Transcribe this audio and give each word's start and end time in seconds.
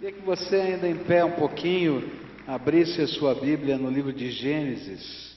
Queria 0.00 0.16
que 0.18 0.24
você, 0.24 0.56
ainda 0.56 0.88
em 0.88 0.96
pé 0.96 1.22
um 1.22 1.32
pouquinho, 1.32 2.10
abrisse 2.46 3.02
a 3.02 3.06
sua 3.06 3.34
Bíblia 3.34 3.76
no 3.76 3.90
livro 3.90 4.14
de 4.14 4.30
Gênesis, 4.30 5.36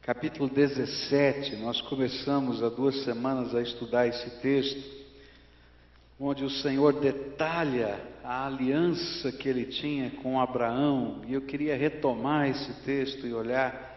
capítulo 0.00 0.48
17. 0.48 1.56
Nós 1.56 1.80
começamos 1.80 2.62
há 2.62 2.68
duas 2.68 3.02
semanas 3.02 3.52
a 3.52 3.60
estudar 3.60 4.06
esse 4.06 4.30
texto, 4.40 4.80
onde 6.20 6.44
o 6.44 6.50
Senhor 6.50 6.92
detalha 7.00 8.00
a 8.22 8.46
aliança 8.46 9.32
que 9.32 9.48
ele 9.48 9.64
tinha 9.64 10.08
com 10.22 10.40
Abraão, 10.40 11.22
e 11.26 11.34
eu 11.34 11.40
queria 11.40 11.76
retomar 11.76 12.48
esse 12.48 12.72
texto 12.84 13.26
e 13.26 13.34
olhar 13.34 13.92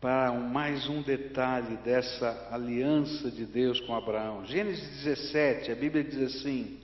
para 0.00 0.32
mais 0.32 0.88
um 0.88 1.00
detalhe 1.00 1.76
dessa 1.76 2.48
aliança 2.50 3.30
de 3.30 3.46
Deus 3.46 3.78
com 3.82 3.94
Abraão. 3.94 4.44
Gênesis 4.46 5.04
17, 5.04 5.70
a 5.70 5.76
Bíblia 5.76 6.02
diz 6.02 6.20
assim: 6.22 6.82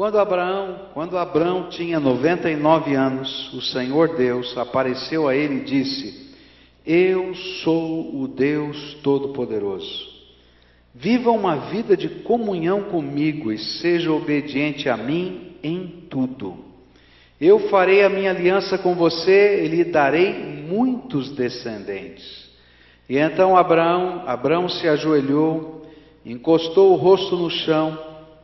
quando 0.00 0.18
Abraão, 0.18 0.78
quando 0.94 1.18
Abraão 1.18 1.68
tinha 1.68 2.00
99 2.00 2.94
anos, 2.94 3.52
o 3.52 3.60
Senhor 3.60 4.16
Deus 4.16 4.56
apareceu 4.56 5.28
a 5.28 5.36
ele 5.36 5.56
e 5.56 5.64
disse: 5.64 6.34
Eu 6.86 7.34
sou 7.62 8.18
o 8.18 8.26
Deus 8.26 8.94
Todo-Poderoso. 9.02 10.08
Viva 10.94 11.30
uma 11.30 11.68
vida 11.68 11.98
de 11.98 12.08
comunhão 12.08 12.84
comigo 12.84 13.52
e 13.52 13.58
seja 13.58 14.10
obediente 14.10 14.88
a 14.88 14.96
mim 14.96 15.56
em 15.62 16.06
tudo. 16.08 16.56
Eu 17.38 17.68
farei 17.68 18.02
a 18.02 18.08
minha 18.08 18.30
aliança 18.30 18.78
com 18.78 18.94
você 18.94 19.66
e 19.66 19.68
lhe 19.68 19.84
darei 19.84 20.32
muitos 20.32 21.30
descendentes. 21.32 22.48
E 23.06 23.18
então 23.18 23.54
Abraão, 23.54 24.24
Abraão 24.26 24.66
se 24.66 24.88
ajoelhou, 24.88 25.86
encostou 26.24 26.94
o 26.94 26.96
rosto 26.96 27.36
no 27.36 27.50
chão 27.50 27.98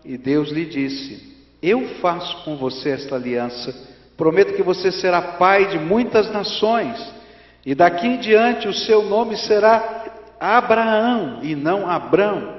e 0.05 0.19
Deus 0.19 0.51
lhe 0.51 0.67
disse: 0.67 1.35
eu 1.63 1.89
faço 2.01 2.45
com 2.45 2.57
você 2.57 2.91
esta 2.91 3.17
aliança. 3.17 3.75
Prometo 4.17 4.55
que 4.55 4.63
você 4.63 4.91
será 4.91 5.21
pai 5.21 5.69
de 5.69 5.79
muitas 5.79 6.31
nações, 6.31 6.99
e 7.65 7.75
daqui 7.75 8.07
em 8.07 8.19
diante 8.19 8.69
o 8.69 8.73
seu 8.73 9.03
nome 9.03 9.37
será 9.37 10.05
Abraão 10.39 11.41
e 11.43 11.55
não 11.55 11.89
Abrão, 11.89 12.55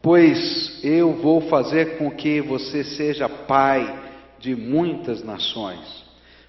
pois 0.00 0.80
eu 0.82 1.12
vou 1.14 1.42
fazer 1.42 1.98
com 1.98 2.10
que 2.10 2.40
você 2.40 2.84
seja 2.84 3.28
pai 3.28 4.02
de 4.38 4.54
muitas 4.54 5.24
nações. 5.24 6.04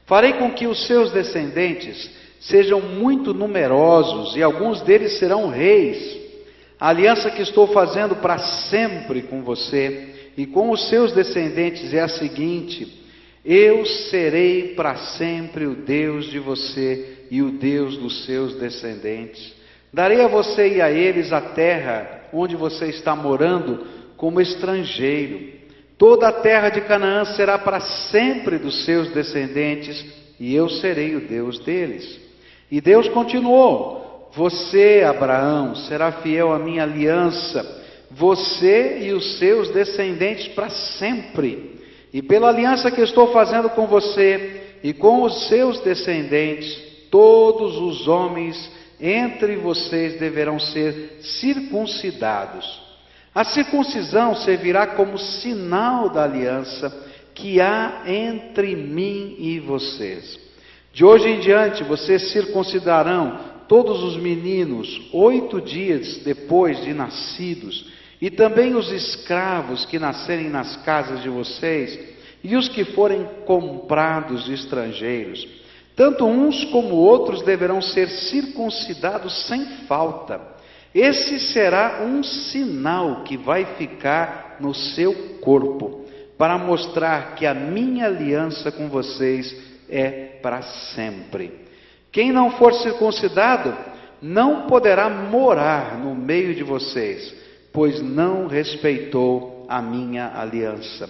Farei 0.05 0.33
com 0.33 0.51
que 0.51 0.67
os 0.67 0.85
seus 0.85 1.11
descendentes 1.11 2.11
sejam 2.39 2.79
muito 2.79 3.33
numerosos 3.33 4.35
e 4.35 4.43
alguns 4.43 4.81
deles 4.81 5.17
serão 5.17 5.49
reis. 5.49 6.15
A 6.79 6.89
aliança 6.89 7.31
que 7.31 7.41
estou 7.41 7.67
fazendo 7.67 8.17
para 8.17 8.37
sempre 8.37 9.23
com 9.23 9.41
você 9.41 10.14
e 10.37 10.45
com 10.45 10.69
os 10.69 10.89
seus 10.89 11.11
descendentes 11.13 11.93
é 11.93 12.01
a 12.01 12.07
seguinte: 12.07 13.03
Eu 13.43 13.85
serei 13.85 14.73
para 14.75 14.95
sempre 14.95 15.65
o 15.65 15.75
Deus 15.75 16.25
de 16.25 16.39
você 16.39 17.25
e 17.31 17.41
o 17.41 17.51
Deus 17.51 17.97
dos 17.97 18.25
seus 18.25 18.55
descendentes. 18.55 19.53
Darei 19.93 20.21
a 20.21 20.27
você 20.27 20.75
e 20.75 20.81
a 20.81 20.91
eles 20.91 21.31
a 21.31 21.39
terra 21.39 22.27
onde 22.33 22.55
você 22.55 22.87
está 22.87 23.15
morando 23.15 23.85
como 24.17 24.41
estrangeiro. 24.41 25.55
Toda 25.97 26.27
a 26.27 26.33
terra 26.33 26.69
de 26.69 26.81
Canaã 26.81 27.23
será 27.23 27.57
para 27.57 27.79
sempre 27.79 28.57
dos 28.57 28.83
seus 28.83 29.09
descendentes, 29.13 30.05
e 30.37 30.53
eu 30.53 30.67
serei 30.67 31.15
o 31.15 31.21
Deus 31.21 31.59
deles. 31.59 32.19
E 32.69 32.81
Deus 32.81 33.07
continuou: 33.07 34.29
Você, 34.35 35.03
Abraão, 35.07 35.75
será 35.75 36.11
fiel 36.11 36.51
à 36.51 36.59
minha 36.59 36.83
aliança 36.83 37.74
você 38.15 38.99
e 39.01 39.11
os 39.11 39.37
seus 39.37 39.69
descendentes 39.69 40.47
para 40.49 40.69
sempre. 40.69 41.75
E 42.13 42.21
pela 42.21 42.47
aliança 42.47 42.89
que 42.89 43.01
estou 43.01 43.33
fazendo 43.33 43.69
com 43.69 43.87
você 43.87 44.77
e 44.81 44.93
com 44.93 45.23
os 45.23 45.49
seus 45.49 45.81
descendentes, 45.81 46.81
todos 47.11 47.77
os 47.77 48.07
homens 48.07 48.71
entre 49.01 49.57
vocês 49.57 50.17
deverão 50.17 50.57
ser 50.57 51.17
circuncidados. 51.21 52.83
A 53.33 53.43
circuncisão 53.43 54.33
servirá 54.35 54.87
como 54.87 55.17
sinal 55.17 56.09
da 56.09 56.23
aliança 56.23 57.05
que 57.33 57.59
há 57.59 58.03
entre 58.07 58.77
mim 58.77 59.35
e 59.39 59.59
vocês. 59.59 60.39
De 60.93 61.03
hoje 61.03 61.27
em 61.27 61.41
diante, 61.41 61.83
vocês 61.83 62.31
circuncidarão 62.31 63.37
todos 63.67 64.01
os 64.03 64.15
meninos 64.15 65.09
oito 65.11 65.59
dias 65.59 66.19
depois 66.23 66.81
de 66.81 66.93
nascidos 66.93 67.93
e 68.21 68.29
também 68.29 68.75
os 68.75 68.91
escravos 68.91 69.85
que 69.85 69.99
nascerem 69.99 70.49
nas 70.49 70.77
casas 70.77 71.21
de 71.21 71.29
vocês, 71.29 71.99
e 72.43 72.55
os 72.55 72.69
que 72.69 72.85
forem 72.85 73.27
comprados 73.45 74.45
de 74.45 74.53
estrangeiros. 74.53 75.47
Tanto 75.95 76.25
uns 76.25 76.63
como 76.65 76.95
outros 76.95 77.41
deverão 77.41 77.81
ser 77.81 78.07
circuncidados 78.07 79.47
sem 79.47 79.65
falta. 79.87 80.39
Esse 80.93 81.39
será 81.39 82.03
um 82.03 82.23
sinal 82.23 83.23
que 83.23 83.35
vai 83.35 83.65
ficar 83.77 84.57
no 84.59 84.73
seu 84.73 85.13
corpo, 85.41 86.05
para 86.37 86.57
mostrar 86.57 87.35
que 87.35 87.45
a 87.45 87.53
minha 87.53 88.05
aliança 88.05 88.71
com 88.71 88.89
vocês 88.89 89.55
é 89.89 90.37
para 90.41 90.61
sempre. 90.61 91.65
Quem 92.11 92.31
não 92.31 92.51
for 92.51 92.73
circuncidado 92.73 93.75
não 94.21 94.67
poderá 94.67 95.09
morar 95.09 95.97
no 95.97 96.15
meio 96.15 96.53
de 96.55 96.63
vocês 96.63 97.44
pois 97.75 98.01
não 98.01 98.47
respeitou 98.47 99.65
a 99.67 99.81
minha 99.81 100.31
aliança. 100.33 101.09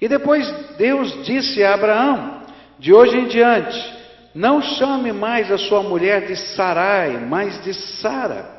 E 0.00 0.08
depois 0.08 0.50
Deus 0.78 1.24
disse 1.24 1.62
a 1.62 1.74
Abraão: 1.74 2.42
De 2.78 2.92
hoje 2.92 3.18
em 3.18 3.26
diante, 3.26 3.94
não 4.34 4.62
chame 4.62 5.12
mais 5.12 5.52
a 5.52 5.58
sua 5.58 5.82
mulher 5.82 6.26
de 6.26 6.34
Sarai, 6.34 7.18
mas 7.28 7.62
de 7.62 7.74
Sara. 7.74 8.56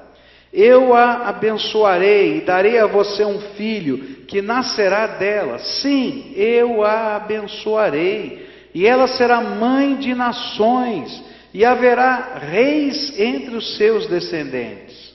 Eu 0.54 0.94
a 0.94 1.28
abençoarei 1.28 2.38
e 2.38 2.42
darei 2.42 2.80
a 2.80 2.86
você 2.86 3.26
um 3.26 3.40
filho 3.56 4.26
que 4.28 4.42
nascerá 4.42 5.08
dela. 5.08 5.60
Sim, 5.60 6.34
eu 6.36 6.84
a 6.84 7.18
abençoarei. 7.18 8.48
E 8.74 8.86
ela 8.86 9.08
será 9.08 9.42
mãe 9.42 9.96
de 9.96 10.14
nações, 10.14 11.24
e 11.54 11.66
haverá 11.66 12.38
reis 12.40 13.20
entre 13.20 13.56
os 13.56 13.76
seus 13.78 14.06
descendentes. 14.08 15.14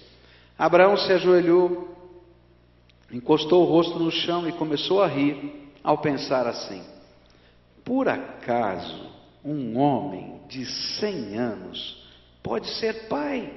Abraão 0.58 0.96
se 0.96 1.12
ajoelhou 1.12 1.91
encostou 3.12 3.62
o 3.62 3.66
rosto 3.66 3.98
no 3.98 4.10
chão 4.10 4.48
e 4.48 4.52
começou 4.52 5.02
a 5.02 5.06
rir 5.06 5.70
ao 5.84 5.98
pensar 5.98 6.46
assim: 6.46 6.82
por 7.84 8.08
acaso 8.08 9.10
um 9.44 9.76
homem 9.76 10.40
de 10.48 10.64
cem 10.64 11.36
anos 11.36 12.02
pode 12.42 12.68
ser 12.78 13.08
pai? 13.08 13.52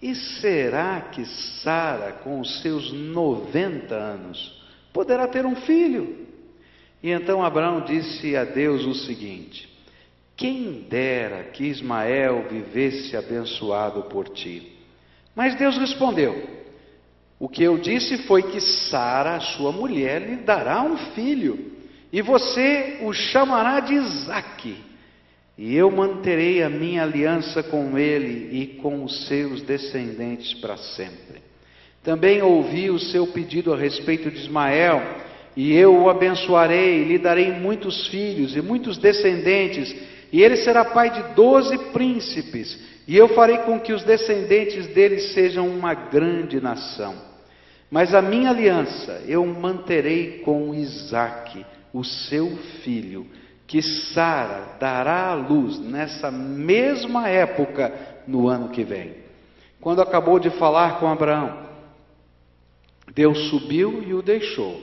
E 0.00 0.14
será 0.14 1.00
que 1.00 1.24
Sara, 1.26 2.12
com 2.12 2.40
os 2.40 2.60
seus 2.60 2.92
90 2.92 3.94
anos, 3.94 4.62
poderá 4.92 5.26
ter 5.26 5.44
um 5.44 5.56
filho? 5.56 6.28
E 7.02 7.10
então 7.10 7.42
Abraão 7.42 7.80
disse 7.80 8.36
a 8.36 8.44
Deus 8.44 8.84
o 8.84 8.94
seguinte: 8.94 9.68
Quem 10.36 10.86
dera 10.88 11.44
que 11.44 11.64
Ismael 11.64 12.46
vivesse 12.48 13.16
abençoado 13.16 14.02
por 14.04 14.28
ti. 14.28 14.72
Mas 15.34 15.56
Deus 15.56 15.76
respondeu: 15.78 16.57
o 17.38 17.48
que 17.48 17.62
eu 17.62 17.78
disse 17.78 18.18
foi 18.24 18.42
que 18.42 18.60
Sara, 18.60 19.38
sua 19.38 19.70
mulher, 19.70 20.22
lhe 20.22 20.36
dará 20.36 20.82
um 20.82 20.96
filho, 21.14 21.72
e 22.12 22.20
você 22.20 22.98
o 23.02 23.12
chamará 23.12 23.78
de 23.78 23.94
Isaque, 23.94 24.76
e 25.56 25.76
eu 25.76 25.90
manterei 25.90 26.62
a 26.62 26.68
minha 26.68 27.02
aliança 27.02 27.62
com 27.62 27.96
ele 27.96 28.60
e 28.60 28.66
com 28.78 29.04
os 29.04 29.26
seus 29.26 29.62
descendentes 29.62 30.54
para 30.54 30.76
sempre. 30.76 31.40
Também 32.02 32.42
ouvi 32.42 32.90
o 32.90 32.98
seu 32.98 33.26
pedido 33.28 33.72
a 33.72 33.76
respeito 33.76 34.30
de 34.30 34.38
Ismael, 34.38 35.00
e 35.56 35.74
eu 35.74 35.94
o 35.96 36.10
abençoarei, 36.10 37.04
lhe 37.04 37.18
darei 37.18 37.52
muitos 37.52 38.08
filhos 38.08 38.56
e 38.56 38.62
muitos 38.62 38.98
descendentes, 38.98 39.94
e 40.32 40.42
ele 40.42 40.56
será 40.56 40.84
pai 40.84 41.10
de 41.10 41.34
doze 41.34 41.76
príncipes, 41.92 42.78
e 43.06 43.16
eu 43.16 43.28
farei 43.28 43.58
com 43.58 43.78
que 43.78 43.92
os 43.92 44.02
descendentes 44.02 44.86
dele 44.88 45.20
sejam 45.20 45.68
uma 45.68 45.94
grande 45.94 46.60
nação. 46.60 47.27
Mas 47.90 48.14
a 48.14 48.20
minha 48.20 48.50
aliança 48.50 49.22
eu 49.26 49.44
manterei 49.46 50.40
com 50.40 50.74
Isaque, 50.74 51.64
o 51.92 52.04
seu 52.04 52.56
filho, 52.82 53.26
que 53.66 53.82
Sara 53.82 54.76
dará 54.78 55.28
à 55.28 55.34
luz 55.34 55.78
nessa 55.78 56.30
mesma 56.30 57.28
época 57.28 57.92
no 58.26 58.48
ano 58.48 58.68
que 58.68 58.84
vem. 58.84 59.14
Quando 59.80 60.02
acabou 60.02 60.38
de 60.38 60.50
falar 60.50 60.98
com 60.98 61.06
Abraão, 61.06 61.66
Deus 63.14 63.48
subiu 63.48 64.02
e 64.06 64.12
o 64.12 64.22
deixou. 64.22 64.82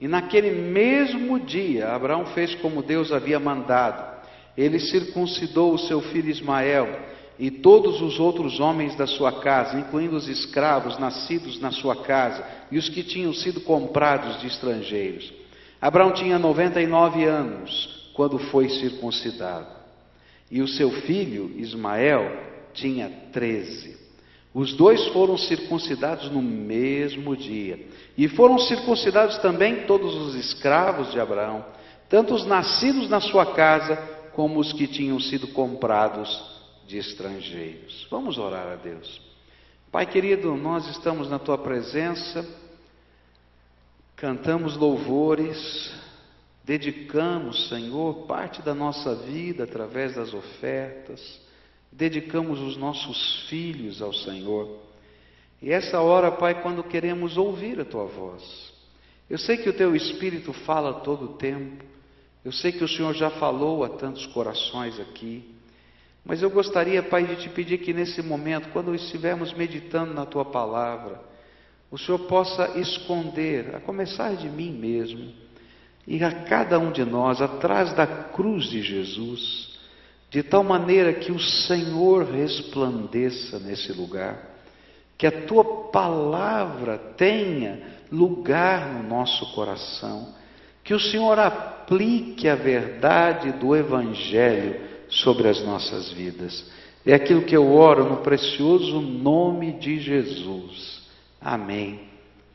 E 0.00 0.06
naquele 0.06 0.50
mesmo 0.50 1.40
dia, 1.40 1.88
Abraão 1.88 2.26
fez 2.26 2.54
como 2.56 2.82
Deus 2.82 3.12
havia 3.12 3.40
mandado. 3.40 4.16
Ele 4.56 4.78
circuncidou 4.78 5.74
o 5.74 5.78
seu 5.78 6.00
filho 6.00 6.30
Ismael 6.30 6.88
e 7.38 7.50
todos 7.50 8.00
os 8.00 8.18
outros 8.18 8.60
homens 8.60 8.94
da 8.96 9.06
sua 9.06 9.40
casa, 9.40 9.78
incluindo 9.78 10.16
os 10.16 10.28
escravos 10.28 10.98
nascidos 10.98 11.60
na 11.60 11.70
sua 11.70 11.96
casa 11.96 12.44
e 12.70 12.78
os 12.78 12.88
que 12.88 13.02
tinham 13.02 13.32
sido 13.34 13.60
comprados 13.60 14.40
de 14.40 14.46
estrangeiros. 14.46 15.32
Abraão 15.80 16.12
tinha 16.12 16.38
99 16.38 17.24
anos 17.24 18.10
quando 18.14 18.38
foi 18.38 18.68
circuncidado. 18.70 19.66
E 20.50 20.62
o 20.62 20.68
seu 20.68 20.90
filho, 20.90 21.52
Ismael, 21.56 22.44
tinha 22.72 23.10
treze. 23.32 23.96
Os 24.54 24.72
dois 24.72 25.06
foram 25.08 25.36
circuncidados 25.36 26.30
no 26.30 26.40
mesmo 26.40 27.36
dia. 27.36 27.78
E 28.16 28.26
foram 28.28 28.58
circuncidados 28.58 29.36
também 29.38 29.84
todos 29.86 30.14
os 30.14 30.34
escravos 30.34 31.12
de 31.12 31.20
Abraão, 31.20 31.62
tanto 32.08 32.32
os 32.32 32.46
nascidos 32.46 33.10
na 33.10 33.20
sua 33.20 33.44
casa, 33.44 33.96
como 34.32 34.58
os 34.58 34.72
que 34.72 34.86
tinham 34.86 35.20
sido 35.20 35.48
comprados 35.48 36.55
de 36.86 36.98
estrangeiros. 36.98 38.06
Vamos 38.10 38.38
orar 38.38 38.68
a 38.68 38.76
Deus. 38.76 39.20
Pai 39.90 40.06
querido, 40.06 40.56
nós 40.56 40.86
estamos 40.88 41.28
na 41.28 41.38
tua 41.38 41.58
presença, 41.58 42.46
cantamos 44.14 44.76
louvores, 44.76 45.92
dedicamos, 46.64 47.68
Senhor, 47.68 48.26
parte 48.26 48.62
da 48.62 48.74
nossa 48.74 49.14
vida 49.14 49.64
através 49.64 50.14
das 50.14 50.34
ofertas 50.34 51.46
dedicamos 51.96 52.60
os 52.60 52.76
nossos 52.76 53.48
filhos 53.48 54.02
ao 54.02 54.12
Senhor. 54.12 54.78
E 55.62 55.72
essa 55.72 56.00
hora, 56.00 56.30
Pai, 56.30 56.62
quando 56.62 56.84
queremos 56.84 57.36
ouvir 57.38 57.80
a 57.80 57.84
tua 57.84 58.04
voz. 58.04 58.74
Eu 59.28 59.38
sei 59.38 59.56
que 59.56 59.68
o 59.68 59.72
teu 59.72 59.96
espírito 59.96 60.52
fala 60.52 61.00
todo 61.00 61.24
o 61.24 61.34
tempo. 61.36 61.82
Eu 62.44 62.52
sei 62.52 62.70
que 62.70 62.84
o 62.84 62.88
Senhor 62.88 63.14
já 63.14 63.30
falou 63.30 63.82
a 63.82 63.88
tantos 63.88 64.26
corações 64.26 65.00
aqui. 65.00 65.55
Mas 66.26 66.42
eu 66.42 66.50
gostaria, 66.50 67.04
Pai, 67.04 67.24
de 67.24 67.36
te 67.36 67.48
pedir 67.48 67.78
que 67.78 67.92
nesse 67.92 68.20
momento, 68.20 68.68
quando 68.72 68.92
estivermos 68.92 69.54
meditando 69.54 70.12
na 70.12 70.26
tua 70.26 70.44
palavra, 70.44 71.20
o 71.88 71.96
Senhor 71.96 72.18
possa 72.18 72.76
esconder, 72.76 73.76
a 73.76 73.80
começar 73.80 74.34
de 74.34 74.48
mim 74.48 74.72
mesmo, 74.72 75.32
e 76.04 76.22
a 76.24 76.32
cada 76.32 76.80
um 76.80 76.90
de 76.90 77.04
nós, 77.04 77.40
atrás 77.40 77.92
da 77.92 78.06
cruz 78.06 78.64
de 78.64 78.82
Jesus, 78.82 79.78
de 80.28 80.42
tal 80.42 80.64
maneira 80.64 81.12
que 81.12 81.30
o 81.30 81.38
Senhor 81.38 82.24
resplandeça 82.24 83.60
nesse 83.60 83.92
lugar, 83.92 84.50
que 85.16 85.28
a 85.28 85.46
tua 85.46 85.90
palavra 85.92 86.98
tenha 87.16 87.82
lugar 88.10 88.94
no 88.94 89.08
nosso 89.08 89.54
coração, 89.54 90.34
que 90.82 90.92
o 90.92 91.00
Senhor 91.00 91.38
aplique 91.38 92.48
a 92.48 92.56
verdade 92.56 93.52
do 93.52 93.76
Evangelho 93.76 94.95
sobre 95.22 95.48
as 95.48 95.62
nossas 95.62 96.10
vidas. 96.12 96.64
É 97.04 97.14
aquilo 97.14 97.42
que 97.42 97.56
eu 97.56 97.72
oro 97.72 98.04
no 98.04 98.16
precioso 98.18 99.00
nome 99.00 99.72
de 99.74 100.00
Jesus. 100.00 101.02
Amém 101.40 102.00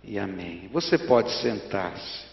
e 0.03 0.19
amém. 0.19 0.69
Você 0.73 0.97
pode 0.97 1.31
sentar-se. 1.41 2.31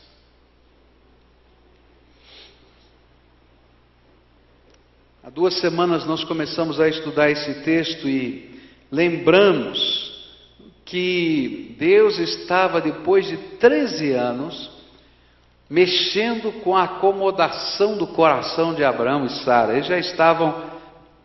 Há 5.23 5.31
duas 5.31 5.61
semanas 5.61 6.07
nós 6.07 6.25
começamos 6.25 6.81
a 6.81 6.89
estudar 6.89 7.31
esse 7.31 7.63
texto 7.63 8.09
e 8.09 8.59
lembramos 8.91 10.09
que 10.85 11.77
Deus 11.79 12.19
estava, 12.19 12.81
depois 12.81 13.27
de 13.27 13.37
13 13.37 14.13
anos, 14.13 14.78
mexendo 15.69 16.53
com 16.63 16.77
a 16.77 16.85
acomodação 16.85 17.97
do 17.97 18.07
coração 18.07 18.75
de 18.75 18.83
Abraão 18.83 19.27
e 19.27 19.31
Sara. 19.31 19.75
Eles 19.75 19.87
já 19.87 19.99
estavam 19.99 20.65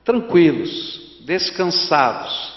tranquilos, 0.04 1.22
descansados. 1.26 2.54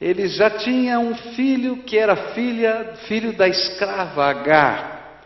Eles 0.00 0.34
já 0.34 0.50
tinham 0.50 1.08
um 1.08 1.14
filho 1.14 1.78
que 1.78 1.96
era 1.96 2.16
filha, 2.34 2.94
filho 3.06 3.32
da 3.32 3.48
escrava 3.48 4.24
Agar. 4.24 5.22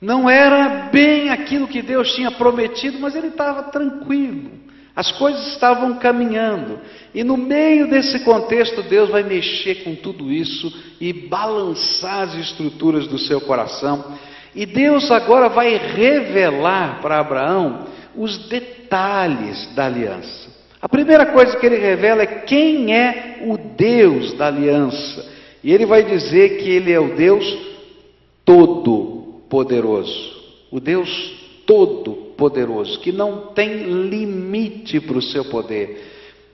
Não 0.00 0.28
era 0.28 0.88
bem 0.92 1.30
aquilo 1.30 1.68
que 1.68 1.82
Deus 1.82 2.12
tinha 2.14 2.30
prometido, 2.30 2.98
mas 3.00 3.16
ele 3.16 3.28
estava 3.28 3.64
tranquilo. 3.64 4.50
As 4.94 5.12
coisas 5.12 5.46
estavam 5.52 5.96
caminhando, 5.98 6.80
e 7.14 7.22
no 7.22 7.36
meio 7.36 7.88
desse 7.88 8.18
contexto, 8.24 8.82
Deus 8.82 9.08
vai 9.08 9.22
mexer 9.22 9.84
com 9.84 9.94
tudo 9.94 10.32
isso 10.32 10.72
e 11.00 11.12
balançar 11.12 12.22
as 12.22 12.34
estruturas 12.34 13.06
do 13.06 13.16
seu 13.16 13.40
coração. 13.40 14.18
E 14.58 14.66
Deus 14.66 15.08
agora 15.12 15.48
vai 15.48 15.76
revelar 15.76 17.00
para 17.00 17.20
Abraão 17.20 17.86
os 18.16 18.48
detalhes 18.48 19.72
da 19.76 19.86
aliança. 19.86 20.50
A 20.82 20.88
primeira 20.88 21.26
coisa 21.26 21.56
que 21.56 21.64
ele 21.64 21.76
revela 21.78 22.24
é 22.24 22.26
quem 22.26 22.92
é 22.92 23.44
o 23.46 23.56
Deus 23.56 24.32
da 24.32 24.48
aliança. 24.48 25.32
E 25.62 25.72
ele 25.72 25.86
vai 25.86 26.02
dizer 26.02 26.58
que 26.58 26.68
ele 26.70 26.90
é 26.90 26.98
o 26.98 27.14
Deus 27.14 27.44
todo-poderoso, 28.44 30.36
o 30.72 30.80
Deus 30.80 31.08
todo 31.64 32.34
poderoso, 32.36 32.98
que 32.98 33.12
não 33.12 33.52
tem 33.54 33.84
limite 34.08 34.98
para 34.98 35.18
o 35.18 35.22
seu 35.22 35.44
poder. 35.44 36.04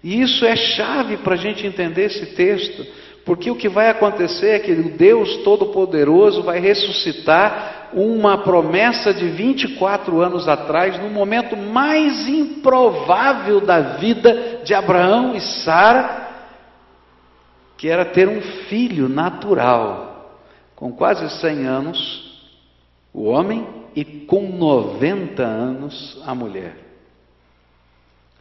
E 0.03 0.21
isso 0.21 0.45
é 0.45 0.55
chave 0.55 1.17
para 1.17 1.37
a 1.37 1.39
gente 1.39 1.67
entender 1.67 2.05
esse 2.05 2.35
texto, 2.35 2.85
porque 3.25 3.51
o 3.51 3.57
que 3.57 3.69
vai 3.69 3.89
acontecer 3.89 4.51
é 4.51 4.59
que 4.59 4.73
o 4.73 4.97
Deus 4.97 5.39
Todo-Poderoso 5.39 6.43
vai 6.43 6.61
ressuscitar 6.61 7.89
uma 7.95 8.39
promessa 8.39 9.15
de 9.15 9.29
24 9.29 10.21
anos 10.21 10.47
atrás, 10.47 11.01
no 11.01 11.09
momento 11.09 11.57
mais 11.57 12.29
improvável 12.29 13.61
da 13.61 13.97
vida 13.97 14.61
de 14.65 14.75
Abraão 14.75 15.35
e 15.35 15.41
Sara, 15.41 16.25
que 17.79 17.89
era 17.89 18.05
ter 18.05 18.29
um 18.29 18.43
filho 18.69 19.09
natural. 19.09 20.41
Com 20.75 20.93
quase 20.93 21.29
100 21.41 21.67
anos, 21.67 22.41
o 23.13 23.25
homem 23.25 23.67
e 23.95 24.05
com 24.05 24.49
90 24.49 25.43
anos 25.43 26.21
a 26.27 26.35
mulher. 26.35 26.77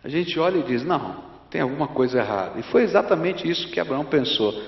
A 0.04 0.10
gente 0.10 0.38
olha 0.40 0.58
e 0.58 0.64
diz: 0.64 0.84
não, 0.84 1.33
tem 1.54 1.62
alguma 1.62 1.88
coisa 1.88 2.18
errada. 2.18 2.60
E 2.60 2.64
foi 2.64 2.82
exatamente 2.82 3.48
isso 3.48 3.70
que 3.70 3.80
Abraão 3.80 4.04
pensou. 4.04 4.60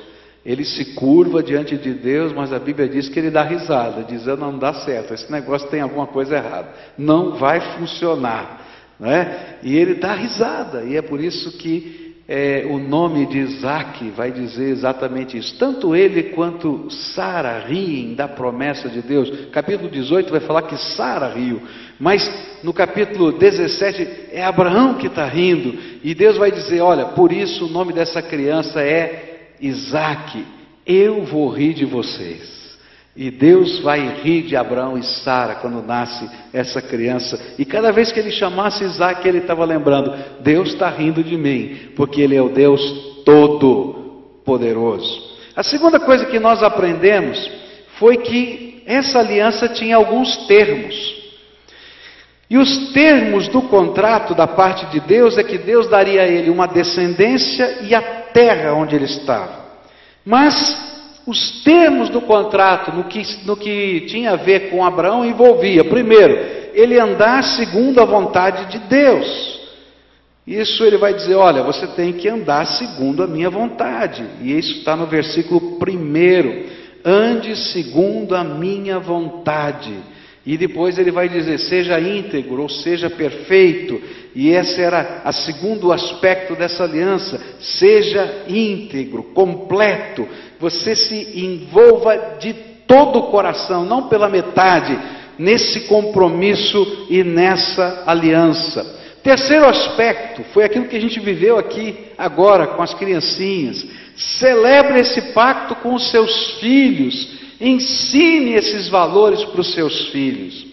Ele 0.45 0.63
se 0.63 0.93
curva 0.93 1.41
diante 1.41 1.75
de 1.75 1.91
Deus, 1.91 2.31
mas 2.31 2.53
a 2.53 2.59
Bíblia 2.59 2.87
diz 2.87 3.09
que 3.09 3.17
ele 3.17 3.31
dá 3.31 3.41
risada, 3.41 4.03
dizendo: 4.03 4.41
não 4.41 4.59
dá 4.59 4.71
certo, 4.71 5.11
esse 5.11 5.29
negócio 5.31 5.67
tem 5.69 5.81
alguma 5.81 6.05
coisa 6.05 6.35
errada, 6.35 6.69
não 6.95 7.37
vai 7.37 7.59
funcionar. 7.75 8.61
Né? 8.99 9.57
E 9.63 9.75
ele 9.75 9.95
dá 9.95 10.13
risada, 10.13 10.83
e 10.83 10.95
é 10.95 11.01
por 11.01 11.19
isso 11.19 11.57
que 11.57 12.04
é, 12.27 12.65
o 12.67 12.79
nome 12.79 13.27
de 13.27 13.37
Isaac 13.37 14.09
vai 14.09 14.31
dizer 14.31 14.69
exatamente 14.69 15.37
isso. 15.37 15.57
Tanto 15.59 15.95
ele 15.95 16.23
quanto 16.23 16.89
Sara 16.89 17.59
riem 17.59 18.15
da 18.15 18.27
promessa 18.27 18.89
de 18.89 19.01
Deus. 19.01 19.47
Capítulo 19.51 19.89
18 19.89 20.31
vai 20.31 20.39
falar 20.39 20.63
que 20.63 20.75
Sara 20.75 21.29
riu, 21.29 21.61
mas 21.99 22.27
no 22.63 22.73
capítulo 22.73 23.31
17 23.31 24.29
é 24.31 24.43
Abraão 24.43 24.95
que 24.95 25.05
está 25.07 25.25
rindo, 25.27 25.77
e 26.03 26.15
Deus 26.15 26.37
vai 26.37 26.51
dizer: 26.51 26.81
Olha, 26.81 27.05
por 27.05 27.31
isso 27.31 27.65
o 27.65 27.69
nome 27.69 27.93
dessa 27.93 28.21
criança 28.21 28.81
é 28.81 29.51
Isaac. 29.61 30.43
Eu 30.85 31.23
vou 31.23 31.49
rir 31.49 31.73
de 31.73 31.85
vocês. 31.85 32.64
E 33.15 33.31
Deus 33.31 33.79
vai 33.79 34.21
rir 34.21 34.41
de 34.41 34.57
Abraão 34.57 34.97
e 34.97 35.03
Sara 35.03 35.55
quando 35.55 35.81
nasce 35.81 36.29
essa 36.51 36.81
criança. 36.81 37.39
E 37.57 37.63
cada 37.63 37.91
vez 37.91 38.11
que 38.11 38.19
ele 38.19 38.31
chamasse 38.31 38.83
Isaac, 38.83 39.25
ele 39.25 39.37
estava 39.37 39.63
lembrando: 39.63 40.13
Deus 40.41 40.73
está 40.73 40.89
rindo 40.89 41.23
de 41.23 41.37
mim, 41.37 41.91
porque 41.95 42.19
Ele 42.19 42.35
é 42.35 42.41
o 42.41 42.49
Deus 42.49 42.81
Todo-Poderoso. 43.23 45.33
A 45.55 45.63
segunda 45.63 45.97
coisa 45.97 46.25
que 46.25 46.39
nós 46.39 46.61
aprendemos 46.61 47.49
foi 47.97 48.17
que 48.17 48.83
essa 48.85 49.19
aliança 49.19 49.69
tinha 49.69 49.95
alguns 49.95 50.35
termos. 50.47 51.15
E 52.49 52.57
os 52.57 52.91
termos 52.91 53.47
do 53.47 53.61
contrato 53.61 54.35
da 54.35 54.45
parte 54.45 54.85
de 54.87 54.99
Deus 54.99 55.37
é 55.37 55.43
que 55.43 55.57
Deus 55.57 55.87
daria 55.87 56.21
a 56.21 56.27
ele 56.27 56.49
uma 56.49 56.67
descendência 56.67 57.83
e 57.83 57.95
a 57.95 58.01
terra 58.01 58.73
onde 58.73 58.95
ele 58.95 59.05
estava. 59.05 59.63
Mas 60.23 60.94
os 61.25 61.63
termos 61.63 62.09
do 62.09 62.21
contrato, 62.21 62.91
no 62.91 63.05
que, 63.05 63.21
no 63.45 63.57
que 63.57 64.01
tinha 64.01 64.31
a 64.31 64.35
ver 64.35 64.69
com 64.69 64.85
Abraão, 64.85 65.25
envolvia, 65.25 65.83
primeiro, 65.83 66.37
ele 66.73 66.99
andar 66.99 67.43
segundo 67.43 67.99
a 67.99 68.05
vontade 68.05 68.71
de 68.71 68.79
Deus. 68.87 69.55
Isso 70.45 70.83
ele 70.83 70.97
vai 70.97 71.13
dizer: 71.13 71.35
olha, 71.35 71.63
você 71.63 71.87
tem 71.87 72.13
que 72.13 72.29
andar 72.29 72.65
segundo 72.67 73.23
a 73.23 73.27
minha 73.27 73.49
vontade. 73.49 74.23
E 74.41 74.55
isso 74.55 74.77
está 74.77 74.95
no 74.95 75.07
versículo 75.07 75.79
primeiro: 75.79 76.65
ande 77.03 77.55
segundo 77.55 78.35
a 78.35 78.43
minha 78.43 78.99
vontade. 78.99 79.93
E 80.45 80.57
depois 80.57 80.99
ele 80.99 81.09
vai 81.09 81.27
dizer: 81.27 81.57
seja 81.57 81.99
íntegro, 81.99 82.61
ou 82.61 82.69
seja 82.69 83.09
perfeito. 83.09 83.99
E 84.35 84.49
esse 84.49 84.79
era 84.79 85.23
o 85.25 85.31
segundo 85.31 85.91
aspecto 85.91 86.55
dessa 86.55 86.83
aliança: 86.83 87.41
seja 87.59 88.43
íntegro, 88.47 89.23
completo. 89.23 90.27
Você 90.59 90.95
se 90.95 91.39
envolva 91.39 92.37
de 92.39 92.53
todo 92.87 93.19
o 93.19 93.31
coração, 93.31 93.85
não 93.85 94.07
pela 94.07 94.29
metade, 94.29 94.97
nesse 95.37 95.81
compromisso 95.81 97.07
e 97.09 97.23
nessa 97.23 98.03
aliança. 98.05 98.95
Terceiro 99.23 99.65
aspecto 99.65 100.43
foi 100.53 100.63
aquilo 100.63 100.87
que 100.87 100.95
a 100.95 101.01
gente 101.01 101.19
viveu 101.19 101.57
aqui 101.57 101.97
agora 102.17 102.67
com 102.67 102.81
as 102.81 102.93
criancinhas. 102.93 103.85
Celebre 104.15 104.99
esse 104.99 105.33
pacto 105.33 105.75
com 105.75 105.95
os 105.95 106.09
seus 106.11 106.59
filhos 106.59 107.35
Ensine 107.59 108.53
esses 108.53 108.89
valores 108.89 109.43
para 109.45 109.61
os 109.61 109.73
seus 109.73 110.07
filhos. 110.09 110.65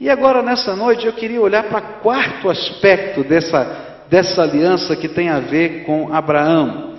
E 0.00 0.10
agora, 0.10 0.42
nessa 0.42 0.74
noite, 0.74 1.06
eu 1.06 1.12
queria 1.12 1.40
olhar 1.40 1.64
para 1.64 1.80
quarto 1.80 2.50
aspecto 2.50 3.22
dessa, 3.22 4.04
dessa 4.08 4.42
aliança 4.42 4.96
que 4.96 5.08
tem 5.08 5.28
a 5.28 5.40
ver 5.40 5.84
com 5.84 6.12
Abraão. 6.12 6.97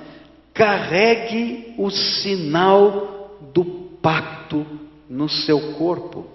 Carregue 0.60 1.74
o 1.78 1.90
sinal 1.90 3.40
do 3.54 3.64
pacto 4.02 4.68
no 5.10 5.30
seu 5.30 5.76
corpo. 5.76 6.28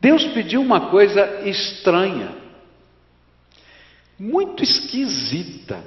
Deus 0.00 0.24
pediu 0.28 0.62
uma 0.62 0.88
coisa 0.88 1.46
estranha, 1.46 2.34
muito 4.18 4.62
esquisita. 4.62 5.84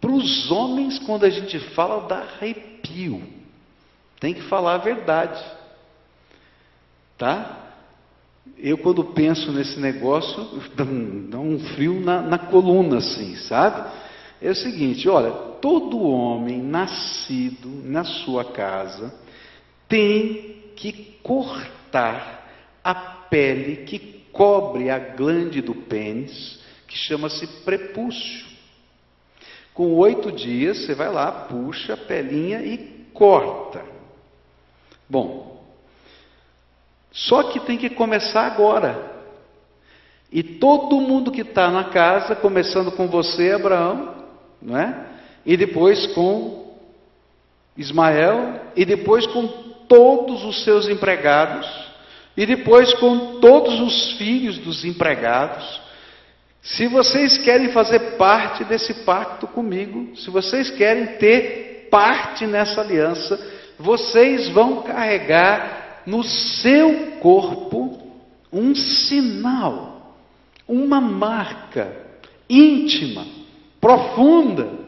Para 0.00 0.12
os 0.12 0.52
homens, 0.52 1.00
quando 1.00 1.24
a 1.24 1.30
gente 1.30 1.58
fala, 1.70 2.06
dá 2.06 2.18
arrepio. 2.18 3.20
Tem 4.20 4.34
que 4.34 4.42
falar 4.42 4.74
a 4.74 4.78
verdade. 4.78 5.44
Tá? 7.18 7.72
Eu, 8.56 8.78
quando 8.78 9.02
penso 9.02 9.50
nesse 9.50 9.80
negócio, 9.80 10.62
dá 11.28 11.38
um, 11.40 11.58
frio 11.74 11.98
na, 11.98 12.22
na 12.22 12.38
coluna, 12.38 12.98
assim, 12.98 13.34
sabe? 13.34 13.90
É 14.40 14.50
o 14.50 14.54
seguinte: 14.54 15.08
olha, 15.08 15.53
todo 15.64 16.02
homem 16.02 16.62
nascido 16.62 17.70
na 17.84 18.04
sua 18.04 18.44
casa 18.44 19.14
tem 19.88 20.62
que 20.76 21.16
cortar 21.22 22.50
a 22.84 22.94
pele 22.94 23.76
que 23.86 24.26
cobre 24.30 24.90
a 24.90 24.98
glande 24.98 25.62
do 25.62 25.74
pênis, 25.74 26.60
que 26.86 26.98
chama-se 26.98 27.46
prepúcio. 27.64 28.46
Com 29.72 29.94
oito 29.94 30.30
dias, 30.30 30.84
você 30.84 30.94
vai 30.94 31.10
lá, 31.10 31.32
puxa 31.32 31.94
a 31.94 31.96
pelinha 31.96 32.60
e 32.60 32.76
corta. 33.14 33.82
Bom, 35.08 35.64
só 37.10 37.44
que 37.44 37.60
tem 37.60 37.78
que 37.78 37.88
começar 37.88 38.44
agora. 38.44 39.14
E 40.30 40.42
todo 40.42 41.00
mundo 41.00 41.32
que 41.32 41.40
está 41.40 41.70
na 41.70 41.84
casa, 41.84 42.36
começando 42.36 42.92
com 42.92 43.08
você, 43.08 43.52
Abraão, 43.52 44.26
não 44.60 44.76
é? 44.76 45.13
E 45.44 45.56
depois 45.56 46.06
com 46.08 46.74
Ismael, 47.76 48.60
e 48.76 48.84
depois 48.84 49.26
com 49.26 49.46
todos 49.88 50.44
os 50.44 50.64
seus 50.64 50.88
empregados, 50.88 51.68
e 52.36 52.46
depois 52.46 52.92
com 52.94 53.40
todos 53.40 53.80
os 53.80 54.12
filhos 54.12 54.58
dos 54.58 54.84
empregados. 54.84 55.80
Se 56.62 56.86
vocês 56.86 57.38
querem 57.38 57.70
fazer 57.72 58.16
parte 58.16 58.64
desse 58.64 58.94
pacto 59.04 59.46
comigo, 59.46 60.16
se 60.16 60.30
vocês 60.30 60.70
querem 60.70 61.18
ter 61.18 61.88
parte 61.90 62.46
nessa 62.46 62.80
aliança, 62.80 63.38
vocês 63.78 64.48
vão 64.48 64.82
carregar 64.82 66.02
no 66.06 66.22
seu 66.22 67.18
corpo 67.20 68.00
um 68.52 68.74
sinal, 68.74 70.16
uma 70.66 71.00
marca 71.00 71.94
íntima, 72.48 73.26
profunda, 73.80 74.83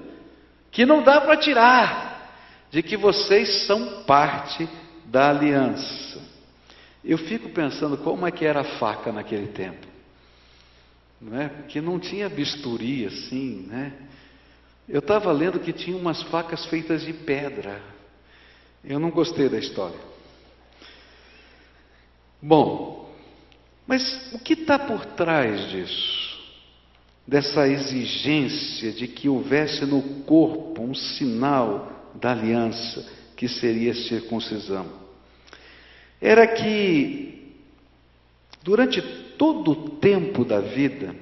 que 0.77 0.85
não 0.85 1.03
dá 1.03 1.23
para 1.23 1.39
tirar, 1.39 2.31
de 2.71 2.83
que 2.83 2.99
vocês 2.99 3.65
são 3.67 4.03
parte 4.03 4.69
da 5.07 5.31
aliança. 5.31 6.21
Eu 7.03 7.17
fico 7.17 7.49
pensando 7.49 7.97
como 7.97 8.27
é 8.27 8.31
que 8.31 8.45
era 8.45 8.61
a 8.61 8.79
faca 8.79 9.11
naquele 9.11 9.47
tempo. 9.47 9.87
Não 11.19 11.41
é? 11.41 11.49
Porque 11.49 11.81
não 11.81 11.99
tinha 11.99 12.29
bisturi 12.29 13.07
assim, 13.07 13.67
né? 13.67 13.95
Eu 14.87 14.99
estava 14.99 15.33
lendo 15.33 15.59
que 15.59 15.73
tinha 15.73 15.97
umas 15.97 16.23
facas 16.25 16.67
feitas 16.67 17.07
de 17.07 17.15
pedra. 17.15 17.81
Eu 18.85 19.01
não 19.01 19.11
gostei 19.11 19.49
da 19.49 19.59
história. 19.59 19.99
Bom, 22.43 23.15
mas 23.87 24.31
o 24.35 24.39
que 24.39 24.53
está 24.53 24.79
por 24.79 25.07
trás 25.07 25.71
disso? 25.71 26.26
Dessa 27.27 27.67
exigência 27.67 28.93
de 28.93 29.09
que 29.09 29.29
houvesse 29.29 29.85
no 29.85 30.01
corpo 30.25 30.83
um 30.83 30.95
sinal 30.95 31.91
da 32.15 32.31
aliança, 32.31 33.05
que 33.37 33.49
seria 33.49 33.93
a 33.93 33.95
circuncisão. 33.95 34.87
Era 36.21 36.47
que, 36.47 37.53
durante 38.63 39.03
todo 39.37 39.73
o 39.73 39.91
tempo 39.97 40.45
da 40.45 40.61
vida, 40.61 41.15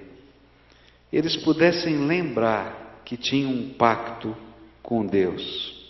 eles 1.12 1.36
pudessem 1.36 2.06
lembrar 2.06 3.00
que 3.04 3.16
tinham 3.16 3.50
um 3.50 3.70
pacto 3.70 4.36
com 4.82 5.06
Deus. 5.06 5.84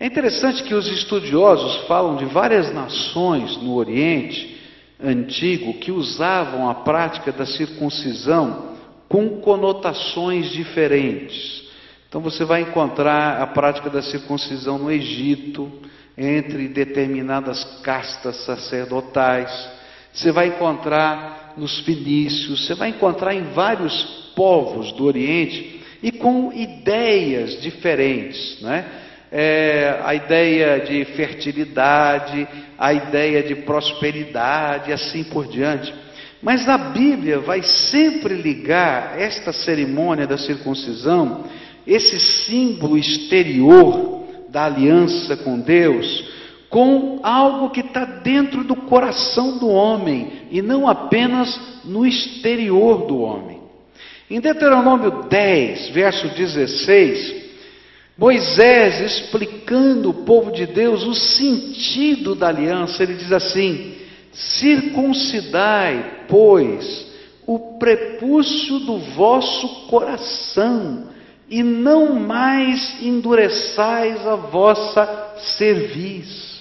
É 0.00 0.06
interessante 0.06 0.62
que 0.62 0.74
os 0.74 0.86
estudiosos 0.86 1.86
falam 1.88 2.16
de 2.16 2.24
várias 2.26 2.72
nações 2.72 3.56
no 3.56 3.74
Oriente 3.74 4.56
Antigo 5.00 5.74
que 5.74 5.92
usavam 5.92 6.68
a 6.68 6.74
prática 6.74 7.30
da 7.30 7.46
circuncisão 7.46 8.76
com 9.08 9.40
conotações 9.40 10.50
diferentes. 10.50 11.66
Então 12.08 12.20
você 12.20 12.44
vai 12.44 12.62
encontrar 12.62 13.40
a 13.40 13.46
prática 13.46 13.90
da 13.90 14.02
circuncisão 14.02 14.78
no 14.78 14.90
Egito, 14.90 15.70
entre 16.16 16.68
determinadas 16.68 17.62
castas 17.82 18.44
sacerdotais. 18.44 19.50
Você 20.12 20.32
vai 20.32 20.48
encontrar 20.48 21.54
nos 21.56 21.80
fenícios, 21.80 22.66
você 22.66 22.74
vai 22.74 22.90
encontrar 22.90 23.34
em 23.34 23.44
vários 23.52 24.32
povos 24.34 24.92
do 24.92 25.04
Oriente 25.04 25.82
e 26.02 26.12
com 26.12 26.52
ideias 26.52 27.60
diferentes, 27.60 28.60
né? 28.60 29.04
é, 29.30 30.00
a 30.02 30.14
ideia 30.14 30.80
de 30.80 31.04
fertilidade, 31.04 32.48
a 32.78 32.92
ideia 32.92 33.42
de 33.42 33.54
prosperidade, 33.56 34.92
assim 34.92 35.24
por 35.24 35.46
diante. 35.46 35.94
Mas 36.42 36.68
a 36.68 36.78
Bíblia 36.78 37.40
vai 37.40 37.62
sempre 37.62 38.34
ligar 38.34 39.18
esta 39.18 39.52
cerimônia 39.52 40.26
da 40.26 40.38
circuncisão, 40.38 41.44
esse 41.86 42.18
símbolo 42.20 42.96
exterior 42.96 44.24
da 44.48 44.66
aliança 44.66 45.36
com 45.36 45.58
Deus, 45.58 46.24
com 46.70 47.18
algo 47.22 47.70
que 47.70 47.80
está 47.80 48.04
dentro 48.04 48.62
do 48.62 48.76
coração 48.76 49.58
do 49.58 49.68
homem 49.68 50.44
e 50.50 50.62
não 50.62 50.86
apenas 50.86 51.58
no 51.84 52.06
exterior 52.06 53.06
do 53.06 53.18
homem. 53.18 53.58
Em 54.30 54.40
Deuteronômio 54.40 55.24
10, 55.28 55.88
verso 55.88 56.28
16, 56.28 57.48
Moisés 58.16 59.00
explicando 59.00 60.10
o 60.10 60.24
povo 60.24 60.52
de 60.52 60.66
Deus 60.66 61.04
o 61.04 61.14
sentido 61.14 62.34
da 62.34 62.48
aliança, 62.48 63.02
ele 63.02 63.14
diz 63.14 63.32
assim: 63.32 63.94
circuncidai, 64.38 66.24
pois, 66.28 67.06
o 67.46 67.78
prepúcio 67.78 68.78
do 68.80 68.98
vosso 68.98 69.86
coração, 69.88 71.08
e 71.50 71.62
não 71.62 72.14
mais 72.14 73.02
endureçais 73.02 74.26
a 74.26 74.36
vossa 74.36 75.34
cerviz. 75.56 76.58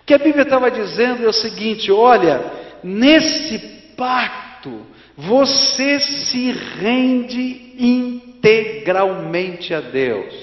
O 0.00 0.04
que 0.04 0.14
a 0.14 0.18
Bíblia 0.18 0.42
estava 0.42 0.70
dizendo 0.70 1.24
é 1.24 1.28
o 1.28 1.32
seguinte: 1.32 1.90
olha, 1.90 2.44
nesse 2.82 3.58
pacto, 3.96 4.82
você 5.16 5.98
se 5.98 6.52
rende 6.52 7.72
integralmente 7.78 9.72
a 9.72 9.80
Deus. 9.80 10.34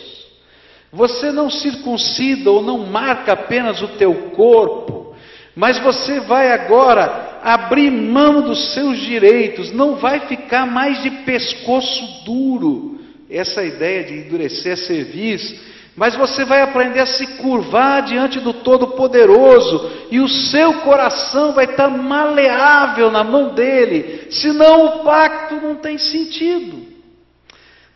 Você 0.92 1.32
não 1.32 1.50
circuncida 1.50 2.52
ou 2.52 2.62
não 2.64 2.80
marca 2.80 3.34
apenas 3.34 3.82
o 3.82 3.90
teu 3.90 4.14
corpo, 4.32 5.11
mas 5.56 5.78
você 5.80 6.20
vai 6.22 6.52
agora 6.52 7.40
abrir 7.44 7.92
mão 7.92 8.42
dos 8.42 8.74
seus 8.74 8.98
direitos, 9.00 9.72
não 9.72 9.96
vai 9.96 10.22
ficar 10.22 10.66
mais 10.66 11.02
de 11.02 11.10
pescoço 11.10 12.24
duro, 12.26 13.00
essa 13.30 13.64
ideia 13.64 14.04
de 14.04 14.14
endurecer 14.14 14.74
a 14.74 14.78
serviço, 14.78 15.72
mas 15.96 16.16
você 16.16 16.46
vai 16.46 16.62
aprender 16.62 17.02
a 17.02 17.06
se 17.06 17.28
curvar 17.38 18.04
diante 18.04 18.40
do 18.40 18.54
Todo-Poderoso, 18.54 19.92
e 20.10 20.20
o 20.20 20.28
seu 20.28 20.76
coração 20.76 21.52
vai 21.52 21.66
estar 21.66 21.90
maleável 21.90 23.12
na 23.12 23.24
mão 23.24 23.54
dele, 23.54 24.28
senão 24.32 24.86
o 24.86 25.04
pacto 25.04 25.56
não 25.56 25.76
tem 25.76 25.98
sentido. 25.98 26.92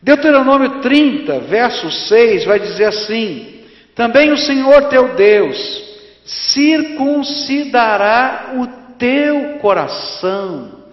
Deuteronômio 0.01 0.81
30, 0.81 1.39
verso 1.39 1.89
6, 1.89 2.45
vai 2.45 2.59
dizer 2.59 2.85
assim: 2.85 3.61
Também 3.95 4.31
o 4.31 4.37
Senhor 4.37 4.83
teu 4.89 5.15
Deus 5.15 5.94
circuncidará 6.25 8.55
o 8.57 8.67
teu 8.97 9.59
coração 9.59 10.85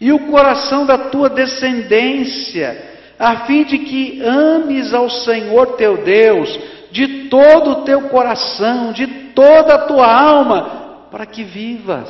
e 0.00 0.12
o 0.12 0.30
coração 0.30 0.86
da 0.86 0.96
tua 0.96 1.28
descendência, 1.28 2.96
a 3.18 3.46
fim 3.46 3.64
de 3.64 3.78
que 3.78 4.22
ames 4.22 4.94
ao 4.94 5.10
Senhor 5.10 5.76
teu 5.76 6.04
Deus 6.04 6.56
de 6.90 7.28
todo 7.28 7.70
o 7.70 7.84
teu 7.84 8.08
coração, 8.08 8.92
de 8.92 9.06
toda 9.34 9.74
a 9.74 9.86
tua 9.86 10.06
alma, 10.06 11.08
para 11.10 11.26
que 11.26 11.44
vivas. 11.44 12.08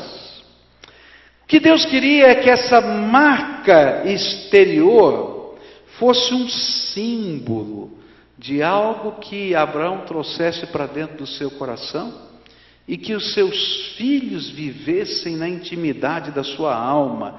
O 1.43 1.47
que 1.49 1.59
Deus 1.59 1.85
queria 1.87 2.29
é 2.29 2.37
que 2.37 2.51
essa 2.51 2.81
marca 2.81 4.05
exterior 4.05 5.57
fosse 5.99 6.33
um 6.33 6.49
símbolo 6.49 7.99
de 8.37 8.63
algo 8.63 9.19
que 9.21 9.55
Abraão 9.55 10.03
trouxesse 10.07 10.67
para 10.67 10.87
dentro 10.87 11.17
do 11.17 11.27
seu 11.27 11.51
coração 11.51 12.28
e 12.89 12.97
que 12.97 13.13
os 13.13 13.35
seus 13.35 13.95
filhos 13.99 14.49
vivessem 14.49 15.37
na 15.37 15.47
intimidade 15.47 16.31
da 16.31 16.43
sua 16.43 16.75
alma. 16.75 17.35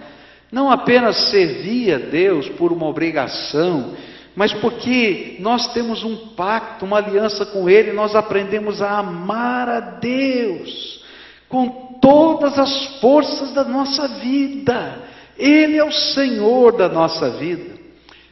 Não 0.51 0.69
apenas 0.69 1.31
servir 1.31 1.91
a 1.95 1.97
Deus 1.97 2.47
por 2.49 2.71
uma 2.71 2.85
obrigação, 2.85 3.95
mas 4.35 4.53
porque 4.53 5.37
nós 5.39 5.73
temos 5.73 6.03
um 6.03 6.15
pacto, 6.35 6.85
uma 6.85 6.97
aliança 6.97 7.47
com 7.47 7.67
Ele, 7.67 7.91
nós 7.91 8.15
aprendemos 8.15 8.79
a 8.79 8.99
amar 8.99 9.67
a 9.67 9.79
Deus 9.79 11.03
com 11.49 11.97
todas 11.99 12.59
as 12.59 12.99
forças 12.99 13.51
da 13.51 13.63
nossa 13.63 14.07
vida. 14.07 14.99
Ele 15.35 15.77
é 15.77 15.83
o 15.83 15.91
Senhor 15.91 16.77
da 16.77 16.87
nossa 16.87 17.31
vida. 17.31 17.79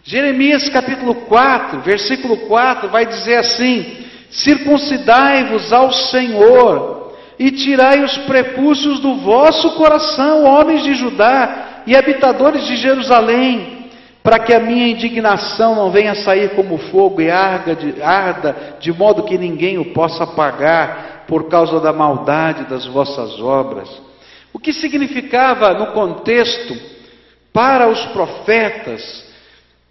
Jeremias 0.03 0.69
capítulo 0.69 1.15
4, 1.15 1.81
versículo 1.81 2.37
4 2.47 2.89
vai 2.89 3.07
dizer 3.07 3.37
assim: 3.37 4.05
Circuncidai-vos 4.29 5.73
ao 5.73 5.91
Senhor 5.91 6.96
e 7.39 7.51
tirai 7.51 8.03
os 8.03 8.17
prepúcios 8.19 8.99
do 8.99 9.15
vosso 9.17 9.75
coração, 9.75 10.43
homens 10.45 10.83
de 10.83 10.93
Judá 10.95 11.83
e 11.85 11.95
habitadores 11.95 12.65
de 12.65 12.75
Jerusalém, 12.75 13.89
para 14.23 14.39
que 14.39 14.53
a 14.53 14.59
minha 14.59 14.87
indignação 14.87 15.75
não 15.75 15.91
venha 15.91 16.15
sair 16.15 16.49
como 16.55 16.77
fogo 16.77 17.21
e 17.21 17.29
arda 17.29 17.75
de, 17.75 18.01
arda, 18.01 18.77
de 18.79 18.91
modo 18.91 19.23
que 19.23 19.37
ninguém 19.37 19.77
o 19.77 19.93
possa 19.93 20.23
apagar 20.23 21.25
por 21.27 21.47
causa 21.47 21.79
da 21.79 21.93
maldade 21.93 22.65
das 22.65 22.85
vossas 22.85 23.39
obras. 23.39 23.89
O 24.51 24.59
que 24.59 24.73
significava 24.73 25.73
no 25.73 25.93
contexto 25.93 26.75
para 27.53 27.87
os 27.87 28.03
profetas 28.07 29.25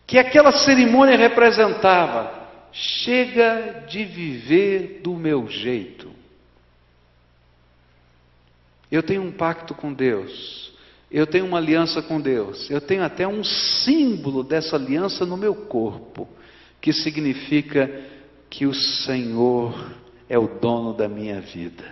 que 0.06 0.18
aquela 0.18 0.52
cerimônia 0.52 1.16
representava? 1.16 2.34
Chega 2.72 3.84
de 3.88 4.04
viver 4.04 5.00
do 5.02 5.14
meu 5.14 5.48
jeito. 5.48 6.05
Eu 8.90 9.02
tenho 9.02 9.22
um 9.22 9.32
pacto 9.32 9.74
com 9.74 9.92
Deus. 9.92 10.72
Eu 11.10 11.26
tenho 11.26 11.46
uma 11.46 11.58
aliança 11.58 12.02
com 12.02 12.20
Deus. 12.20 12.70
Eu 12.70 12.80
tenho 12.80 13.04
até 13.04 13.26
um 13.26 13.42
símbolo 13.44 14.42
dessa 14.42 14.76
aliança 14.76 15.24
no 15.24 15.36
meu 15.36 15.54
corpo, 15.54 16.28
que 16.80 16.92
significa 16.92 17.90
que 18.50 18.66
o 18.66 18.74
Senhor 18.74 19.92
é 20.28 20.38
o 20.38 20.46
dono 20.46 20.92
da 20.92 21.08
minha 21.08 21.40
vida. 21.40 21.84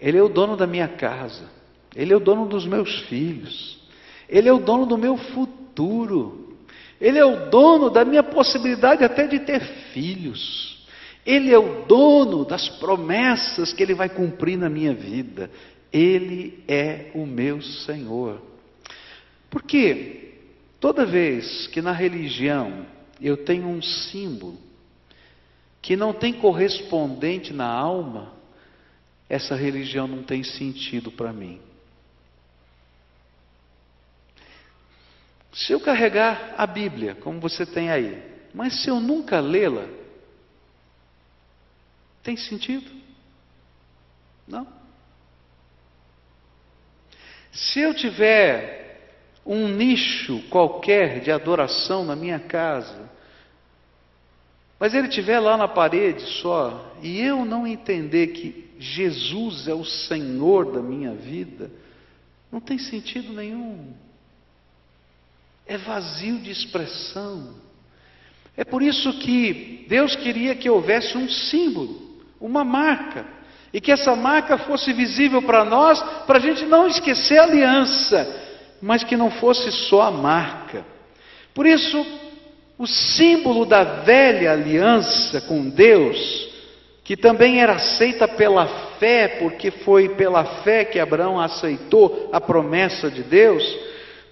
Ele 0.00 0.18
é 0.18 0.22
o 0.22 0.28
dono 0.28 0.56
da 0.56 0.66
minha 0.66 0.88
casa. 0.88 1.48
Ele 1.94 2.12
é 2.12 2.16
o 2.16 2.20
dono 2.20 2.46
dos 2.46 2.66
meus 2.66 3.00
filhos. 3.08 3.78
Ele 4.28 4.48
é 4.48 4.52
o 4.52 4.58
dono 4.58 4.86
do 4.86 4.98
meu 4.98 5.16
futuro. 5.16 6.56
Ele 7.00 7.18
é 7.18 7.24
o 7.24 7.48
dono 7.48 7.90
da 7.90 8.04
minha 8.04 8.22
possibilidade 8.22 9.04
até 9.04 9.26
de 9.26 9.40
ter 9.40 9.60
filhos. 9.92 10.67
Ele 11.28 11.52
é 11.52 11.58
o 11.58 11.84
dono 11.84 12.42
das 12.42 12.70
promessas 12.70 13.70
que 13.74 13.82
Ele 13.82 13.92
vai 13.92 14.08
cumprir 14.08 14.56
na 14.56 14.70
minha 14.70 14.94
vida. 14.94 15.50
Ele 15.92 16.64
é 16.66 17.10
o 17.14 17.26
meu 17.26 17.60
Senhor. 17.60 18.40
Porque 19.50 20.38
toda 20.80 21.04
vez 21.04 21.66
que 21.66 21.82
na 21.82 21.92
religião 21.92 22.86
eu 23.20 23.36
tenho 23.36 23.68
um 23.68 23.82
símbolo 23.82 24.56
que 25.82 25.96
não 25.96 26.14
tem 26.14 26.32
correspondente 26.32 27.52
na 27.52 27.66
alma, 27.66 28.32
essa 29.28 29.54
religião 29.54 30.08
não 30.08 30.22
tem 30.22 30.42
sentido 30.42 31.12
para 31.12 31.30
mim. 31.30 31.60
Se 35.52 35.74
eu 35.74 35.80
carregar 35.80 36.54
a 36.56 36.66
Bíblia, 36.66 37.16
como 37.16 37.38
você 37.38 37.66
tem 37.66 37.90
aí, 37.90 38.18
mas 38.54 38.82
se 38.82 38.88
eu 38.88 38.98
nunca 38.98 39.40
lê-la, 39.40 39.98
tem 42.28 42.36
sentido? 42.36 42.90
Não. 44.46 44.66
Se 47.50 47.80
eu 47.80 47.94
tiver 47.94 49.16
um 49.46 49.66
nicho 49.66 50.42
qualquer 50.50 51.20
de 51.20 51.30
adoração 51.30 52.04
na 52.04 52.14
minha 52.14 52.38
casa, 52.38 53.10
mas 54.78 54.92
ele 54.92 55.08
estiver 55.08 55.40
lá 55.40 55.56
na 55.56 55.66
parede 55.66 56.20
só, 56.42 56.94
e 57.02 57.18
eu 57.18 57.46
não 57.46 57.66
entender 57.66 58.26
que 58.26 58.74
Jesus 58.78 59.66
é 59.66 59.72
o 59.72 59.84
Senhor 59.84 60.70
da 60.70 60.82
minha 60.82 61.14
vida, 61.14 61.70
não 62.52 62.60
tem 62.60 62.76
sentido 62.78 63.32
nenhum. 63.32 63.94
É 65.66 65.78
vazio 65.78 66.38
de 66.40 66.50
expressão. 66.50 67.54
É 68.54 68.64
por 68.64 68.82
isso 68.82 69.18
que 69.18 69.86
Deus 69.88 70.14
queria 70.14 70.54
que 70.54 70.68
houvesse 70.68 71.16
um 71.16 71.26
símbolo 71.26 72.07
uma 72.40 72.64
marca, 72.64 73.24
e 73.72 73.80
que 73.80 73.92
essa 73.92 74.14
marca 74.16 74.56
fosse 74.58 74.92
visível 74.92 75.42
para 75.42 75.64
nós, 75.64 76.00
para 76.26 76.38
a 76.38 76.40
gente 76.40 76.64
não 76.64 76.86
esquecer 76.86 77.38
a 77.38 77.44
aliança, 77.44 78.26
mas 78.80 79.04
que 79.04 79.16
não 79.16 79.30
fosse 79.30 79.70
só 79.72 80.02
a 80.02 80.10
marca. 80.10 80.84
Por 81.52 81.66
isso, 81.66 82.04
o 82.78 82.86
símbolo 82.86 83.66
da 83.66 83.82
velha 83.82 84.52
aliança 84.52 85.40
com 85.42 85.68
Deus, 85.68 86.48
que 87.04 87.16
também 87.16 87.60
era 87.60 87.74
aceita 87.74 88.28
pela 88.28 88.66
fé, 88.98 89.28
porque 89.40 89.70
foi 89.70 90.10
pela 90.10 90.44
fé 90.62 90.84
que 90.84 91.00
Abraão 91.00 91.40
aceitou 91.40 92.30
a 92.32 92.40
promessa 92.40 93.10
de 93.10 93.22
Deus, 93.22 93.64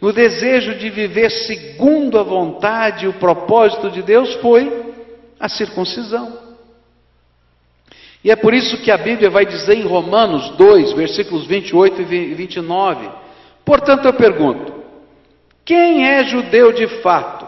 no 0.01 0.13
desejo 0.13 0.75
de 0.75 0.91
viver 0.91 1.31
segundo 1.31 2.19
a 2.19 2.23
vontade 2.23 3.07
e 3.07 3.09
o 3.09 3.15
propósito 3.15 3.91
de 3.91 4.03
Deus, 4.03 4.35
foi 4.37 4.95
a 5.41 5.49
circuncisão. 5.49 6.46
E 8.27 8.31
é 8.33 8.35
por 8.35 8.53
isso 8.53 8.79
que 8.79 8.91
a 8.91 8.97
Bíblia 8.97 9.31
vai 9.31 9.47
dizer 9.47 9.77
em 9.77 9.87
Romanos 9.87 10.51
2, 10.57 10.95
versículos 10.95 11.47
28 11.47 12.03
e 12.03 12.35
29. 12.35 13.09
Portanto, 13.65 14.07
eu 14.07 14.13
pergunto: 14.15 14.75
quem 15.65 16.09
é 16.09 16.25
judeu 16.25 16.73
de 16.73 16.89
fato 17.03 17.47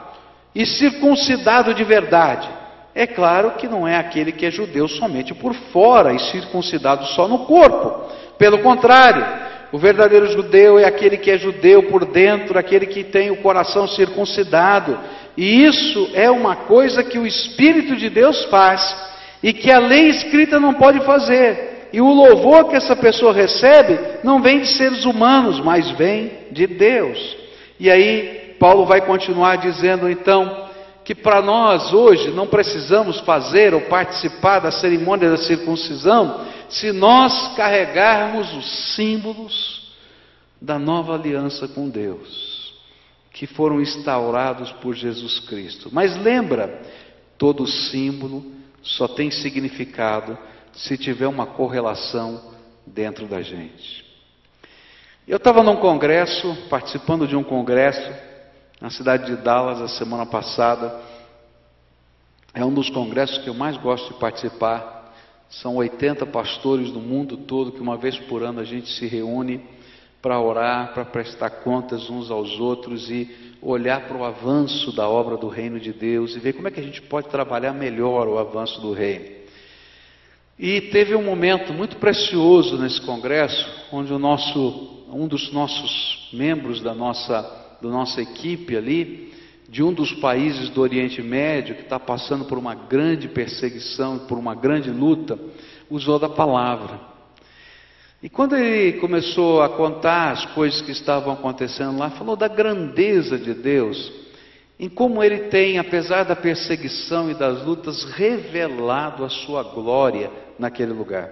e 0.54 0.64
circuncidado 0.64 1.74
de 1.74 1.82
verdade? 1.82 2.48
É 2.94 3.08
claro 3.08 3.54
que 3.58 3.66
não 3.66 3.88
é 3.88 3.96
aquele 3.96 4.30
que 4.30 4.46
é 4.46 4.52
judeu 4.52 4.86
somente 4.86 5.34
por 5.34 5.52
fora 5.72 6.12
e 6.12 6.20
circuncidado 6.20 7.06
só 7.06 7.26
no 7.26 7.40
corpo. 7.40 8.12
Pelo 8.38 8.60
contrário, 8.60 9.26
o 9.72 9.78
verdadeiro 9.78 10.28
judeu 10.28 10.78
é 10.78 10.84
aquele 10.84 11.16
que 11.16 11.32
é 11.32 11.38
judeu 11.38 11.88
por 11.88 12.04
dentro, 12.04 12.56
aquele 12.56 12.86
que 12.86 13.02
tem 13.02 13.32
o 13.32 13.38
coração 13.38 13.88
circuncidado. 13.88 14.96
E 15.36 15.64
isso 15.64 16.10
é 16.14 16.30
uma 16.30 16.54
coisa 16.54 17.02
que 17.02 17.18
o 17.18 17.26
Espírito 17.26 17.96
de 17.96 18.08
Deus 18.08 18.44
faz 18.44 19.08
e 19.42 19.52
que 19.52 19.70
a 19.70 19.78
lei 19.78 20.08
escrita 20.08 20.58
não 20.58 20.74
pode 20.74 21.00
fazer. 21.04 21.88
E 21.92 22.00
o 22.00 22.12
louvor 22.12 22.68
que 22.68 22.76
essa 22.76 22.94
pessoa 22.94 23.32
recebe 23.32 23.98
não 24.22 24.42
vem 24.42 24.60
de 24.60 24.68
seres 24.76 25.04
humanos, 25.04 25.60
mas 25.60 25.90
vem 25.92 26.30
de 26.50 26.66
Deus. 26.66 27.36
E 27.80 27.90
aí, 27.90 28.56
Paulo 28.58 28.84
vai 28.84 29.00
continuar 29.00 29.56
dizendo 29.56 30.08
então 30.10 30.68
que 31.04 31.14
para 31.14 31.40
nós 31.40 31.94
hoje 31.94 32.30
não 32.32 32.46
precisamos 32.46 33.20
fazer 33.20 33.72
ou 33.72 33.82
participar 33.82 34.58
da 34.58 34.70
cerimônia 34.70 35.30
da 35.30 35.38
circuncisão 35.38 36.46
se 36.68 36.92
nós 36.92 37.56
carregarmos 37.56 38.52
os 38.54 38.94
símbolos 38.94 39.94
da 40.60 40.78
nova 40.78 41.14
aliança 41.14 41.66
com 41.66 41.88
Deus, 41.88 42.74
que 43.32 43.46
foram 43.46 43.80
instaurados 43.80 44.70
por 44.72 44.94
Jesus 44.94 45.40
Cristo. 45.40 45.88
Mas 45.90 46.14
lembra, 46.20 46.82
todo 47.38 47.66
símbolo 47.66 48.57
só 48.82 49.08
tem 49.08 49.30
significado 49.30 50.38
se 50.72 50.96
tiver 50.96 51.26
uma 51.26 51.46
correlação 51.46 52.40
dentro 52.86 53.26
da 53.26 53.42
gente. 53.42 54.04
Eu 55.26 55.36
estava 55.36 55.62
num 55.62 55.76
congresso, 55.76 56.56
participando 56.70 57.26
de 57.26 57.36
um 57.36 57.44
congresso 57.44 58.10
na 58.80 58.90
cidade 58.90 59.26
de 59.26 59.42
Dallas 59.42 59.80
a 59.80 59.88
semana 59.88 60.24
passada. 60.24 61.00
É 62.54 62.64
um 62.64 62.72
dos 62.72 62.88
congressos 62.90 63.38
que 63.38 63.48
eu 63.48 63.54
mais 63.54 63.76
gosto 63.76 64.14
de 64.14 64.20
participar. 64.20 65.12
São 65.50 65.76
80 65.76 66.24
pastores 66.26 66.90
do 66.90 67.00
mundo 67.00 67.36
todo 67.36 67.72
que 67.72 67.80
uma 67.80 67.96
vez 67.96 68.18
por 68.20 68.42
ano 68.42 68.60
a 68.60 68.64
gente 68.64 68.88
se 68.90 69.06
reúne 69.06 69.62
para 70.22 70.40
orar, 70.40 70.92
para 70.94 71.04
prestar 71.04 71.50
contas 71.50 72.08
uns 72.10 72.30
aos 72.30 72.58
outros 72.58 73.10
e 73.10 73.47
olhar 73.62 74.06
para 74.06 74.16
o 74.16 74.24
avanço 74.24 74.92
da 74.92 75.08
obra 75.08 75.36
do 75.36 75.48
reino 75.48 75.80
de 75.80 75.92
Deus 75.92 76.36
e 76.36 76.38
ver 76.38 76.52
como 76.52 76.68
é 76.68 76.70
que 76.70 76.80
a 76.80 76.82
gente 76.82 77.02
pode 77.02 77.28
trabalhar 77.28 77.72
melhor 77.72 78.28
o 78.28 78.38
avanço 78.38 78.80
do 78.80 78.92
reino. 78.92 79.38
E 80.58 80.80
teve 80.80 81.14
um 81.14 81.22
momento 81.22 81.72
muito 81.72 81.96
precioso 81.98 82.76
nesse 82.78 83.00
congresso, 83.02 83.64
onde 83.92 84.12
o 84.12 84.18
nosso, 84.18 85.04
um 85.12 85.28
dos 85.28 85.52
nossos 85.52 86.28
membros 86.32 86.80
da 86.80 86.92
nossa, 86.92 87.42
da 87.80 87.88
nossa 87.88 88.20
equipe 88.20 88.76
ali, 88.76 89.32
de 89.68 89.82
um 89.82 89.92
dos 89.92 90.12
países 90.14 90.70
do 90.70 90.80
Oriente 90.80 91.22
Médio, 91.22 91.76
que 91.76 91.82
está 91.82 92.00
passando 92.00 92.44
por 92.46 92.58
uma 92.58 92.74
grande 92.74 93.28
perseguição, 93.28 94.18
por 94.20 94.38
uma 94.38 94.54
grande 94.54 94.90
luta, 94.90 95.38
usou 95.90 96.18
da 96.18 96.28
palavra. 96.28 97.17
E 98.20 98.28
quando 98.28 98.56
ele 98.56 98.98
começou 98.98 99.62
a 99.62 99.68
contar 99.68 100.32
as 100.32 100.44
coisas 100.46 100.80
que 100.80 100.90
estavam 100.90 101.32
acontecendo 101.32 101.98
lá, 101.98 102.10
falou 102.10 102.34
da 102.34 102.48
grandeza 102.48 103.38
de 103.38 103.54
Deus, 103.54 104.12
em 104.78 104.88
como 104.88 105.22
ele 105.22 105.48
tem, 105.48 105.78
apesar 105.78 106.24
da 106.24 106.34
perseguição 106.34 107.30
e 107.30 107.34
das 107.34 107.64
lutas, 107.64 108.04
revelado 108.04 109.24
a 109.24 109.28
sua 109.28 109.62
glória 109.62 110.30
naquele 110.58 110.92
lugar. 110.92 111.30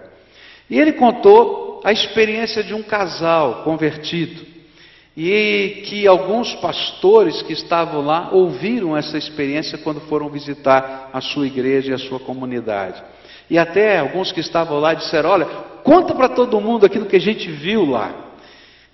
E 0.71 0.79
ele 0.79 0.93
contou 0.93 1.81
a 1.85 1.93
experiência 1.93 2.63
de 2.63 2.73
um 2.73 2.83
casal 2.83 3.63
convertido. 3.65 4.45
E 5.17 5.83
que 5.87 6.07
alguns 6.07 6.55
pastores 6.57 7.41
que 7.43 7.53
estavam 7.53 8.05
lá 8.05 8.31
ouviram 8.33 8.97
essa 8.97 9.17
experiência 9.17 9.79
quando 9.79 10.01
foram 10.03 10.29
visitar 10.29 11.11
a 11.13 11.21
sua 11.21 11.47
igreja 11.47 11.91
e 11.91 11.95
a 11.95 11.99
sua 11.99 12.21
comunidade. 12.21 13.03
E 13.49 13.59
até 13.59 13.99
alguns 13.99 14.33
que 14.33 14.41
estavam 14.41 14.79
lá 14.79 14.95
disseram: 14.95 15.31
Olha, 15.31 15.47
conta 15.85 16.15
para 16.15 16.29
todo 16.29 16.61
mundo 16.61 16.87
aquilo 16.87 17.07
que 17.07 17.17
a 17.17 17.21
gente 17.21 17.51
viu 17.51 17.85
lá. 17.85 18.13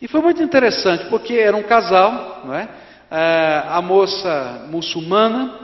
E 0.01 0.09
foi 0.09 0.21
muito 0.21 0.43
interessante, 0.43 1.07
porque 1.07 1.35
era 1.35 1.57
um 1.57 1.63
casal, 1.63 2.43
não 2.45 2.55
é? 2.55 2.69
É, 3.11 3.63
a 3.69 3.81
moça 3.83 4.67
muçulmana 4.71 5.61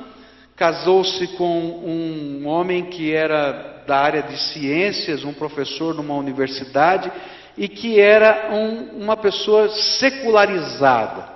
casou-se 0.55 1.27
com 1.37 1.45
um 1.47 2.47
homem 2.47 2.85
que 2.87 3.13
era 3.13 3.83
da 3.87 3.99
área 3.99 4.23
de 4.23 4.37
ciências, 4.37 5.25
um 5.25 5.33
professor 5.33 5.95
numa 5.95 6.15
universidade, 6.15 7.11
e 7.57 7.69
que 7.69 7.99
era 7.99 8.51
um, 8.53 9.03
uma 9.03 9.17
pessoa 9.17 9.69
secularizada. 9.69 11.29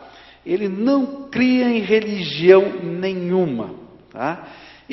Ele 0.44 0.68
não 0.68 1.28
cria 1.30 1.66
em 1.66 1.80
religião 1.80 2.62
nenhuma. 2.82 3.70
Tá? 4.12 4.44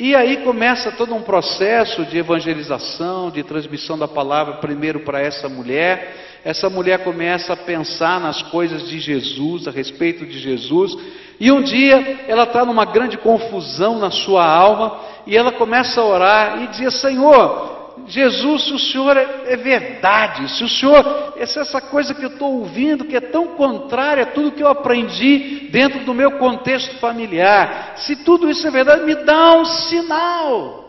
E 0.02 0.16
aí 0.16 0.38
começa 0.38 0.90
todo 0.90 1.14
um 1.14 1.20
processo 1.20 2.06
de 2.06 2.16
evangelização, 2.16 3.30
de 3.30 3.42
transmissão 3.42 3.98
da 3.98 4.08
palavra, 4.08 4.54
primeiro 4.54 5.00
para 5.00 5.20
essa 5.20 5.46
mulher. 5.46 6.40
Essa 6.42 6.70
mulher 6.70 7.04
começa 7.04 7.52
a 7.52 7.56
pensar 7.56 8.18
nas 8.18 8.40
coisas 8.40 8.88
de 8.88 8.98
Jesus, 8.98 9.68
a 9.68 9.70
respeito 9.70 10.24
de 10.24 10.38
Jesus, 10.38 10.96
e 11.38 11.52
um 11.52 11.60
dia 11.60 12.24
ela 12.26 12.44
está 12.44 12.64
numa 12.64 12.86
grande 12.86 13.18
confusão 13.18 13.98
na 13.98 14.10
sua 14.10 14.42
alma, 14.42 15.00
e 15.26 15.36
ela 15.36 15.52
começa 15.52 16.00
a 16.00 16.06
orar 16.06 16.62
e 16.62 16.68
dizer: 16.68 16.92
Senhor, 16.92 17.79
Jesus, 18.06 18.64
se 18.64 18.72
o 18.72 18.78
Senhor 18.78 19.16
é, 19.16 19.52
é 19.52 19.56
verdade, 19.56 20.50
se 20.56 20.64
o 20.64 20.68
Senhor, 20.68 21.34
essa, 21.36 21.60
essa 21.60 21.80
coisa 21.80 22.14
que 22.14 22.24
eu 22.24 22.30
estou 22.30 22.60
ouvindo, 22.60 23.04
que 23.04 23.16
é 23.16 23.20
tão 23.20 23.48
contrária 23.48 24.24
a 24.24 24.26
tudo 24.26 24.52
que 24.52 24.62
eu 24.62 24.68
aprendi 24.68 25.68
dentro 25.70 26.04
do 26.04 26.14
meu 26.14 26.38
contexto 26.38 26.98
familiar, 26.98 27.94
se 27.98 28.16
tudo 28.24 28.50
isso 28.50 28.66
é 28.66 28.70
verdade, 28.70 29.04
me 29.04 29.14
dá 29.14 29.56
um 29.56 29.64
sinal. 29.64 30.80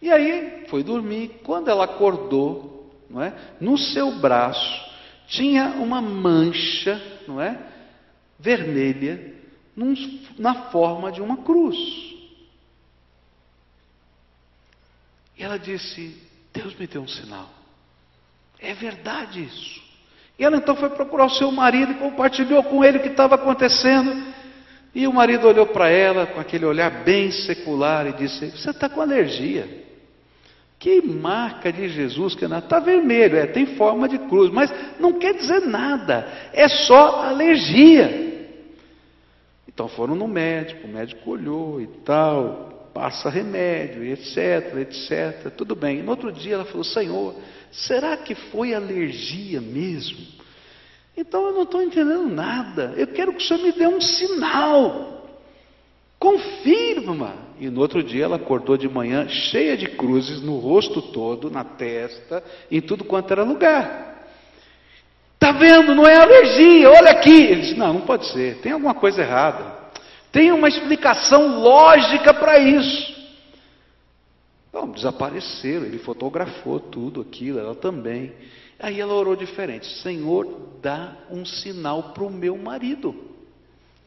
E 0.00 0.10
aí 0.10 0.64
foi 0.68 0.82
dormir. 0.82 1.40
Quando 1.44 1.68
ela 1.68 1.84
acordou, 1.84 2.90
não 3.08 3.22
é? 3.22 3.32
no 3.60 3.78
seu 3.78 4.10
braço 4.12 4.92
tinha 5.28 5.76
uma 5.78 6.00
mancha, 6.00 7.00
não 7.26 7.40
é? 7.40 7.58
vermelha, 8.38 9.34
num, 9.74 9.94
na 10.36 10.70
forma 10.70 11.12
de 11.12 11.22
uma 11.22 11.38
cruz. 11.38 12.11
E 15.42 15.44
ela 15.44 15.58
disse: 15.58 16.16
Deus 16.54 16.72
me 16.76 16.86
deu 16.86 17.02
um 17.02 17.08
sinal. 17.08 17.50
É 18.60 18.72
verdade 18.74 19.42
isso. 19.42 19.82
E 20.38 20.44
ela 20.44 20.56
então 20.56 20.76
foi 20.76 20.88
procurar 20.90 21.24
o 21.26 21.30
seu 21.30 21.50
marido 21.50 21.90
e 21.90 21.96
compartilhou 21.96 22.62
com 22.62 22.84
ele 22.84 22.98
o 22.98 23.02
que 23.02 23.08
estava 23.08 23.34
acontecendo. 23.34 24.32
E 24.94 25.04
o 25.04 25.12
marido 25.12 25.48
olhou 25.48 25.66
para 25.66 25.88
ela 25.88 26.26
com 26.26 26.38
aquele 26.38 26.64
olhar 26.64 27.02
bem 27.02 27.32
secular 27.32 28.06
e 28.06 28.12
disse: 28.12 28.52
Você 28.52 28.70
está 28.70 28.88
com 28.88 29.00
alergia. 29.00 29.82
Que 30.78 31.02
marca 31.02 31.72
de 31.72 31.88
Jesus 31.88 32.36
que 32.36 32.44
está 32.44 32.78
vermelho, 32.78 33.36
é, 33.36 33.46
tem 33.46 33.74
forma 33.74 34.08
de 34.08 34.18
cruz, 34.20 34.48
mas 34.48 34.72
não 35.00 35.14
quer 35.14 35.34
dizer 35.34 35.62
nada, 35.62 36.24
é 36.52 36.68
só 36.68 37.24
alergia. 37.24 38.46
Então 39.66 39.88
foram 39.88 40.14
no 40.14 40.28
médico, 40.28 40.86
o 40.86 40.90
médico 40.90 41.30
olhou 41.30 41.80
e 41.80 41.86
tal, 42.04 42.71
passa 42.92 43.28
remédio, 43.28 44.04
etc, 44.04 44.76
etc. 44.78 45.50
Tudo 45.56 45.74
bem. 45.74 46.02
No 46.02 46.10
outro 46.10 46.32
dia 46.32 46.54
ela 46.54 46.64
falou: 46.64 46.84
Senhor, 46.84 47.34
será 47.70 48.16
que 48.16 48.34
foi 48.34 48.74
alergia 48.74 49.60
mesmo? 49.60 50.18
Então 51.16 51.46
eu 51.46 51.52
não 51.52 51.62
estou 51.62 51.82
entendendo 51.82 52.28
nada. 52.28 52.94
Eu 52.96 53.08
quero 53.08 53.32
que 53.32 53.42
o 53.42 53.46
Senhor 53.46 53.62
me 53.62 53.72
dê 53.72 53.86
um 53.86 54.00
sinal. 54.00 55.26
Confirma. 56.18 57.34
E 57.58 57.68
no 57.68 57.80
outro 57.80 58.02
dia 58.02 58.24
ela 58.24 58.36
acordou 58.36 58.76
de 58.76 58.88
manhã 58.88 59.28
cheia 59.28 59.76
de 59.76 59.88
cruzes 59.88 60.40
no 60.40 60.58
rosto 60.58 61.02
todo, 61.02 61.50
na 61.50 61.64
testa, 61.64 62.42
em 62.70 62.80
tudo 62.80 63.04
quanto 63.04 63.32
era 63.32 63.42
lugar. 63.42 64.26
Está 65.34 65.52
vendo? 65.52 65.94
Não 65.94 66.06
é 66.06 66.16
alergia, 66.16 66.88
olha 66.88 67.10
aqui. 67.10 67.30
Ele 67.30 67.60
disse: 67.62 67.74
Não, 67.74 67.92
não 67.92 68.00
pode 68.02 68.26
ser, 68.26 68.58
tem 68.58 68.72
alguma 68.72 68.94
coisa 68.94 69.22
errada. 69.22 69.81
Tem 70.32 70.50
uma 70.50 70.68
explicação 70.68 71.60
lógica 71.60 72.32
para 72.32 72.58
isso. 72.58 73.12
Não, 74.72 74.90
desapareceram, 74.90 75.84
ele 75.84 75.98
fotografou 75.98 76.80
tudo 76.80 77.20
aquilo, 77.20 77.58
ela 77.58 77.74
também. 77.74 78.32
Aí 78.78 78.98
ela 78.98 79.12
orou 79.12 79.36
diferente: 79.36 79.86
Senhor, 80.00 80.78
dá 80.80 81.14
um 81.30 81.44
sinal 81.44 82.14
para 82.14 82.24
o 82.24 82.30
meu 82.30 82.56
marido. 82.56 83.14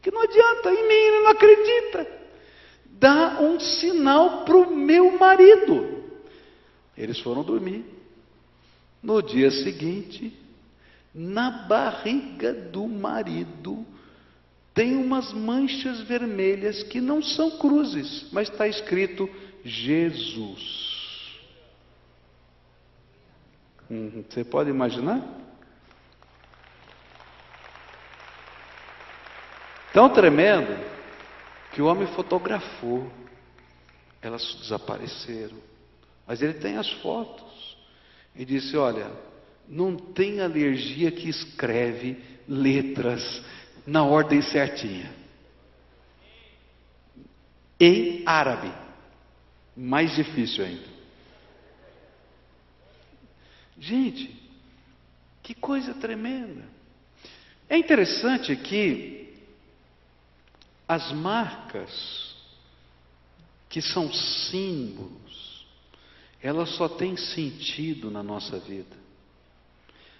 Que 0.02 0.10
não 0.10 0.20
adianta, 0.20 0.70
em 0.70 0.88
mim 0.88 0.94
ele 0.94 1.20
não 1.20 1.30
acredita. 1.30 2.06
Dá 2.98 3.38
um 3.40 3.60
sinal 3.60 4.44
para 4.44 4.56
o 4.56 4.74
meu 4.74 5.16
marido. 5.16 6.02
Eles 6.98 7.20
foram 7.20 7.44
dormir. 7.44 7.84
No 9.02 9.22
dia 9.22 9.50
seguinte, 9.50 10.32
na 11.14 11.50
barriga 11.50 12.52
do 12.52 12.88
marido, 12.88 13.86
tem 14.76 14.94
umas 14.94 15.32
manchas 15.32 16.02
vermelhas 16.02 16.82
que 16.82 17.00
não 17.00 17.22
são 17.22 17.58
cruzes, 17.58 18.26
mas 18.30 18.50
está 18.50 18.68
escrito 18.68 19.26
Jesus. 19.64 21.40
Hum, 23.90 24.22
você 24.28 24.44
pode 24.44 24.68
imaginar? 24.68 25.26
Tão 29.94 30.10
tremendo 30.10 30.78
que 31.72 31.80
o 31.80 31.86
homem 31.86 32.06
fotografou, 32.08 33.10
elas 34.20 34.56
desapareceram, 34.60 35.56
mas 36.26 36.42
ele 36.42 36.52
tem 36.52 36.76
as 36.76 36.92
fotos 37.00 37.78
e 38.34 38.44
disse: 38.44 38.76
Olha, 38.76 39.10
não 39.66 39.96
tem 39.96 40.42
alergia 40.42 41.10
que 41.10 41.30
escreve 41.30 42.22
letras 42.46 43.42
na 43.86 44.04
ordem 44.04 44.42
certinha. 44.42 45.14
Em 47.78 48.22
árabe. 48.26 48.72
Mais 49.76 50.14
difícil 50.14 50.64
ainda. 50.64 50.96
Gente, 53.78 54.34
que 55.42 55.54
coisa 55.54 55.92
tremenda. 55.94 56.64
É 57.68 57.76
interessante 57.76 58.56
que 58.56 59.34
as 60.88 61.12
marcas, 61.12 62.34
que 63.68 63.82
são 63.82 64.10
símbolos, 64.12 65.66
elas 66.40 66.70
só 66.70 66.88
têm 66.88 67.16
sentido 67.16 68.10
na 68.10 68.22
nossa 68.22 68.58
vida 68.58 68.96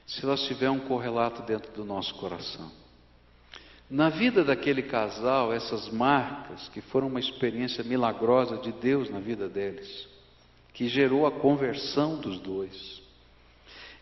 se 0.07 0.25
elas 0.25 0.43
tiverem 0.43 0.77
um 0.77 0.87
correlato 0.87 1.43
dentro 1.43 1.73
do 1.73 1.85
nosso 1.85 2.15
coração. 2.15 2.71
Na 3.89 4.09
vida 4.09 4.43
daquele 4.43 4.83
casal, 4.83 5.53
essas 5.53 5.89
marcas, 5.91 6.69
que 6.71 6.81
foram 6.81 7.07
uma 7.07 7.21
experiência 7.21 7.85
milagrosa 7.85 8.57
de 8.57 8.73
Deus 8.73 9.09
na 9.09 9.21
vida 9.21 9.49
deles, 9.49 10.09
que 10.75 10.89
gerou 10.89 11.27
a 11.27 11.31
conversão 11.31 12.19
dos 12.19 12.41
dois, 12.41 13.01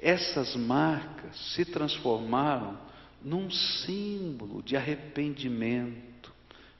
essas 0.00 0.56
marcas 0.56 1.36
se 1.54 1.64
transformaram 1.64 2.78
num 3.22 3.50
símbolo 3.50 4.62
de 4.62 4.76
arrependimento, 4.76 6.32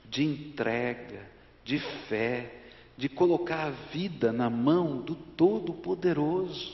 de 0.09 0.23
entrega, 0.23 1.27
de 1.63 1.79
fé, 2.07 2.53
de 2.97 3.09
colocar 3.09 3.65
a 3.65 3.71
vida 3.91 4.31
na 4.31 4.49
mão 4.49 5.01
do 5.01 5.15
Todo-Poderoso. 5.15 6.73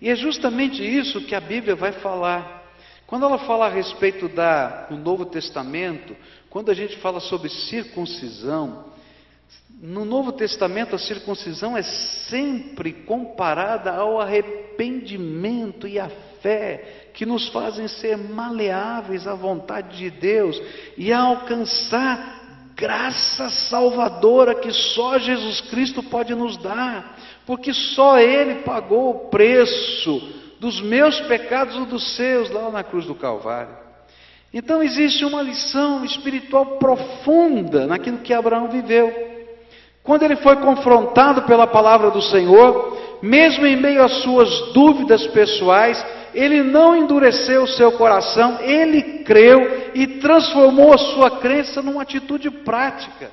E 0.00 0.08
é 0.08 0.16
justamente 0.16 0.82
isso 0.82 1.20
que 1.22 1.34
a 1.34 1.40
Bíblia 1.40 1.74
vai 1.74 1.92
falar. 1.92 2.57
Quando 3.08 3.24
ela 3.24 3.38
fala 3.38 3.64
a 3.64 3.70
respeito 3.70 4.28
do 4.28 4.96
Novo 4.98 5.24
Testamento, 5.24 6.14
quando 6.50 6.70
a 6.70 6.74
gente 6.74 6.98
fala 6.98 7.20
sobre 7.20 7.48
circuncisão, 7.48 8.84
no 9.80 10.04
Novo 10.04 10.30
Testamento 10.30 10.94
a 10.94 10.98
circuncisão 10.98 11.74
é 11.74 11.82
sempre 11.82 12.92
comparada 12.92 13.94
ao 13.94 14.20
arrependimento 14.20 15.88
e 15.88 15.98
à 15.98 16.10
fé 16.42 17.08
que 17.14 17.24
nos 17.24 17.48
fazem 17.48 17.88
ser 17.88 18.18
maleáveis 18.18 19.26
à 19.26 19.32
vontade 19.32 19.96
de 19.96 20.10
Deus 20.10 20.60
e 20.94 21.10
a 21.10 21.18
alcançar 21.18 22.74
graça 22.76 23.48
salvadora 23.48 24.54
que 24.54 24.70
só 24.70 25.18
Jesus 25.18 25.62
Cristo 25.62 26.02
pode 26.02 26.34
nos 26.34 26.58
dar, 26.58 27.16
porque 27.46 27.72
só 27.72 28.18
Ele 28.18 28.56
pagou 28.56 29.10
o 29.10 29.28
preço 29.30 30.47
dos 30.60 30.80
meus 30.80 31.20
pecados 31.22 31.76
ou 31.76 31.86
dos 31.86 32.16
seus 32.16 32.50
lá 32.50 32.70
na 32.70 32.82
cruz 32.82 33.06
do 33.06 33.14
Calvário. 33.14 33.76
Então 34.52 34.82
existe 34.82 35.24
uma 35.24 35.42
lição 35.42 36.04
espiritual 36.04 36.78
profunda 36.78 37.86
naquilo 37.86 38.18
que 38.18 38.32
Abraão 38.32 38.68
viveu. 38.68 39.12
Quando 40.02 40.22
ele 40.22 40.36
foi 40.36 40.56
confrontado 40.56 41.42
pela 41.42 41.66
palavra 41.66 42.10
do 42.10 42.22
Senhor, 42.22 42.96
mesmo 43.20 43.66
em 43.66 43.76
meio 43.76 44.02
às 44.02 44.22
suas 44.22 44.72
dúvidas 44.72 45.26
pessoais, 45.28 46.04
ele 46.32 46.62
não 46.62 46.96
endureceu 46.96 47.62
o 47.64 47.68
seu 47.68 47.92
coração, 47.92 48.58
ele 48.60 49.22
creu 49.24 49.90
e 49.94 50.06
transformou 50.18 50.94
a 50.94 50.98
sua 50.98 51.38
crença 51.38 51.82
numa 51.82 52.02
atitude 52.02 52.50
prática. 52.50 53.30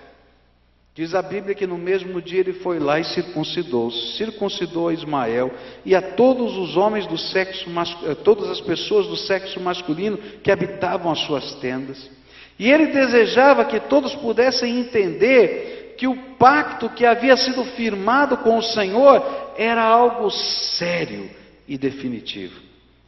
Diz 0.96 1.14
a 1.14 1.22
Bíblia 1.22 1.54
que 1.54 1.68
no 1.68 1.78
mesmo 1.78 2.22
dia 2.22 2.40
ele 2.40 2.54
foi 2.54 2.80
lá 2.80 2.98
e 2.98 3.04
circuncidou, 3.04 3.92
circuncidou 3.92 4.88
a 4.88 4.94
Ismael 4.94 5.52
e 5.84 5.94
a 5.94 6.02
todos 6.02 6.56
os 6.56 6.78
homens 6.78 7.06
do 7.06 7.18
sexo 7.18 7.70
masculino, 7.70 8.16
todas 8.16 8.50
as 8.50 8.62
pessoas 8.62 9.06
do 9.06 9.18
sexo 9.18 9.60
masculino 9.60 10.18
que 10.42 10.50
habitavam 10.50 11.12
as 11.12 11.20
suas 11.20 11.54
tendas. 11.56 12.10
E 12.58 12.72
ele 12.72 12.88
desejava 12.88 13.66
que 13.66 13.78
todos 13.82 14.16
pudessem 14.16 14.80
entender 14.80 15.96
que 15.98 16.08
o 16.08 16.16
pacto 16.38 16.90
que 16.90 17.06
havia 17.06 17.36
sido 17.36 17.66
firmado 17.66 18.38
com 18.38 18.58
o 18.58 18.64
Senhor 18.64 19.22
era 19.58 19.84
algo 19.84 20.32
sério 20.32 21.30
e 21.68 21.78
definitivo. 21.78 22.58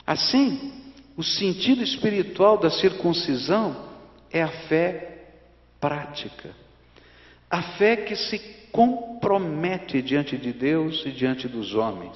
Assim, 0.05 0.73
o 1.15 1.23
sentido 1.23 1.81
espiritual 1.81 2.57
da 2.57 2.69
circuncisão 2.69 3.77
é 4.29 4.43
a 4.43 4.49
fé 4.49 5.29
prática. 5.79 6.66
A 7.49 7.61
fé 7.61 7.97
que 7.97 8.15
se 8.15 8.39
compromete 8.71 10.01
diante 10.01 10.37
de 10.37 10.51
Deus 10.51 11.03
e 11.05 11.11
diante 11.11 11.47
dos 11.47 11.73
homens. 11.73 12.15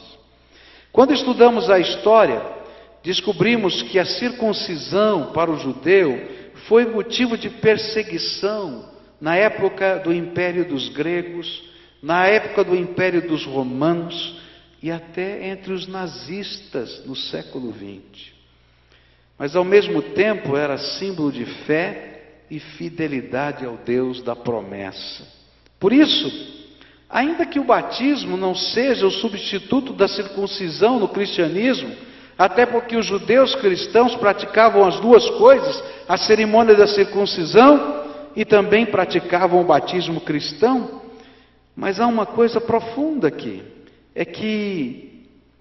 Quando 0.91 1.13
estudamos 1.13 1.69
a 1.69 1.79
história, 1.79 2.41
descobrimos 3.03 3.81
que 3.83 3.97
a 3.97 4.05
circuncisão 4.05 5.31
para 5.31 5.49
o 5.49 5.57
judeu 5.57 6.29
foi 6.67 6.85
motivo 6.85 7.37
de 7.37 7.49
perseguição 7.49 8.89
na 9.19 9.35
época 9.35 9.99
do 9.99 10.13
império 10.13 10.67
dos 10.67 10.89
gregos, 10.89 11.63
na 12.01 12.27
época 12.27 12.63
do 12.63 12.75
império 12.75 13.27
dos 13.27 13.45
romanos 13.45 14.39
e 14.81 14.91
até 14.91 15.47
entre 15.47 15.71
os 15.71 15.87
nazistas 15.87 17.05
no 17.05 17.15
século 17.15 17.71
XX. 17.71 18.31
Mas 19.37 19.55
ao 19.55 19.63
mesmo 19.63 20.01
tempo 20.01 20.57
era 20.57 20.77
símbolo 20.77 21.31
de 21.31 21.45
fé 21.45 22.10
e 22.51 22.59
fidelidade 22.59 23.65
ao 23.65 23.77
Deus 23.77 24.21
da 24.21 24.35
promessa. 24.35 25.25
Por 25.79 25.93
isso, 25.93 26.29
ainda 27.09 27.45
que 27.45 27.59
o 27.59 27.63
batismo 27.63 28.35
não 28.35 28.53
seja 28.53 29.07
o 29.07 29.11
substituto 29.11 29.93
da 29.93 30.05
circuncisão 30.07 30.99
no 30.99 31.07
cristianismo, 31.07 31.95
até 32.37 32.65
porque 32.65 32.97
os 32.97 33.05
judeus 33.05 33.55
cristãos 33.55 34.15
praticavam 34.15 34.85
as 34.85 34.99
duas 34.99 35.27
coisas, 35.31 35.81
a 36.09 36.17
cerimônia 36.17 36.75
da 36.75 36.87
circuncisão 36.87 38.03
e 38.35 38.43
também 38.43 38.85
praticavam 38.85 39.61
o 39.61 39.65
batismo 39.65 40.19
cristão, 40.19 41.01
mas 41.73 42.01
há 42.01 42.05
uma 42.05 42.25
coisa 42.25 42.59
profunda 42.59 43.29
aqui 43.29 43.63
é 44.13 44.25
que 44.25 45.10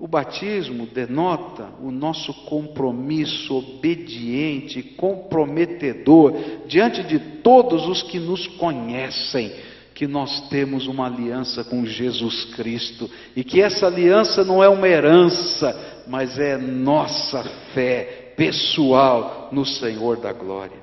o 0.00 0.08
batismo 0.08 0.86
denota 0.86 1.74
o 1.78 1.90
nosso 1.90 2.32
compromisso 2.46 3.54
obediente, 3.54 4.82
comprometedor 4.82 6.34
diante 6.66 7.02
de 7.02 7.18
todos 7.42 7.86
os 7.86 8.02
que 8.02 8.18
nos 8.18 8.46
conhecem, 8.46 9.52
que 9.94 10.06
nós 10.06 10.48
temos 10.48 10.86
uma 10.86 11.04
aliança 11.04 11.62
com 11.62 11.84
Jesus 11.84 12.46
Cristo 12.56 13.10
e 13.36 13.44
que 13.44 13.60
essa 13.60 13.88
aliança 13.88 14.42
não 14.42 14.64
é 14.64 14.68
uma 14.70 14.88
herança, 14.88 16.02
mas 16.08 16.38
é 16.38 16.56
nossa 16.56 17.44
fé 17.74 18.32
pessoal 18.38 19.50
no 19.52 19.66
Senhor 19.66 20.16
da 20.16 20.32
glória. 20.32 20.78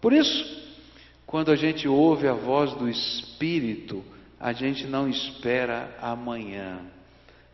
Por 0.00 0.14
isso, 0.14 0.62
quando 1.26 1.50
a 1.50 1.56
gente 1.56 1.86
ouve 1.86 2.26
a 2.26 2.32
voz 2.32 2.72
do 2.72 2.88
Espírito, 2.88 4.02
a 4.40 4.54
gente 4.54 4.86
não 4.86 5.06
espera 5.06 5.94
amanhã 6.00 6.80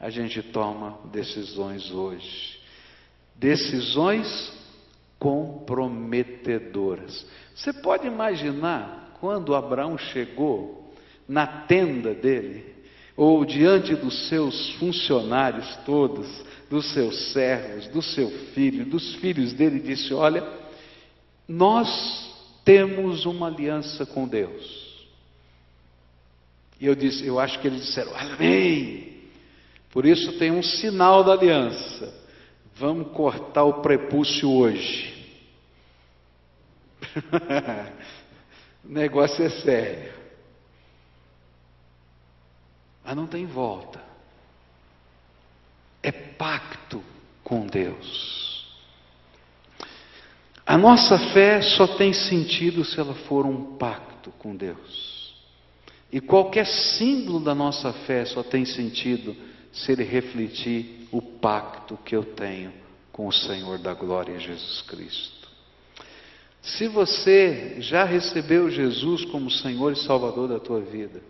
a 0.00 0.10
gente 0.10 0.42
toma 0.42 0.98
decisões 1.12 1.90
hoje. 1.90 2.58
Decisões 3.34 4.52
comprometedoras. 5.18 7.26
Você 7.54 7.72
pode 7.72 8.06
imaginar 8.06 9.16
quando 9.20 9.54
Abraão 9.54 9.98
chegou 9.98 10.94
na 11.28 11.46
tenda 11.46 12.14
dele, 12.14 12.76
ou 13.16 13.44
diante 13.44 13.96
dos 13.96 14.28
seus 14.28 14.70
funcionários 14.74 15.76
todos, 15.84 16.28
dos 16.70 16.92
seus 16.92 17.32
servos, 17.32 17.88
do 17.88 18.00
seu 18.00 18.30
filho, 18.52 18.84
dos 18.84 19.16
filhos 19.16 19.52
dele, 19.52 19.80
disse: 19.80 20.14
Olha, 20.14 20.46
nós 21.48 22.32
temos 22.64 23.24
uma 23.24 23.48
aliança 23.48 24.06
com 24.06 24.28
Deus. 24.28 24.86
E 26.80 26.86
eu 26.86 26.94
disse, 26.94 27.26
eu 27.26 27.40
acho 27.40 27.58
que 27.60 27.66
eles 27.66 27.86
disseram, 27.86 28.14
amém. 28.14 29.07
Por 29.98 30.06
isso 30.06 30.38
tem 30.38 30.52
um 30.52 30.62
sinal 30.62 31.24
da 31.24 31.32
aliança. 31.32 32.14
Vamos 32.76 33.10
cortar 33.10 33.64
o 33.64 33.82
prepúcio 33.82 34.48
hoje. 34.48 35.12
o 38.84 38.88
negócio 38.88 39.44
é 39.44 39.50
sério. 39.50 40.12
Mas 43.04 43.16
não 43.16 43.26
tem 43.26 43.44
volta. 43.44 44.00
É 46.00 46.12
pacto 46.12 47.02
com 47.42 47.66
Deus. 47.66 48.68
A 50.64 50.78
nossa 50.78 51.18
fé 51.32 51.60
só 51.60 51.88
tem 51.96 52.12
sentido 52.12 52.84
se 52.84 53.00
ela 53.00 53.14
for 53.14 53.44
um 53.44 53.76
pacto 53.76 54.30
com 54.38 54.54
Deus. 54.54 55.34
E 56.12 56.20
qualquer 56.20 56.68
símbolo 56.68 57.40
da 57.40 57.52
nossa 57.52 57.92
fé 57.92 58.24
só 58.26 58.44
tem 58.44 58.64
sentido 58.64 59.47
se 59.72 59.92
ele 59.92 60.04
refletir 60.04 61.08
o 61.10 61.20
pacto 61.20 61.98
que 62.04 62.14
eu 62.14 62.24
tenho 62.24 62.72
com 63.12 63.26
o 63.26 63.32
Senhor 63.32 63.78
da 63.78 63.94
glória, 63.94 64.38
Jesus 64.38 64.82
Cristo. 64.82 65.48
Se 66.60 66.86
você 66.88 67.76
já 67.80 68.04
recebeu 68.04 68.70
Jesus 68.70 69.24
como 69.26 69.50
Senhor 69.50 69.92
e 69.92 69.96
Salvador 69.96 70.48
da 70.48 70.60
tua 70.60 70.80
vida, 70.80 71.20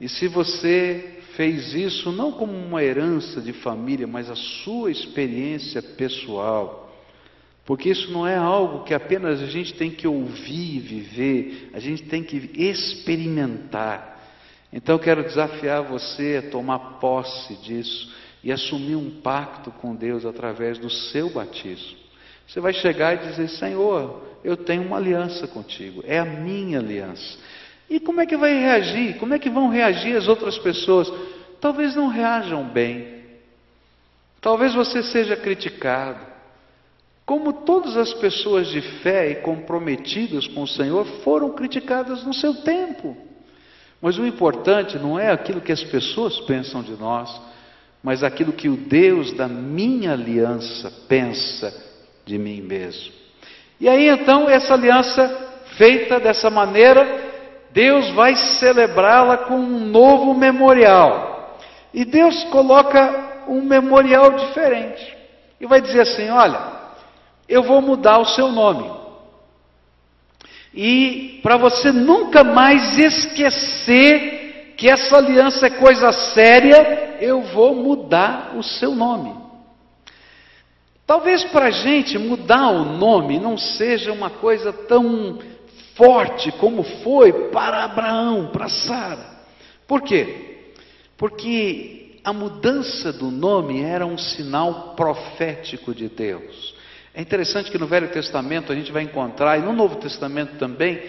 e 0.00 0.08
se 0.08 0.28
você 0.28 1.18
fez 1.36 1.74
isso 1.74 2.12
não 2.12 2.32
como 2.32 2.52
uma 2.52 2.82
herança 2.82 3.40
de 3.40 3.52
família, 3.52 4.06
mas 4.06 4.30
a 4.30 4.36
sua 4.36 4.90
experiência 4.90 5.82
pessoal, 5.82 6.84
porque 7.64 7.88
isso 7.88 8.12
não 8.12 8.26
é 8.26 8.36
algo 8.36 8.84
que 8.84 8.92
apenas 8.92 9.40
a 9.40 9.46
gente 9.46 9.74
tem 9.74 9.90
que 9.90 10.06
ouvir 10.06 10.76
e 10.76 10.80
viver, 10.80 11.70
a 11.72 11.80
gente 11.80 12.02
tem 12.04 12.22
que 12.22 12.50
experimentar. 12.54 14.13
Então 14.76 14.98
quero 14.98 15.22
desafiar 15.22 15.84
você 15.84 16.42
a 16.44 16.50
tomar 16.50 16.98
posse 16.98 17.54
disso 17.58 18.12
e 18.42 18.50
assumir 18.50 18.96
um 18.96 19.08
pacto 19.08 19.70
com 19.70 19.94
Deus 19.94 20.26
através 20.26 20.78
do 20.78 20.90
seu 20.90 21.30
batismo. 21.30 21.96
Você 22.44 22.58
vai 22.58 22.72
chegar 22.72 23.14
e 23.14 23.28
dizer: 23.28 23.48
Senhor, 23.50 24.20
eu 24.42 24.56
tenho 24.56 24.82
uma 24.82 24.96
aliança 24.96 25.46
contigo, 25.46 26.02
é 26.04 26.18
a 26.18 26.24
minha 26.24 26.80
aliança. 26.80 27.38
E 27.88 28.00
como 28.00 28.20
é 28.20 28.26
que 28.26 28.36
vai 28.36 28.52
reagir? 28.52 29.16
Como 29.18 29.32
é 29.32 29.38
que 29.38 29.48
vão 29.48 29.68
reagir 29.68 30.16
as 30.16 30.26
outras 30.26 30.58
pessoas? 30.58 31.08
Talvez 31.60 31.94
não 31.94 32.08
reajam 32.08 32.64
bem. 32.64 33.22
Talvez 34.40 34.74
você 34.74 35.04
seja 35.04 35.36
criticado. 35.36 36.18
Como 37.24 37.52
todas 37.64 37.96
as 37.96 38.12
pessoas 38.14 38.66
de 38.68 38.80
fé 38.80 39.30
e 39.30 39.34
comprometidas 39.36 40.48
com 40.48 40.62
o 40.64 40.68
Senhor 40.68 41.06
foram 41.22 41.52
criticadas 41.52 42.24
no 42.24 42.34
seu 42.34 42.54
tempo. 42.62 43.16
Mas 44.04 44.18
o 44.18 44.26
importante 44.26 44.98
não 44.98 45.18
é 45.18 45.30
aquilo 45.30 45.62
que 45.62 45.72
as 45.72 45.82
pessoas 45.82 46.38
pensam 46.40 46.82
de 46.82 46.92
nós, 46.92 47.40
mas 48.02 48.22
aquilo 48.22 48.52
que 48.52 48.68
o 48.68 48.76
Deus 48.76 49.32
da 49.32 49.48
minha 49.48 50.12
aliança 50.12 50.92
pensa 51.08 51.74
de 52.22 52.36
mim 52.36 52.60
mesmo. 52.60 53.14
E 53.80 53.88
aí 53.88 54.10
então, 54.10 54.46
essa 54.46 54.74
aliança 54.74 55.26
feita 55.78 56.20
dessa 56.20 56.50
maneira, 56.50 57.08
Deus 57.72 58.10
vai 58.10 58.36
celebrá-la 58.36 59.38
com 59.38 59.54
um 59.54 59.80
novo 59.86 60.34
memorial. 60.34 61.56
E 61.94 62.04
Deus 62.04 62.44
coloca 62.50 63.44
um 63.48 63.62
memorial 63.62 64.32
diferente. 64.32 65.16
E 65.58 65.64
vai 65.64 65.80
dizer 65.80 66.02
assim: 66.02 66.28
olha, 66.28 66.60
eu 67.48 67.62
vou 67.62 67.80
mudar 67.80 68.18
o 68.18 68.26
seu 68.26 68.52
nome. 68.52 69.03
E 70.74 71.40
para 71.42 71.56
você 71.56 71.92
nunca 71.92 72.42
mais 72.42 72.98
esquecer 72.98 74.74
que 74.76 74.88
essa 74.88 75.16
aliança 75.16 75.66
é 75.66 75.70
coisa 75.70 76.10
séria, 76.12 77.16
eu 77.20 77.42
vou 77.42 77.74
mudar 77.76 78.56
o 78.56 78.62
seu 78.62 78.94
nome. 78.94 79.32
Talvez 81.06 81.44
para 81.44 81.66
a 81.66 81.70
gente 81.70 82.18
mudar 82.18 82.70
o 82.70 82.84
nome 82.84 83.38
não 83.38 83.56
seja 83.56 84.12
uma 84.12 84.30
coisa 84.30 84.72
tão 84.72 85.38
forte 85.94 86.50
como 86.52 86.82
foi 86.82 87.50
para 87.50 87.84
Abraão, 87.84 88.48
para 88.52 88.68
Sara. 88.68 89.34
Por 89.86 90.02
quê? 90.02 90.72
Porque 91.16 92.18
a 92.24 92.32
mudança 92.32 93.12
do 93.12 93.30
nome 93.30 93.82
era 93.82 94.06
um 94.06 94.16
sinal 94.16 94.94
profético 94.96 95.94
de 95.94 96.08
Deus. 96.08 96.73
É 97.14 97.22
interessante 97.22 97.70
que 97.70 97.78
no 97.78 97.86
Velho 97.86 98.08
Testamento 98.08 98.72
a 98.72 98.74
gente 98.74 98.90
vai 98.90 99.02
encontrar, 99.02 99.58
e 99.58 99.62
no 99.62 99.72
Novo 99.72 99.96
Testamento 99.96 100.56
também, 100.58 101.00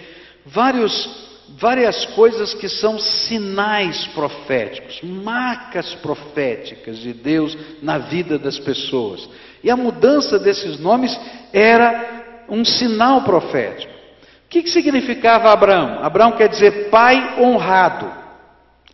vários 0.44 1.26
várias 1.48 2.04
coisas 2.06 2.54
que 2.54 2.68
são 2.68 2.98
sinais 2.98 4.06
proféticos, 4.08 5.00
marcas 5.02 5.94
proféticas 5.94 6.98
de 6.98 7.12
Deus 7.12 7.56
na 7.82 7.98
vida 7.98 8.38
das 8.38 8.58
pessoas. 8.58 9.28
E 9.62 9.70
a 9.70 9.76
mudança 9.76 10.38
desses 10.38 10.78
nomes 10.78 11.18
era 11.52 12.44
um 12.48 12.64
sinal 12.64 13.22
profético. 13.22 13.92
O 13.92 14.48
que, 14.48 14.62
que 14.62 14.70
significava 14.70 15.52
Abraão? 15.52 16.04
Abraão 16.04 16.32
quer 16.32 16.48
dizer 16.48 16.88
pai 16.88 17.40
honrado, 17.40 18.12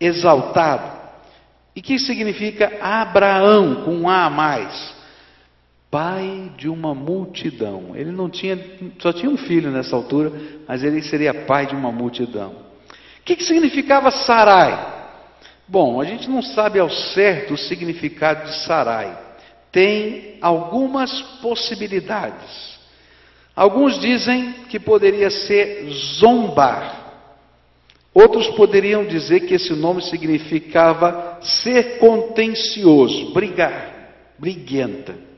exaltado. 0.00 1.00
E 1.74 1.80
que 1.80 1.98
significa 1.98 2.78
Abraão 2.80 3.82
com 3.84 3.94
um 3.94 4.08
A 4.08 4.26
a 4.26 4.30
mais? 4.30 4.91
Pai 5.92 6.50
de 6.56 6.70
uma 6.70 6.94
multidão. 6.94 7.94
Ele 7.94 8.10
não 8.10 8.30
tinha, 8.30 8.58
só 8.98 9.12
tinha 9.12 9.30
um 9.30 9.36
filho 9.36 9.70
nessa 9.70 9.94
altura, 9.94 10.32
mas 10.66 10.82
ele 10.82 11.02
seria 11.02 11.44
pai 11.44 11.66
de 11.66 11.74
uma 11.74 11.92
multidão. 11.92 12.52
O 13.20 13.24
que, 13.26 13.36
que 13.36 13.44
significava 13.44 14.10
Sarai? 14.10 15.02
Bom, 15.68 16.00
a 16.00 16.04
gente 16.06 16.30
não 16.30 16.40
sabe 16.40 16.78
ao 16.78 16.88
certo 16.88 17.52
o 17.52 17.58
significado 17.58 18.48
de 18.48 18.64
Sarai. 18.64 19.18
Tem 19.70 20.38
algumas 20.40 21.20
possibilidades. 21.42 22.78
Alguns 23.54 24.00
dizem 24.00 24.64
que 24.70 24.80
poderia 24.80 25.28
ser 25.28 25.90
zombar. 26.18 27.00
Outros 28.14 28.48
poderiam 28.56 29.04
dizer 29.04 29.40
que 29.40 29.52
esse 29.52 29.74
nome 29.74 30.00
significava 30.00 31.38
ser 31.42 31.98
contencioso, 31.98 33.34
brigar, 33.34 34.08
briguenta. 34.38 35.31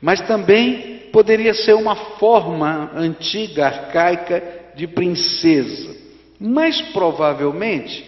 Mas 0.00 0.20
também 0.22 1.08
poderia 1.12 1.54
ser 1.54 1.74
uma 1.74 1.96
forma 1.96 2.90
antiga, 2.94 3.66
arcaica, 3.66 4.42
de 4.74 4.86
princesa. 4.86 5.96
Mas 6.38 6.80
provavelmente 6.92 8.04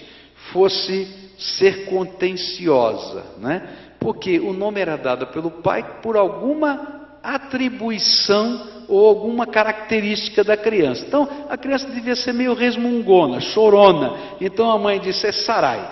fosse 0.53 1.09
ser 1.37 1.87
contenciosa, 1.87 3.25
né? 3.39 3.69
Porque 3.99 4.39
o 4.39 4.53
nome 4.53 4.81
era 4.81 4.97
dado 4.97 5.27
pelo 5.29 5.51
pai 5.51 6.01
por 6.03 6.17
alguma 6.17 7.01
atribuição 7.23 8.67
ou 8.89 9.07
alguma 9.07 9.47
característica 9.47 10.43
da 10.43 10.57
criança. 10.57 11.05
Então, 11.07 11.29
a 11.49 11.57
criança 11.57 11.89
devia 11.89 12.17
ser 12.17 12.33
meio 12.33 12.55
resmungona, 12.55 13.41
chorona. 13.41 14.37
Então 14.41 14.71
a 14.71 14.79
mãe 14.79 14.99
disse: 14.99 15.27
é 15.27 15.33
Sarai, 15.33 15.89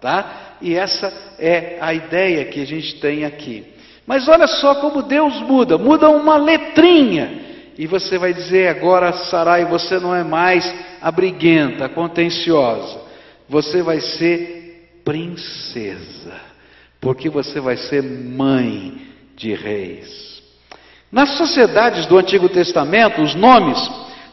tá? 0.00 0.56
E 0.60 0.74
essa 0.74 1.12
é 1.38 1.78
a 1.80 1.92
ideia 1.92 2.44
que 2.46 2.60
a 2.60 2.66
gente 2.66 3.00
tem 3.00 3.24
aqui. 3.24 3.79
Mas 4.10 4.26
olha 4.26 4.48
só 4.48 4.74
como 4.74 5.04
Deus 5.04 5.40
muda, 5.42 5.78
muda 5.78 6.10
uma 6.10 6.36
letrinha. 6.36 7.30
E 7.78 7.86
você 7.86 8.18
vai 8.18 8.34
dizer 8.34 8.66
agora, 8.66 9.12
Sarai, 9.12 9.64
você 9.66 10.00
não 10.00 10.12
é 10.12 10.24
mais 10.24 10.68
a 11.00 11.12
briguenta, 11.12 11.84
a 11.84 11.88
contenciosa. 11.88 13.02
Você 13.48 13.82
vai 13.84 14.00
ser 14.00 14.98
princesa, 15.04 16.34
porque 17.00 17.30
você 17.30 17.60
vai 17.60 17.76
ser 17.76 18.02
mãe 18.02 19.00
de 19.36 19.54
reis. 19.54 20.42
Nas 21.12 21.36
sociedades 21.36 22.04
do 22.06 22.18
Antigo 22.18 22.48
Testamento, 22.48 23.22
os 23.22 23.36
nomes 23.36 23.78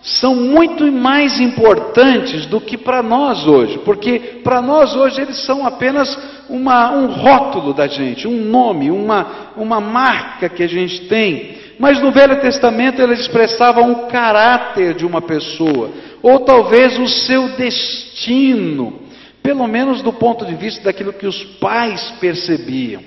são 0.01 0.36
muito 0.36 0.89
mais 0.91 1.39
importantes 1.39 2.45
do 2.45 2.62
que 2.62 2.77
para 2.77 3.01
nós 3.01 3.45
hoje, 3.45 3.79
porque 3.79 4.19
para 4.43 4.62
nós 4.62 4.95
hoje 4.95 5.21
eles 5.21 5.43
são 5.45 5.65
apenas 5.65 6.17
uma, 6.49 6.91
um 6.91 7.07
rótulo 7.07 7.73
da 7.73 7.88
gente, 7.88 8.27
um 8.27 8.45
nome, 8.45 8.91
uma, 8.91 9.53
uma 9.57 9.81
marca 9.81 10.47
que 10.49 10.63
a 10.63 10.67
gente 10.67 11.07
tem. 11.07 11.57
Mas 11.79 12.01
no 12.01 12.12
Velho 12.12 12.39
Testamento 12.39 13.01
eles 13.01 13.19
expressavam 13.19 13.91
o 13.91 14.07
caráter 14.07 14.93
de 14.93 15.05
uma 15.05 15.21
pessoa, 15.21 15.91
ou 16.21 16.39
talvez 16.39 16.97
o 16.97 17.07
seu 17.07 17.49
destino, 17.49 19.01
pelo 19.43 19.67
menos 19.67 20.01
do 20.01 20.13
ponto 20.13 20.45
de 20.45 20.55
vista 20.55 20.83
daquilo 20.83 21.13
que 21.13 21.27
os 21.27 21.43
pais 21.60 22.13
percebiam. 22.19 23.01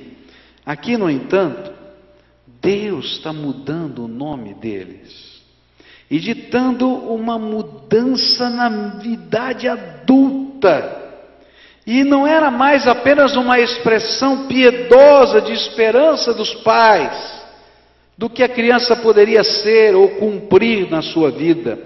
Aqui, 0.64 0.96
no 0.96 1.10
entanto, 1.10 1.72
Deus 2.60 3.12
está 3.12 3.32
mudando 3.32 4.04
o 4.04 4.08
nome 4.08 4.54
deles 4.54 5.29
e 6.10 6.18
ditando 6.18 6.88
uma 6.88 7.38
mudança 7.38 8.50
na 8.50 9.00
idade 9.04 9.68
adulta. 9.68 10.98
E 11.86 12.02
não 12.02 12.26
era 12.26 12.50
mais 12.50 12.86
apenas 12.86 13.36
uma 13.36 13.60
expressão 13.60 14.48
piedosa 14.48 15.40
de 15.40 15.52
esperança 15.52 16.34
dos 16.34 16.52
pais, 16.56 17.40
do 18.18 18.28
que 18.28 18.42
a 18.42 18.48
criança 18.48 18.96
poderia 18.96 19.44
ser 19.44 19.94
ou 19.94 20.16
cumprir 20.16 20.90
na 20.90 21.00
sua 21.00 21.30
vida, 21.30 21.78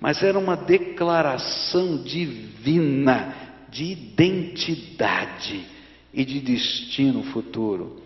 mas 0.00 0.22
era 0.22 0.38
uma 0.38 0.56
declaração 0.56 1.96
divina 2.02 3.34
de 3.68 3.84
identidade 3.84 5.64
e 6.12 6.24
de 6.24 6.40
destino 6.40 7.22
futuro. 7.22 8.02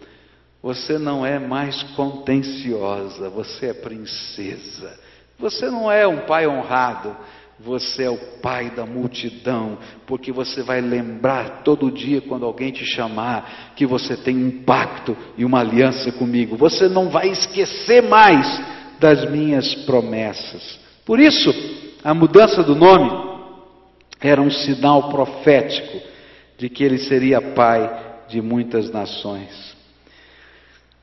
Você 0.63 0.99
não 0.99 1.27
é 1.27 1.39
mais 1.39 1.83
contenciosa, 1.95 3.29
você 3.29 3.67
é 3.67 3.75
princesa. 3.75 5.04
Você 5.45 5.69
não 5.69 5.93
é 5.93 6.09
um 6.09 6.21
pai 6.21 6.47
honrado, 6.47 7.15
você 7.61 8.05
é 8.05 8.11
o 8.11 8.17
pai 8.41 8.71
da 8.71 8.87
multidão, 8.87 9.77
porque 10.07 10.33
você 10.33 10.63
vai 10.63 10.81
lembrar 10.81 11.63
todo 11.63 11.91
dia 11.91 12.23
quando 12.23 12.47
alguém 12.47 12.73
te 12.73 12.83
chamar 12.87 13.75
que 13.77 13.85
você 13.85 14.17
tem 14.17 14.43
um 14.43 14.63
pacto 14.63 15.15
e 15.37 15.45
uma 15.45 15.61
aliança 15.61 16.11
comigo. 16.13 16.57
Você 16.57 16.89
não 16.89 17.11
vai 17.11 17.29
esquecer 17.29 18.03
mais 18.03 18.47
das 18.99 19.31
minhas 19.31 19.75
promessas. 19.85 20.81
Por 21.05 21.21
isso, 21.21 21.53
a 22.03 22.15
mudança 22.15 22.63
do 22.63 22.75
nome 22.75 23.11
era 24.23 24.41
um 24.41 24.51
sinal 24.51 25.11
profético 25.11 26.01
de 26.57 26.71
que 26.71 26.83
ele 26.83 26.97
seria 26.97 27.53
pai 27.53 28.23
de 28.31 28.41
muitas 28.41 28.91
nações. 28.91 29.77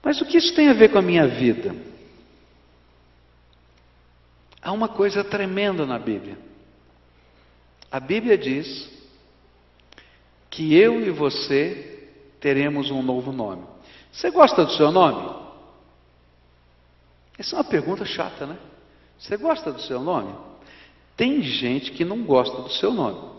Mas 0.04 0.19
o 0.19 0.25
que 0.25 0.39
isso 0.39 0.56
tem 0.56 0.67
a 0.69 0.73
ver 0.73 0.89
com 0.89 0.97
a 0.97 1.04
minha 1.04 1.27
vida? 1.27 1.90
Há 4.62 4.71
uma 4.71 4.88
coisa 4.88 5.24
tremenda 5.24 5.86
na 5.86 5.97
Bíblia. 5.97 6.38
A 7.91 8.00
Bíblia 8.00 8.38
diz 8.38 8.89
que 10.50 10.76
eu 10.76 11.02
e 11.02 11.10
você 11.10 12.10
teremos 12.39 12.91
um 12.91 13.02
novo 13.02 13.32
nome. 13.32 13.63
Você 14.12 14.30
gosta 14.30 14.65
do 14.65 14.74
seu 14.74 14.91
nome? 14.91 15.41
Essa 17.38 17.56
é 17.56 17.60
uma 17.60 17.63
pergunta 17.63 18.06
chata, 18.06 18.45
né? 18.45 18.58
Você 19.17 19.38
gosta 19.38 19.71
do 19.71 19.82
seu 19.82 20.00
nome? 20.02 20.34
Tem 21.17 21.41
gente 21.41 21.91
que 21.91 22.06
não 22.06 22.24
gosta 22.24 22.62
do 22.62 22.69
seu 22.69 22.93
nome. 22.93 23.32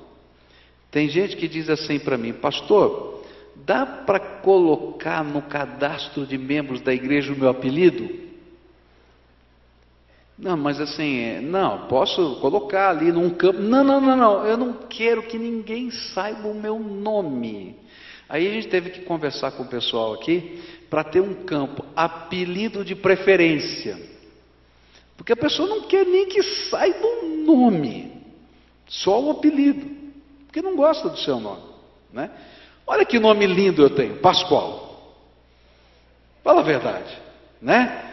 Tem 0.91 1.09
gente 1.09 1.37
que 1.37 1.49
diz 1.49 1.69
assim 1.71 1.99
para 1.99 2.19
mim, 2.19 2.33
pastor, 2.33 3.13
Dá 3.55 3.87
para 3.87 4.19
colocar 4.19 5.23
no 5.23 5.43
cadastro 5.43 6.27
de 6.27 6.37
membros 6.37 6.81
da 6.81 6.93
igreja 6.93 7.33
o 7.33 7.37
meu 7.37 7.49
apelido? 7.49 8.32
Não, 10.39 10.57
mas 10.57 10.81
assim, 10.81 11.21
é, 11.21 11.41
não, 11.41 11.87
posso 11.87 12.37
colocar 12.41 12.91
ali 12.91 13.13
num 13.13 13.31
campo. 13.31 13.61
Não, 13.61 13.85
não, 13.85 14.01
não, 14.01 14.17
não, 14.17 14.47
eu 14.47 14.57
não 14.57 14.73
quero 14.73 15.23
que 15.25 15.39
ninguém 15.39 15.91
saiba 15.91 16.49
o 16.49 16.55
meu 16.55 16.79
nome. 16.79 17.77
Aí 18.29 18.47
a 18.47 18.51
gente 18.51 18.69
teve 18.69 18.91
que 18.91 19.03
conversar 19.03 19.53
com 19.53 19.63
o 19.63 19.69
pessoal 19.69 20.15
aqui 20.15 20.63
para 20.89 21.05
ter 21.05 21.21
um 21.21 21.45
campo, 21.45 21.85
apelido 21.95 22.85
de 22.85 22.95
preferência. 22.95 23.99
Porque 25.17 25.33
a 25.33 25.37
pessoa 25.37 25.69
não 25.69 25.83
quer 25.83 26.05
nem 26.07 26.27
que 26.27 26.43
saiba 26.43 27.07
o 27.07 27.45
nome, 27.45 28.13
só 28.89 29.21
o 29.23 29.31
apelido, 29.31 29.87
porque 30.47 30.61
não 30.61 30.75
gosta 30.75 31.09
do 31.09 31.19
seu 31.19 31.39
nome, 31.39 31.63
né? 32.13 32.31
Olha 32.87 33.05
que 33.05 33.19
nome 33.21 33.47
lindo 33.47 33.83
eu 33.83 33.91
tenho, 33.91 34.17
Pascoal. 34.17 35.15
Fala 36.43 36.61
a 36.61 36.65
verdade, 36.65 37.17
né? 37.61 38.12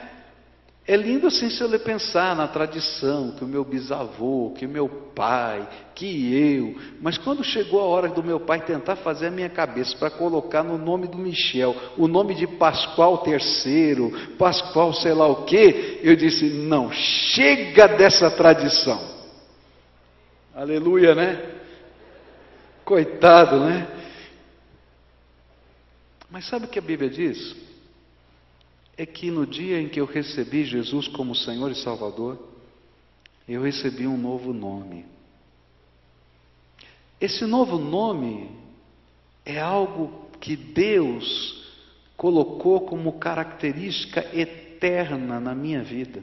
É 0.90 0.96
lindo 0.96 1.28
assim 1.28 1.52
se 1.52 1.62
eu 1.62 1.80
pensar 1.80 2.36
na 2.36 2.48
tradição, 2.48 3.30
que 3.34 3.44
o 3.44 3.48
meu 3.48 3.64
bisavô, 3.64 4.56
que 4.58 4.66
o 4.66 4.70
meu 4.70 4.90
pai, 4.90 5.70
que 5.94 6.34
eu. 6.34 6.76
Mas 7.00 7.16
quando 7.16 7.44
chegou 7.44 7.80
a 7.80 7.84
hora 7.84 8.08
do 8.10 8.24
meu 8.24 8.40
pai 8.40 8.66
tentar 8.66 8.96
fazer 8.96 9.28
a 9.28 9.32
minha 9.32 9.50
cabeça 9.50 9.96
para 9.96 10.10
colocar 10.10 10.64
no 10.64 10.80
nome 10.80 11.06
do 11.06 11.20
Michel, 11.20 11.76
o 11.96 12.08
nome 12.08 12.34
de 12.34 12.48
Pascoal 12.48 13.24
III, 13.24 14.36
Pascoal 14.36 14.92
sei 14.92 15.14
lá 15.14 15.28
o 15.28 15.46
quê, 15.46 16.00
eu 16.02 16.16
disse: 16.16 16.50
não, 16.50 16.92
chega 16.92 17.88
dessa 17.90 18.32
tradição. 18.32 19.00
Aleluia, 20.56 21.14
né? 21.14 21.52
Coitado, 22.84 23.60
né? 23.60 23.88
Mas 26.32 26.48
sabe 26.48 26.66
o 26.66 26.68
que 26.68 26.80
a 26.80 26.82
Bíblia 26.82 27.12
diz? 27.12 27.69
É 29.00 29.06
que 29.06 29.32
no 29.32 29.48
dia 29.48 29.80
em 29.80 29.88
que 29.88 29.98
eu 29.98 30.06
recebi 30.06 30.66
Jesus 30.66 31.08
como 31.08 31.34
Senhor 31.34 31.72
e 31.72 31.76
Salvador, 31.76 32.38
eu 33.48 33.62
recebi 33.62 34.06
um 34.06 34.18
novo 34.18 34.52
nome. 34.52 35.06
Esse 37.22 37.46
novo 37.46 37.78
nome 37.78 38.52
é 39.46 39.58
algo 39.58 40.28
que 40.42 40.58
Deus 40.58 41.64
colocou 42.18 42.82
como 42.82 43.18
característica 43.18 44.20
eterna 44.38 45.40
na 45.40 45.56
minha 45.56 45.82
vida. 45.82 46.22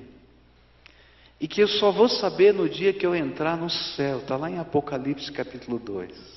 e 1.41 1.49
que 1.49 1.63
eu 1.63 1.69
só 1.69 1.91
vou 1.91 2.11
saber 2.11 2.53
no 2.53 2.69
dia 2.69 2.93
que 2.93 3.07
eu 3.07 3.15
entrar 3.15 3.57
no 3.57 3.71
céu. 3.71 4.19
Está 4.19 4.37
lá 4.37 4.51
em 4.51 4.59
Apocalipse 4.59 5.33
capítulo 5.33 5.79
2. 5.79 6.36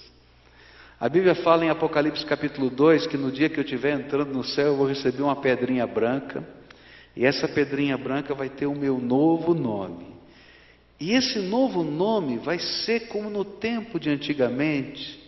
A 0.99 1.07
Bíblia 1.07 1.33
fala 1.33 1.63
em 1.63 1.69
Apocalipse 1.69 2.25
capítulo 2.25 2.69
2 2.69 3.07
que 3.07 3.15
no 3.15 3.31
dia 3.31 3.49
que 3.49 3.57
eu 3.57 3.63
estiver 3.63 3.93
entrando 3.93 4.33
no 4.33 4.43
céu 4.43 4.67
eu 4.67 4.75
vou 4.75 4.85
receber 4.85 5.21
uma 5.21 5.37
pedrinha 5.37 5.87
branca, 5.87 6.45
e 7.15 7.25
essa 7.25 7.47
pedrinha 7.47 7.97
branca 7.97 8.35
vai 8.35 8.49
ter 8.49 8.65
o 8.65 8.75
meu 8.75 8.99
novo 8.99 9.53
nome. 9.53 10.07
E 10.99 11.13
esse 11.13 11.39
novo 11.39 11.83
nome 11.83 12.37
vai 12.37 12.59
ser 12.59 13.07
como 13.07 13.29
no 13.29 13.45
tempo 13.45 13.97
de 13.97 14.09
antigamente, 14.09 15.23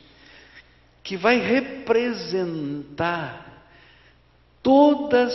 que 1.02 1.16
vai 1.16 1.40
representar 1.40 3.64
todas 4.62 5.32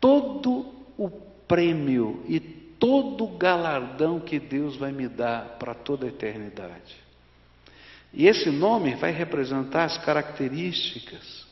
todo 0.00 0.74
o 0.98 1.08
prêmio 1.46 2.24
e 2.26 2.40
todo 2.40 3.24
o 3.24 3.38
galardão 3.38 4.18
que 4.18 4.40
Deus 4.40 4.76
vai 4.76 4.90
me 4.90 5.06
dar 5.06 5.56
para 5.56 5.72
toda 5.72 6.06
a 6.06 6.08
eternidade. 6.08 7.09
E 8.12 8.26
esse 8.26 8.50
nome 8.50 8.94
vai 8.96 9.12
representar 9.12 9.84
as 9.84 9.98
características, 9.98 11.46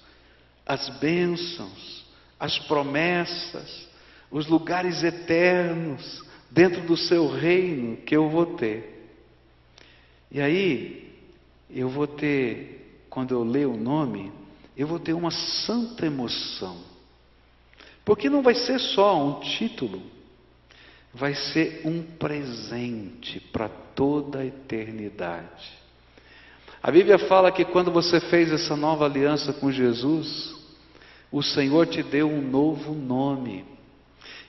as 0.67 0.89
bênçãos, 0.99 2.05
as 2.39 2.59
promessas, 2.61 3.89
os 4.31 4.47
lugares 4.47 5.03
eternos 5.03 6.25
dentro 6.51 6.83
do 6.83 6.97
seu 6.97 7.29
reino 7.29 7.97
que 7.99 8.17
eu 8.17 8.29
vou 8.29 8.57
ter. 8.57 9.11
E 10.31 10.41
aí, 10.41 11.13
eu 11.71 11.89
vou 11.89 12.07
ter, 12.07 13.05
quando 13.09 13.33
eu 13.33 13.45
ler 13.45 13.67
o 13.67 13.77
nome, 13.77 14.33
eu 14.77 14.87
vou 14.87 14.99
ter 14.99 15.13
uma 15.13 15.31
santa 15.31 16.07
emoção. 16.07 16.79
Porque 18.05 18.29
não 18.29 18.43
vai 18.43 18.55
ser 18.55 18.79
só 18.79 19.23
um 19.23 19.41
título, 19.41 20.03
vai 21.13 21.35
ser 21.35 21.83
um 21.85 22.03
presente 22.03 23.41
para 23.41 23.69
toda 23.69 24.41
a 24.41 24.47
eternidade. 24.47 25.88
A 26.83 26.91
Bíblia 26.91 27.19
fala 27.19 27.51
que 27.51 27.65
quando 27.65 27.91
você 27.91 28.21
fez 28.21 28.53
essa 28.53 28.77
nova 28.77 29.05
aliança 29.05 29.53
com 29.53 29.71
Jesus, 29.71 30.55
o 31.31 31.43
Senhor 31.43 31.87
te 31.87 32.03
deu 32.03 32.29
um 32.29 32.41
novo 32.41 32.95
nome. 32.95 33.65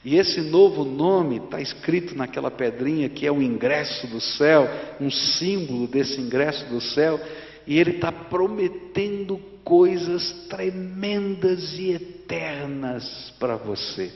E 0.05 0.15
esse 0.15 0.39
novo 0.41 0.85
nome 0.85 1.37
está 1.37 1.59
escrito 1.59 2.15
naquela 2.15 2.49
pedrinha 2.49 3.09
que 3.09 3.25
é 3.25 3.31
o 3.31 3.41
ingresso 3.41 4.07
do 4.07 4.21
céu, 4.21 4.69
um 5.01 5.11
símbolo 5.11 5.87
desse 5.87 6.21
ingresso 6.21 6.65
do 6.67 6.79
céu, 6.79 7.19
e 7.67 7.77
ele 7.77 7.91
está 7.91 8.11
prometendo 8.11 9.37
coisas 9.63 10.31
tremendas 10.47 11.77
e 11.77 11.91
eternas 11.91 13.33
para 13.39 13.55
você. 13.55 14.11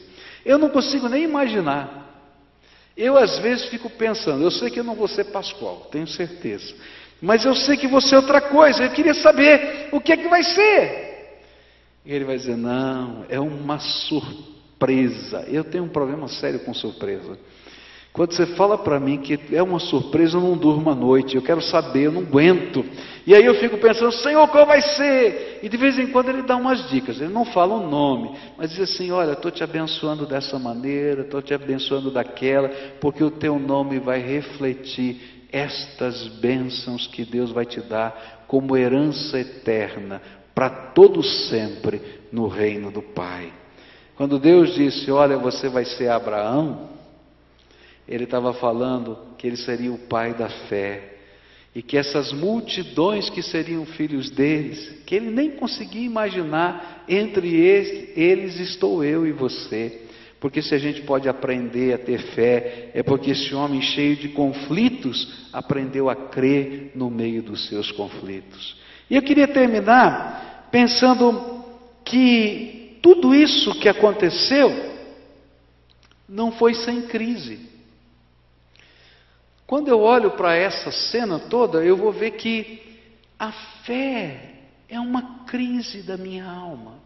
Eu 0.45 0.57
não 0.57 0.69
consigo 0.69 1.09
nem 1.09 1.23
imaginar. 1.23 2.01
Eu 2.95 3.17
às 3.17 3.39
vezes 3.39 3.65
fico 3.65 3.89
pensando, 3.89 4.43
eu 4.43 4.51
sei 4.51 4.69
que 4.69 4.79
eu 4.79 4.83
não 4.83 4.95
vou 4.95 5.07
ser 5.07 5.25
Pascoal, 5.25 5.87
tenho 5.91 6.07
certeza. 6.07 6.73
Mas 7.23 7.45
eu 7.45 7.55
sei 7.55 7.77
que 7.77 7.87
você 7.87 8.15
é 8.15 8.17
outra 8.17 8.41
coisa, 8.41 8.83
eu 8.83 8.91
queria 8.91 9.13
saber 9.13 9.87
o 9.93 10.01
que 10.01 10.11
é 10.11 10.17
que 10.17 10.27
vai 10.27 10.43
ser. 10.43 11.39
E 12.05 12.13
ele 12.13 12.25
vai 12.25 12.35
dizer: 12.35 12.57
Não, 12.57 13.23
é 13.29 13.39
uma 13.39 13.79
surpresa. 13.79 15.45
Eu 15.47 15.63
tenho 15.63 15.85
um 15.85 15.89
problema 15.89 16.27
sério 16.27 16.59
com 16.59 16.73
surpresa. 16.73 17.39
Quando 18.11 18.33
você 18.33 18.45
fala 18.45 18.77
para 18.77 18.99
mim 18.99 19.19
que 19.19 19.39
é 19.53 19.63
uma 19.63 19.79
surpresa, 19.79 20.37
eu 20.37 20.41
não 20.41 20.57
durmo 20.57 20.89
à 20.89 20.93
noite, 20.93 21.35
eu 21.35 21.41
quero 21.41 21.61
saber, 21.61 22.07
eu 22.07 22.11
não 22.11 22.21
aguento. 22.21 22.85
E 23.25 23.33
aí 23.33 23.43
eu 23.43 23.55
fico 23.55 23.77
pensando, 23.77 24.11
Senhor, 24.11 24.45
qual 24.49 24.67
vai 24.67 24.81
ser? 24.81 25.61
E 25.63 25.69
de 25.69 25.77
vez 25.77 25.97
em 25.97 26.07
quando 26.07 26.27
ele 26.27 26.43
dá 26.43 26.57
umas 26.57 26.89
dicas, 26.89 27.21
ele 27.21 27.33
não 27.33 27.45
fala 27.45 27.73
o 27.73 27.89
nome, 27.89 28.37
mas 28.57 28.69
diz 28.71 28.81
assim: 28.81 29.11
Olha, 29.11 29.31
estou 29.31 29.49
te 29.49 29.63
abençoando 29.63 30.27
dessa 30.27 30.59
maneira, 30.59 31.21
estou 31.21 31.41
te 31.41 31.53
abençoando 31.53 32.11
daquela, 32.11 32.67
porque 32.99 33.23
o 33.23 33.31
teu 33.31 33.57
nome 33.57 33.97
vai 33.97 34.19
refletir 34.19 35.32
estas 35.53 36.27
bênçãos 36.39 37.05
que 37.05 37.23
Deus 37.23 37.51
vai 37.51 37.65
te 37.65 37.79
dar 37.79 38.43
como 38.47 38.75
herança 38.75 39.39
eterna 39.39 40.19
para 40.53 40.69
todo 40.69 41.23
sempre 41.23 42.01
no 42.31 42.47
reino 42.47 42.91
do 42.91 43.01
Pai. 43.01 43.53
Quando 44.15 44.39
Deus 44.39 44.73
disse: 44.73 45.11
Olha, 45.11 45.37
você 45.37 45.69
vai 45.69 45.85
ser 45.85 46.09
Abraão, 46.09 46.89
ele 48.07 48.25
estava 48.25 48.53
falando 48.53 49.17
que 49.37 49.47
ele 49.47 49.57
seria 49.57 49.91
o 49.91 49.97
pai 49.97 50.33
da 50.33 50.49
fé. 50.49 51.11
E 51.75 51.81
que 51.81 51.97
essas 51.97 52.31
multidões 52.31 53.31
que 53.31 53.41
seriam 53.41 53.83
filhos 53.85 54.29
deles, 54.29 55.01
que 55.07 55.15
ele 55.15 55.31
nem 55.31 55.51
conseguia 55.51 56.05
imaginar, 56.05 57.03
entre 57.09 57.55
eles, 57.55 58.15
eles 58.15 58.59
estou 58.59 59.03
eu 59.03 59.25
e 59.25 59.31
você. 59.31 60.02
Porque 60.43 60.61
se 60.61 60.75
a 60.75 60.77
gente 60.77 61.01
pode 61.03 61.29
aprender 61.29 61.93
a 61.93 61.97
ter 61.97 62.19
fé, 62.35 62.89
é 62.93 63.01
porque 63.01 63.31
esse 63.31 63.55
homem 63.55 63.81
cheio 63.81 64.17
de 64.17 64.27
conflitos 64.27 65.47
aprendeu 65.53 66.09
a 66.09 66.17
crer 66.17 66.91
no 66.95 67.09
meio 67.09 67.41
dos 67.41 67.69
seus 67.69 67.93
conflitos. 67.93 68.75
E 69.09 69.15
eu 69.15 69.21
queria 69.21 69.47
terminar 69.47 70.67
pensando 70.69 71.63
que 72.03 72.99
tudo 73.01 73.33
isso 73.33 73.73
que 73.79 73.87
aconteceu 73.87 74.69
não 76.27 76.51
foi 76.51 76.73
sem 76.73 77.03
crise. 77.03 77.61
Quando 79.65 79.87
eu 79.87 80.01
olho 80.01 80.31
para 80.31 80.57
essa 80.57 80.91
cena 80.91 81.39
toda, 81.39 81.85
eu 81.85 81.95
vou 81.95 82.11
ver 82.11 82.31
que 82.31 82.81
a 83.39 83.53
fé 83.85 84.55
é 84.89 84.99
uma 84.99 85.45
crise 85.45 86.01
da 86.01 86.17
minha 86.17 86.45
alma. 86.45 87.02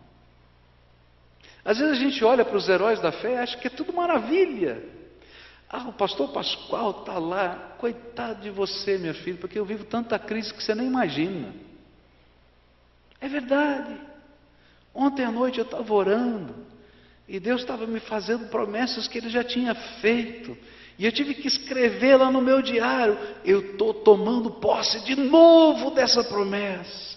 Às 1.67 1.79
vezes 1.79 1.97
a 1.97 2.01
gente 2.01 2.23
olha 2.23 2.45
para 2.45 2.55
os 2.55 2.69
heróis 2.69 3.01
da 3.01 3.11
fé 3.11 3.33
e 3.33 3.37
acha 3.39 3.57
que 3.57 3.67
é 3.67 3.69
tudo 3.69 3.91
maravilha. 3.91 4.81
Ah, 5.69 5.89
o 5.89 5.91
pastor 5.91 6.31
Pascoal 6.31 6.91
está 7.01 7.19
lá, 7.19 7.75
coitado 7.77 8.41
de 8.41 8.49
você, 8.49 8.97
minha 8.97 9.13
filha, 9.13 9.37
porque 9.37 9.59
eu 9.59 9.65
vivo 9.65 9.83
tanta 9.83 10.17
crise 10.17 10.53
que 10.53 10.63
você 10.63 10.73
nem 10.73 10.87
imagina. 10.87 11.53
É 13.19 13.27
verdade. 13.27 13.99
Ontem 14.95 15.25
à 15.25 15.31
noite 15.31 15.57
eu 15.59 15.65
estava 15.65 15.93
orando 15.93 16.55
e 17.27 17.37
Deus 17.37 17.59
estava 17.59 17.85
me 17.85 17.99
fazendo 17.99 18.47
promessas 18.47 19.05
que 19.05 19.17
Ele 19.17 19.27
já 19.27 19.43
tinha 19.43 19.75
feito. 19.75 20.57
E 20.97 21.05
eu 21.05 21.11
tive 21.11 21.33
que 21.33 21.49
escrever 21.49 22.15
lá 22.15 22.31
no 22.31 22.39
meu 22.39 22.61
diário: 22.61 23.19
eu 23.43 23.71
estou 23.71 23.93
tomando 23.93 24.51
posse 24.51 25.03
de 25.03 25.17
novo 25.17 25.91
dessa 25.91 26.23
promessa. 26.23 27.16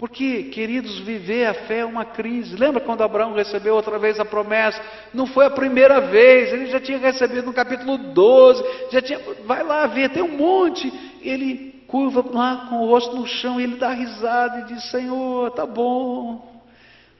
Porque, 0.00 0.44
queridos, 0.44 0.98
viver 1.00 1.44
a 1.44 1.52
fé 1.52 1.80
é 1.80 1.84
uma 1.84 2.06
crise. 2.06 2.56
Lembra 2.56 2.80
quando 2.80 3.02
Abraão 3.02 3.34
recebeu 3.34 3.74
outra 3.74 3.98
vez 3.98 4.18
a 4.18 4.24
promessa? 4.24 4.82
Não 5.12 5.26
foi 5.26 5.44
a 5.44 5.50
primeira 5.50 6.00
vez, 6.00 6.50
ele 6.54 6.68
já 6.68 6.80
tinha 6.80 6.96
recebido 6.96 7.44
no 7.44 7.52
capítulo 7.52 7.98
12, 7.98 8.64
já 8.90 9.02
tinha, 9.02 9.20
vai 9.44 9.62
lá 9.62 9.86
ver, 9.86 10.08
tem 10.08 10.22
um 10.22 10.38
monte. 10.38 10.90
Ele 11.20 11.84
curva 11.86 12.24
lá 12.32 12.66
com 12.70 12.76
o 12.76 12.86
rosto 12.86 13.14
no 13.14 13.26
chão 13.26 13.60
e 13.60 13.64
ele 13.64 13.76
dá 13.76 13.90
risada 13.90 14.60
e 14.60 14.72
diz: 14.72 14.90
Senhor, 14.90 15.50
tá 15.50 15.66
bom, 15.66 16.62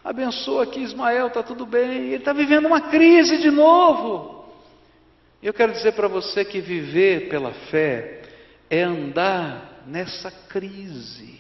abençoa 0.03 0.63
aqui 0.63 0.81
Ismael, 0.81 1.27
está 1.27 1.43
tudo 1.43 1.67
bem. 1.67 1.85
Ele 1.85 2.17
está 2.17 2.33
vivendo 2.33 2.65
uma 2.65 2.81
crise 2.81 3.37
de 3.37 3.51
novo. 3.51 4.43
Eu 5.43 5.53
quero 5.53 5.73
dizer 5.73 5.93
para 5.93 6.09
você 6.09 6.47
que 6.47 6.63
viver 6.63 7.29
pela 7.29 7.53
fé 7.53 8.23
é 8.71 8.81
andar 8.81 9.83
nessa 9.87 10.31
crise 10.31 11.40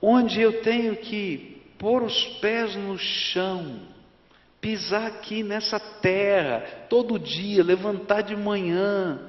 onde 0.00 0.40
eu 0.40 0.62
tenho 0.62 0.96
que 0.96 1.62
pôr 1.78 2.02
os 2.02 2.24
pés 2.40 2.74
no 2.76 2.98
chão, 2.98 3.80
pisar 4.60 5.06
aqui 5.06 5.42
nessa 5.42 5.78
terra, 5.78 6.64
todo 6.88 7.18
dia, 7.18 7.62
levantar 7.62 8.22
de 8.22 8.34
manhã, 8.34 9.20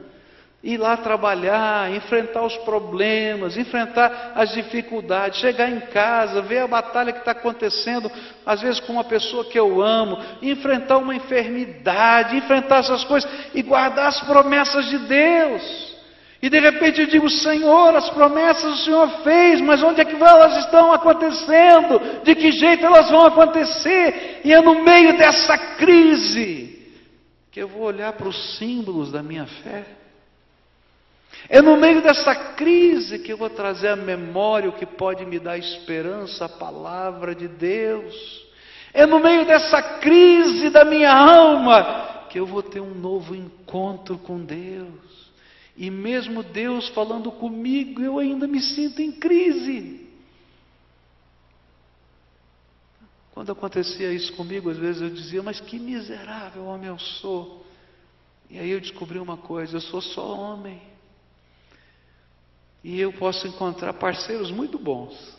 ir 0.63 0.77
lá 0.77 0.97
trabalhar, 0.97 1.91
enfrentar 1.93 2.41
os 2.43 2.57
problemas, 2.57 3.55
enfrentar 3.55 4.33
as 4.35 4.51
dificuldades, 4.53 5.39
chegar 5.39 5.69
em 5.69 5.79
casa, 5.79 6.41
ver 6.41 6.59
a 6.59 6.67
batalha 6.67 7.13
que 7.13 7.19
está 7.19 7.31
acontecendo, 7.31 8.11
às 8.45 8.61
vezes 8.61 8.79
com 8.79 8.93
uma 8.93 9.03
pessoa 9.03 9.45
que 9.45 9.59
eu 9.59 9.81
amo, 9.81 10.17
enfrentar 10.41 10.97
uma 10.97 11.15
enfermidade, 11.15 12.35
enfrentar 12.35 12.79
essas 12.79 13.03
coisas 13.03 13.29
e 13.53 13.61
guardar 13.61 14.07
as 14.07 14.19
promessas 14.21 14.85
de 14.85 14.97
Deus. 14.99 15.86
E 16.41 16.49
de 16.49 16.59
repente 16.59 17.01
eu 17.01 17.07
digo, 17.07 17.29
Senhor, 17.29 17.95
as 17.95 18.09
promessas 18.11 18.79
o 18.79 18.83
Senhor 18.83 19.09
fez, 19.23 19.59
mas 19.59 19.81
onde 19.81 20.01
é 20.01 20.05
que 20.05 20.15
elas 20.15 20.57
estão 20.57 20.93
acontecendo? 20.93 22.21
De 22.23 22.35
que 22.35 22.51
jeito 22.51 22.85
elas 22.85 23.09
vão 23.09 23.25
acontecer? 23.25 24.41
E 24.43 24.53
é 24.53 24.61
no 24.61 24.83
meio 24.83 25.17
dessa 25.17 25.57
crise 25.77 26.77
que 27.51 27.59
eu 27.59 27.67
vou 27.67 27.83
olhar 27.83 28.13
para 28.13 28.27
os 28.27 28.57
símbolos 28.57 29.11
da 29.11 29.23
minha 29.23 29.47
fé. 29.47 29.85
É 31.49 31.61
no 31.61 31.77
meio 31.77 32.01
dessa 32.01 32.35
crise 32.35 33.19
que 33.19 33.31
eu 33.31 33.37
vou 33.37 33.49
trazer 33.49 33.89
à 33.89 33.95
memória 33.95 34.69
o 34.69 34.73
que 34.73 34.85
pode 34.85 35.25
me 35.25 35.39
dar 35.39 35.57
esperança, 35.57 36.45
a 36.45 36.49
palavra 36.49 37.33
de 37.33 37.47
Deus. 37.47 38.45
É 38.93 39.05
no 39.05 39.19
meio 39.19 39.45
dessa 39.45 39.81
crise 39.99 40.69
da 40.69 40.83
minha 40.83 41.11
alma 41.11 42.25
que 42.29 42.39
eu 42.39 42.45
vou 42.45 42.61
ter 42.61 42.81
um 42.81 42.93
novo 42.93 43.35
encontro 43.35 44.17
com 44.17 44.39
Deus. 44.39 45.26
E 45.77 45.91
mesmo 45.91 46.41
Deus 46.41 46.89
falando 46.89 47.31
comigo, 47.31 48.01
eu 48.01 48.17
ainda 48.17 48.47
me 48.47 48.59
sinto 48.59 48.99
em 48.99 49.11
crise. 49.11 50.07
Quando 53.31 53.51
acontecia 53.51 54.11
isso 54.11 54.33
comigo, 54.33 54.71
às 54.71 54.77
vezes 54.77 55.03
eu 55.03 55.11
dizia, 55.11 55.43
mas 55.43 55.59
que 55.59 55.77
miserável 55.77 56.65
homem 56.65 56.87
eu 56.87 56.97
sou. 56.97 57.63
E 58.49 58.57
aí 58.57 58.71
eu 58.71 58.81
descobri 58.81 59.19
uma 59.19 59.37
coisa: 59.37 59.77
eu 59.77 59.81
sou 59.81 60.01
só 60.01 60.35
homem. 60.35 60.81
E 62.83 62.99
eu 62.99 63.13
posso 63.13 63.47
encontrar 63.47 63.93
parceiros 63.93 64.49
muito 64.49 64.79
bons. 64.79 65.37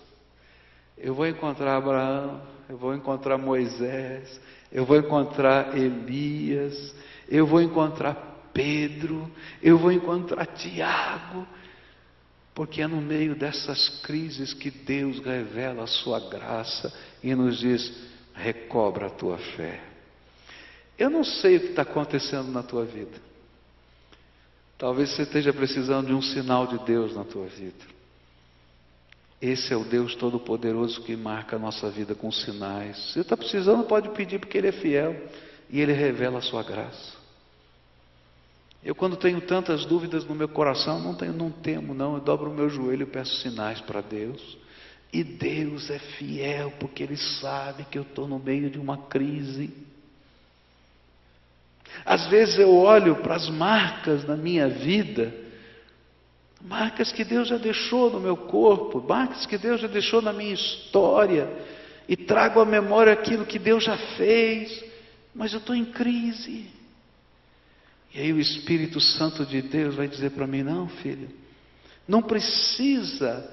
Eu 0.96 1.14
vou 1.14 1.26
encontrar 1.26 1.76
Abraão, 1.76 2.40
eu 2.68 2.76
vou 2.76 2.94
encontrar 2.94 3.38
Moisés, 3.38 4.40
eu 4.70 4.84
vou 4.84 4.96
encontrar 4.96 5.76
Elias, 5.76 6.94
eu 7.28 7.44
vou 7.44 7.60
encontrar 7.60 8.37
Pedro, 8.58 9.30
eu 9.62 9.78
vou 9.78 9.92
encontrar 9.92 10.44
Tiago, 10.46 11.46
porque 12.52 12.82
é 12.82 12.88
no 12.88 13.00
meio 13.00 13.36
dessas 13.36 13.88
crises 14.00 14.52
que 14.52 14.68
Deus 14.68 15.20
revela 15.20 15.84
a 15.84 15.86
sua 15.86 16.18
graça 16.28 16.92
e 17.22 17.32
nos 17.36 17.60
diz: 17.60 17.92
recobra 18.34 19.06
a 19.06 19.10
tua 19.10 19.38
fé. 19.38 19.80
Eu 20.98 21.08
não 21.08 21.22
sei 21.22 21.58
o 21.58 21.60
que 21.60 21.66
está 21.66 21.82
acontecendo 21.82 22.50
na 22.50 22.64
tua 22.64 22.84
vida. 22.84 23.16
Talvez 24.76 25.10
você 25.10 25.22
esteja 25.22 25.52
precisando 25.52 26.08
de 26.08 26.12
um 26.12 26.22
sinal 26.22 26.66
de 26.66 26.84
Deus 26.84 27.14
na 27.14 27.22
tua 27.22 27.46
vida. 27.46 27.84
Esse 29.40 29.72
é 29.72 29.76
o 29.76 29.84
Deus 29.84 30.16
Todo-Poderoso 30.16 31.00
que 31.02 31.14
marca 31.14 31.54
a 31.54 31.60
nossa 31.60 31.88
vida 31.90 32.12
com 32.12 32.32
sinais. 32.32 32.96
Se 32.96 33.12
você 33.12 33.20
está 33.20 33.36
precisando, 33.36 33.84
pode 33.84 34.08
pedir, 34.08 34.40
porque 34.40 34.58
Ele 34.58 34.66
é 34.66 34.72
fiel 34.72 35.14
e 35.70 35.80
Ele 35.80 35.92
revela 35.92 36.38
a 36.38 36.42
sua 36.42 36.64
graça. 36.64 37.17
Eu, 38.82 38.94
quando 38.94 39.16
tenho 39.16 39.40
tantas 39.40 39.84
dúvidas 39.84 40.24
no 40.24 40.34
meu 40.34 40.48
coração, 40.48 41.00
não, 41.00 41.14
tenho, 41.14 41.32
não 41.32 41.50
temo, 41.50 41.92
não. 41.92 42.14
Eu 42.14 42.20
dobro 42.20 42.50
o 42.50 42.54
meu 42.54 42.70
joelho 42.70 43.02
e 43.02 43.06
peço 43.06 43.36
sinais 43.36 43.80
para 43.80 44.00
Deus. 44.00 44.56
E 45.12 45.24
Deus 45.24 45.90
é 45.90 45.98
fiel, 45.98 46.72
porque 46.78 47.02
Ele 47.02 47.16
sabe 47.16 47.84
que 47.84 47.98
eu 47.98 48.02
estou 48.02 48.28
no 48.28 48.38
meio 48.38 48.70
de 48.70 48.78
uma 48.78 48.96
crise. 48.96 49.70
Às 52.04 52.26
vezes 52.26 52.58
eu 52.58 52.74
olho 52.74 53.16
para 53.16 53.34
as 53.34 53.48
marcas 53.48 54.24
na 54.24 54.36
minha 54.36 54.68
vida 54.68 55.48
marcas 56.60 57.12
que 57.12 57.24
Deus 57.24 57.48
já 57.48 57.56
deixou 57.56 58.10
no 58.10 58.20
meu 58.20 58.36
corpo, 58.36 59.04
marcas 59.06 59.46
que 59.46 59.58
Deus 59.58 59.80
já 59.80 59.88
deixou 59.88 60.20
na 60.20 60.32
minha 60.32 60.54
história, 60.54 61.48
e 62.08 62.16
trago 62.16 62.60
à 62.60 62.64
memória 62.64 63.12
aquilo 63.12 63.46
que 63.46 63.58
Deus 63.58 63.84
já 63.84 63.96
fez, 64.16 64.84
mas 65.34 65.52
eu 65.52 65.58
estou 65.58 65.74
em 65.74 65.84
crise. 65.84 66.66
E 68.14 68.20
aí 68.20 68.32
o 68.32 68.40
Espírito 68.40 69.00
Santo 69.00 69.44
de 69.44 69.60
Deus 69.62 69.94
vai 69.94 70.08
dizer 70.08 70.30
para 70.30 70.46
mim: 70.46 70.62
não, 70.62 70.88
filho, 70.88 71.28
não 72.06 72.22
precisa 72.22 73.50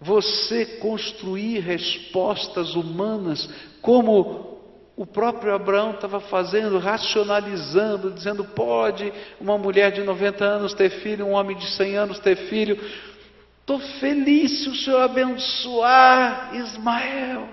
você 0.00 0.66
construir 0.78 1.60
respostas 1.60 2.74
humanas 2.74 3.48
como 3.80 4.54
o 4.96 5.04
próprio 5.04 5.54
Abraão 5.54 5.92
estava 5.92 6.20
fazendo, 6.20 6.78
racionalizando, 6.78 8.10
dizendo: 8.10 8.44
pode 8.44 9.12
uma 9.40 9.58
mulher 9.58 9.90
de 9.90 10.02
90 10.02 10.44
anos 10.44 10.74
ter 10.74 10.90
filho, 10.90 11.26
um 11.26 11.32
homem 11.32 11.56
de 11.56 11.66
100 11.70 11.96
anos 11.96 12.18
ter 12.18 12.36
filho. 12.48 12.78
Estou 13.60 13.80
feliz 13.98 14.62
se 14.62 14.68
o 14.68 14.74
Senhor 14.74 15.00
abençoar 15.00 16.54
Ismael. 16.54 17.48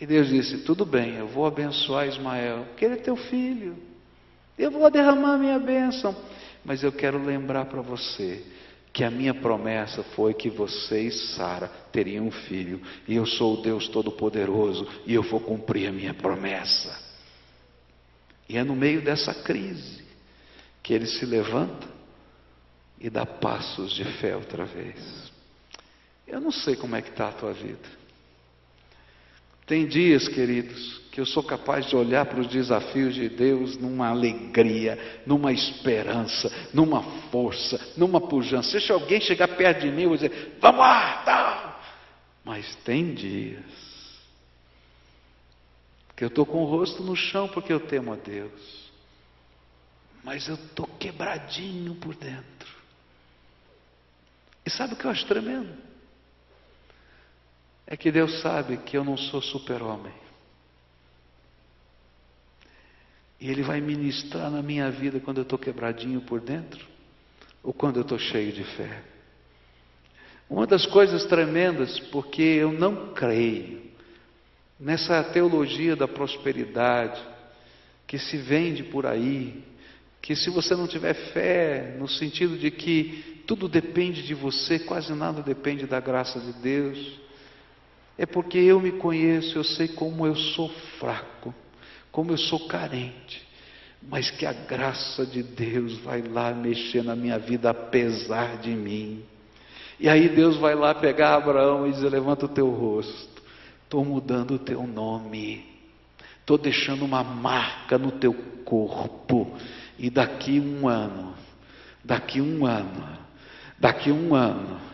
E 0.00 0.06
Deus 0.06 0.28
disse: 0.28 0.58
tudo 0.64 0.86
bem, 0.86 1.16
eu 1.16 1.28
vou 1.28 1.46
abençoar 1.46 2.08
Ismael, 2.08 2.64
porque 2.70 2.84
ele 2.86 2.94
é 2.94 2.98
teu 2.98 3.16
filho. 3.16 3.89
Eu 4.60 4.70
vou 4.70 4.90
derramar 4.90 5.38
minha 5.38 5.58
bênção. 5.58 6.14
Mas 6.62 6.82
eu 6.82 6.92
quero 6.92 7.16
lembrar 7.16 7.64
para 7.64 7.80
você 7.80 8.44
que 8.92 9.02
a 9.02 9.10
minha 9.10 9.32
promessa 9.32 10.02
foi 10.02 10.34
que 10.34 10.50
você 10.50 11.00
e 11.00 11.10
Sara 11.10 11.68
teriam 11.90 12.26
um 12.26 12.30
filho, 12.30 12.82
e 13.08 13.16
eu 13.16 13.24
sou 13.24 13.54
o 13.54 13.62
Deus 13.62 13.88
Todo-Poderoso, 13.88 14.86
e 15.06 15.14
eu 15.14 15.22
vou 15.22 15.40
cumprir 15.40 15.88
a 15.88 15.92
minha 15.92 16.12
promessa. 16.12 16.94
E 18.46 18.58
é 18.58 18.64
no 18.64 18.76
meio 18.76 19.00
dessa 19.00 19.32
crise 19.32 20.04
que 20.82 20.92
ele 20.92 21.06
se 21.06 21.24
levanta 21.24 21.88
e 23.00 23.08
dá 23.08 23.24
passos 23.24 23.94
de 23.94 24.04
fé 24.18 24.36
outra 24.36 24.66
vez. 24.66 25.32
Eu 26.26 26.38
não 26.38 26.50
sei 26.50 26.76
como 26.76 26.96
é 26.96 27.00
que 27.00 27.08
está 27.08 27.28
a 27.28 27.32
tua 27.32 27.54
vida. 27.54 27.99
Tem 29.70 29.86
dias, 29.86 30.26
queridos, 30.26 30.98
que 31.12 31.20
eu 31.20 31.24
sou 31.24 31.44
capaz 31.44 31.86
de 31.86 31.94
olhar 31.94 32.26
para 32.26 32.40
os 32.40 32.48
desafios 32.48 33.14
de 33.14 33.28
Deus 33.28 33.76
numa 33.76 34.08
alegria, 34.08 35.22
numa 35.24 35.52
esperança, 35.52 36.50
numa 36.74 37.04
força, 37.30 37.80
numa 37.96 38.20
pujança. 38.20 38.80
Se 38.80 38.90
alguém 38.90 39.20
chegar 39.20 39.46
perto 39.46 39.82
de 39.82 39.92
mim 39.92 40.12
e 40.12 40.16
dizer, 40.16 40.58
vamos 40.60 40.80
lá, 40.80 41.18
tá. 41.18 41.80
Mas 42.44 42.74
tem 42.84 43.14
dias 43.14 43.62
que 46.16 46.24
eu 46.24 46.28
estou 46.28 46.44
com 46.44 46.64
o 46.64 46.66
rosto 46.66 47.04
no 47.04 47.14
chão 47.14 47.46
porque 47.46 47.72
eu 47.72 47.78
temo 47.78 48.12
a 48.12 48.16
Deus. 48.16 48.90
Mas 50.24 50.48
eu 50.48 50.56
estou 50.56 50.88
quebradinho 50.98 51.94
por 51.94 52.16
dentro. 52.16 52.74
E 54.66 54.70
sabe 54.70 54.94
o 54.94 54.96
que 54.96 55.04
eu 55.04 55.12
acho 55.12 55.24
tremendo? 55.26 55.89
É 57.90 57.96
que 57.96 58.12
Deus 58.12 58.40
sabe 58.40 58.76
que 58.76 58.96
eu 58.96 59.02
não 59.02 59.16
sou 59.16 59.42
super-homem. 59.42 60.12
E 63.40 63.50
Ele 63.50 63.62
vai 63.62 63.80
ministrar 63.80 64.48
na 64.48 64.62
minha 64.62 64.88
vida 64.92 65.18
quando 65.18 65.38
eu 65.38 65.42
estou 65.42 65.58
quebradinho 65.58 66.20
por 66.20 66.40
dentro 66.40 66.86
ou 67.64 67.72
quando 67.72 67.96
eu 67.96 68.02
estou 68.02 68.18
cheio 68.18 68.52
de 68.52 68.62
fé. 68.62 69.02
Uma 70.48 70.68
das 70.68 70.86
coisas 70.86 71.24
tremendas, 71.24 71.98
porque 72.10 72.42
eu 72.42 72.70
não 72.70 73.12
creio 73.12 73.82
nessa 74.78 75.24
teologia 75.24 75.96
da 75.96 76.06
prosperidade 76.06 77.20
que 78.06 78.18
se 78.18 78.36
vende 78.36 78.84
por 78.84 79.04
aí, 79.04 79.64
que 80.22 80.36
se 80.36 80.48
você 80.48 80.76
não 80.76 80.86
tiver 80.86 81.14
fé, 81.32 81.96
no 81.98 82.08
sentido 82.08 82.56
de 82.56 82.70
que 82.70 83.42
tudo 83.46 83.68
depende 83.68 84.22
de 84.22 84.34
você, 84.34 84.78
quase 84.78 85.12
nada 85.12 85.42
depende 85.42 85.86
da 85.86 85.98
graça 85.98 86.38
de 86.38 86.52
Deus, 86.54 87.20
é 88.20 88.26
porque 88.26 88.58
eu 88.58 88.78
me 88.78 88.92
conheço, 88.92 89.56
eu 89.56 89.64
sei 89.64 89.88
como 89.88 90.26
eu 90.26 90.36
sou 90.36 90.68
fraco, 90.98 91.54
como 92.12 92.30
eu 92.32 92.36
sou 92.36 92.68
carente, 92.68 93.42
mas 94.02 94.30
que 94.30 94.44
a 94.44 94.52
graça 94.52 95.24
de 95.24 95.42
Deus 95.42 95.96
vai 96.00 96.20
lá 96.20 96.52
mexer 96.52 97.02
na 97.02 97.16
minha 97.16 97.38
vida 97.38 97.70
apesar 97.70 98.58
de 98.58 98.72
mim. 98.72 99.22
E 99.98 100.06
aí 100.06 100.28
Deus 100.28 100.58
vai 100.58 100.74
lá 100.74 100.94
pegar 100.94 101.36
Abraão 101.36 101.86
e 101.86 101.92
dizer: 101.92 102.10
Levanta 102.10 102.44
o 102.44 102.50
teu 102.50 102.68
rosto, 102.68 103.42
estou 103.84 104.04
mudando 104.04 104.56
o 104.56 104.58
teu 104.58 104.86
nome, 104.86 105.64
estou 106.40 106.58
deixando 106.58 107.06
uma 107.06 107.24
marca 107.24 107.96
no 107.96 108.12
teu 108.12 108.34
corpo, 108.66 109.56
e 109.98 110.10
daqui 110.10 110.60
um 110.60 110.86
ano, 110.86 111.32
daqui 112.04 112.38
um 112.38 112.66
ano, 112.66 113.18
daqui 113.78 114.12
um 114.12 114.34
ano, 114.34 114.89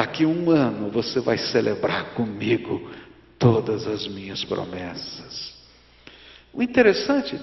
Daqui 0.00 0.24
um 0.24 0.50
ano 0.50 0.90
você 0.90 1.20
vai 1.20 1.36
celebrar 1.36 2.14
comigo 2.14 2.90
todas 3.38 3.86
as 3.86 4.08
minhas 4.08 4.42
promessas. 4.42 5.54
O 6.54 6.62
interessante 6.62 7.38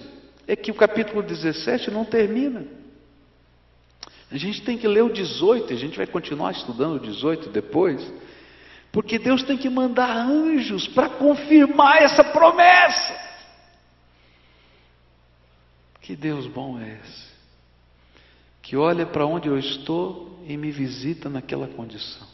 é 0.47 0.55
que 0.55 0.71
o 0.71 0.73
capítulo 0.73 1.21
17 1.21 1.91
não 1.91 2.03
termina. 2.03 2.65
A 4.31 4.37
gente 4.37 4.63
tem 4.63 4.75
que 4.75 4.87
ler 4.87 5.03
o 5.03 5.13
18, 5.13 5.71
a 5.71 5.75
gente 5.75 5.97
vai 5.97 6.07
continuar 6.07 6.51
estudando 6.51 6.95
o 6.95 6.99
18 6.99 7.49
depois, 7.49 8.01
porque 8.91 9.19
Deus 9.19 9.43
tem 9.43 9.55
que 9.55 9.69
mandar 9.69 10.17
anjos 10.17 10.87
para 10.87 11.09
confirmar 11.09 12.01
essa 12.01 12.23
promessa. 12.23 13.15
Que 16.01 16.15
Deus 16.15 16.47
bom 16.47 16.79
é 16.79 16.99
esse, 17.03 17.27
que 18.63 18.75
olha 18.75 19.05
para 19.05 19.27
onde 19.27 19.47
eu 19.47 19.59
estou 19.59 20.43
e 20.47 20.57
me 20.57 20.71
visita 20.71 21.29
naquela 21.29 21.67
condição 21.67 22.26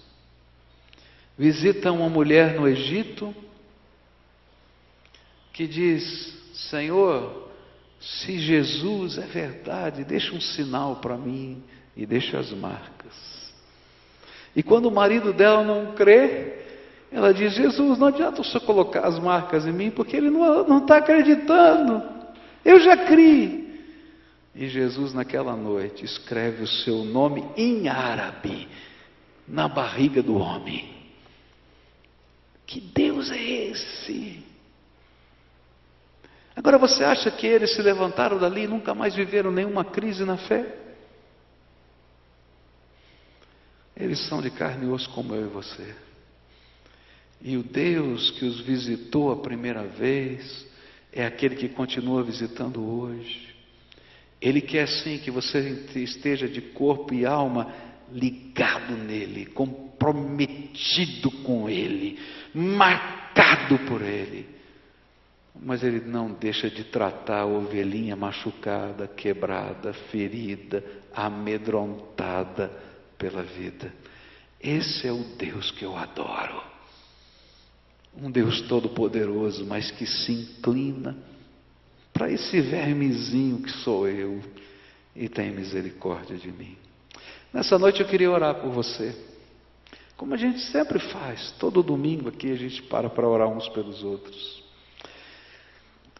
visita 1.37 1.91
uma 1.91 2.09
mulher 2.09 2.55
no 2.55 2.67
Egito 2.67 3.33
que 5.51 5.67
diz: 5.67 6.33
Senhor, 6.69 7.49
se 7.99 8.39
Jesus 8.39 9.17
é 9.17 9.25
verdade, 9.25 10.03
deixa 10.03 10.35
um 10.35 10.41
sinal 10.41 10.97
para 10.97 11.15
mim 11.15 11.63
e 11.95 12.05
deixa 12.05 12.39
as 12.39 12.51
marcas. 12.51 13.13
E 14.55 14.61
quando 14.61 14.87
o 14.87 14.91
marido 14.91 15.33
dela 15.33 15.63
não 15.63 15.93
crê, 15.93 16.63
ela 17.11 17.33
diz: 17.33 17.53
Jesus, 17.53 17.97
não 17.97 18.07
adianta 18.07 18.43
você 18.43 18.59
colocar 18.59 19.01
as 19.07 19.19
marcas 19.19 19.65
em 19.65 19.71
mim, 19.71 19.91
porque 19.91 20.17
ele 20.17 20.29
não 20.29 20.79
está 20.79 20.97
acreditando. 20.97 22.03
Eu 22.65 22.79
já 22.79 22.97
criei. 22.97 23.63
E 24.55 24.67
Jesus, 24.67 25.13
naquela 25.13 25.55
noite, 25.55 26.05
escreve 26.05 26.63
o 26.63 26.67
seu 26.67 27.03
nome 27.03 27.43
em 27.57 27.87
árabe 27.87 28.67
na 29.47 29.67
barriga 29.67 30.21
do 30.21 30.35
homem. 30.35 30.92
Que 32.73 32.81
Deus 32.81 33.29
é 33.29 33.39
esse? 33.39 34.43
Agora 36.55 36.79
você 36.79 37.03
acha 37.03 37.29
que 37.29 37.45
eles 37.45 37.75
se 37.75 37.83
levantaram 37.83 38.39
dali 38.39 38.63
e 38.63 38.67
nunca 38.67 38.95
mais 38.95 39.13
viveram 39.13 39.51
nenhuma 39.51 39.85
crise 39.85 40.25
na 40.25 40.37
fé? 40.37 40.75
Eles 43.95 44.27
são 44.27 44.41
de 44.41 44.49
carne 44.49 44.87
e 44.87 44.89
osso 44.89 45.07
como 45.11 45.35
eu 45.35 45.45
e 45.45 45.49
você. 45.49 45.95
E 47.39 47.57
o 47.57 47.61
Deus 47.61 48.31
que 48.31 48.43
os 48.43 48.59
visitou 48.61 49.31
a 49.31 49.35
primeira 49.37 49.83
vez 49.83 50.65
é 51.11 51.27
aquele 51.27 51.55
que 51.55 51.69
continua 51.69 52.23
visitando 52.23 52.83
hoje. 52.83 53.53
Ele 54.41 54.61
quer 54.61 54.87
sim 54.87 55.19
que 55.19 55.29
você 55.29 55.59
esteja 55.93 56.47
de 56.47 56.59
corpo 56.59 57.13
e 57.13 57.23
alma 57.23 57.71
ligado 58.11 58.97
nele, 58.97 59.45
comprometido 60.03 61.31
com 61.43 61.69
ele, 61.69 62.19
marcado 62.53 63.79
por 63.87 64.01
ele. 64.01 64.45
Mas 65.55 65.83
ele 65.83 66.01
não 66.01 66.31
deixa 66.31 66.69
de 66.69 66.83
tratar 66.83 67.41
a 67.41 67.45
ovelhinha 67.45 68.15
machucada, 68.15 69.07
quebrada, 69.07 69.93
ferida, 70.11 70.83
amedrontada 71.15 72.69
pela 73.17 73.43
vida. 73.43 73.93
Esse 74.59 75.07
é 75.07 75.11
o 75.11 75.23
Deus 75.37 75.71
que 75.71 75.85
eu 75.85 75.95
adoro. 75.95 76.61
Um 78.17 78.29
Deus 78.29 78.61
todo-poderoso, 78.61 79.65
mas 79.65 79.89
que 79.91 80.05
se 80.05 80.31
inclina 80.31 81.15
para 82.11 82.31
esse 82.31 82.59
vermezinho 82.61 83.61
que 83.61 83.71
sou 83.71 84.07
eu 84.07 84.41
e 85.15 85.29
tem 85.29 85.51
misericórdia 85.51 86.37
de 86.37 86.51
mim. 86.51 86.77
Nessa 87.53 87.77
noite 87.77 88.01
eu 88.01 88.07
queria 88.07 88.31
orar 88.31 88.55
por 88.55 88.71
você. 88.71 89.32
Como 90.23 90.35
a 90.35 90.37
gente 90.37 90.61
sempre 90.71 90.99
faz, 90.99 91.51
todo 91.59 91.83
domingo 91.83 92.29
aqui 92.29 92.49
a 92.49 92.55
gente 92.55 92.81
para 92.83 93.09
para 93.09 93.27
orar 93.27 93.49
uns 93.49 93.67
pelos 93.67 94.05
outros. 94.05 94.63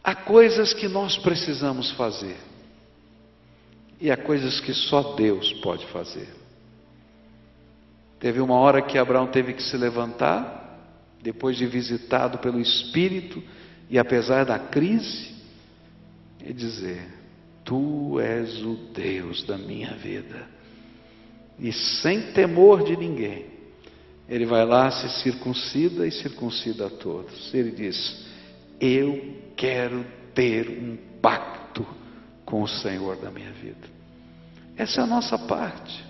Há 0.04 0.14
coisas 0.14 0.74
que 0.74 0.90
nós 0.90 1.18
precisamos 1.20 1.90
fazer, 1.92 2.36
e 4.02 4.12
há 4.12 4.18
coisas 4.18 4.60
que 4.60 4.74
só 4.74 5.14
Deus 5.14 5.54
pode 5.62 5.86
fazer. 5.86 6.28
Teve 8.20 8.42
uma 8.42 8.56
hora 8.56 8.82
que 8.82 8.98
Abraão 8.98 9.28
teve 9.28 9.54
que 9.54 9.64
se 9.64 9.78
levantar, 9.78 10.82
depois 11.22 11.56
de 11.56 11.66
visitado 11.66 12.40
pelo 12.40 12.60
Espírito, 12.60 13.42
e 13.90 13.98
apesar 13.98 14.44
da 14.44 14.60
crise, 14.60 15.34
e 16.46 16.52
dizer: 16.52 17.08
Tu 17.64 18.20
és 18.20 18.62
o 18.66 18.76
Deus 18.94 19.46
da 19.46 19.58
minha 19.58 19.94
vida. 19.94 20.46
E 21.58 21.72
sem 21.72 22.34
temor 22.34 22.84
de 22.84 22.98
ninguém, 22.98 23.53
ele 24.34 24.48
vai 24.48 24.66
lá, 24.66 24.90
se 24.90 25.08
circuncida 25.22 26.08
e 26.08 26.12
circuncida 26.12 26.88
a 26.88 26.90
todos. 26.90 27.54
Ele 27.54 27.70
diz: 27.70 28.26
Eu 28.82 29.36
quero 29.56 30.04
ter 30.34 30.68
um 30.70 30.98
pacto 31.22 31.86
com 32.44 32.64
o 32.64 32.68
Senhor 32.68 33.16
da 33.18 33.30
minha 33.30 33.52
vida. 33.52 33.88
Essa 34.76 35.02
é 35.02 35.04
a 35.04 35.08
nossa 35.08 35.38
parte. 35.38 36.04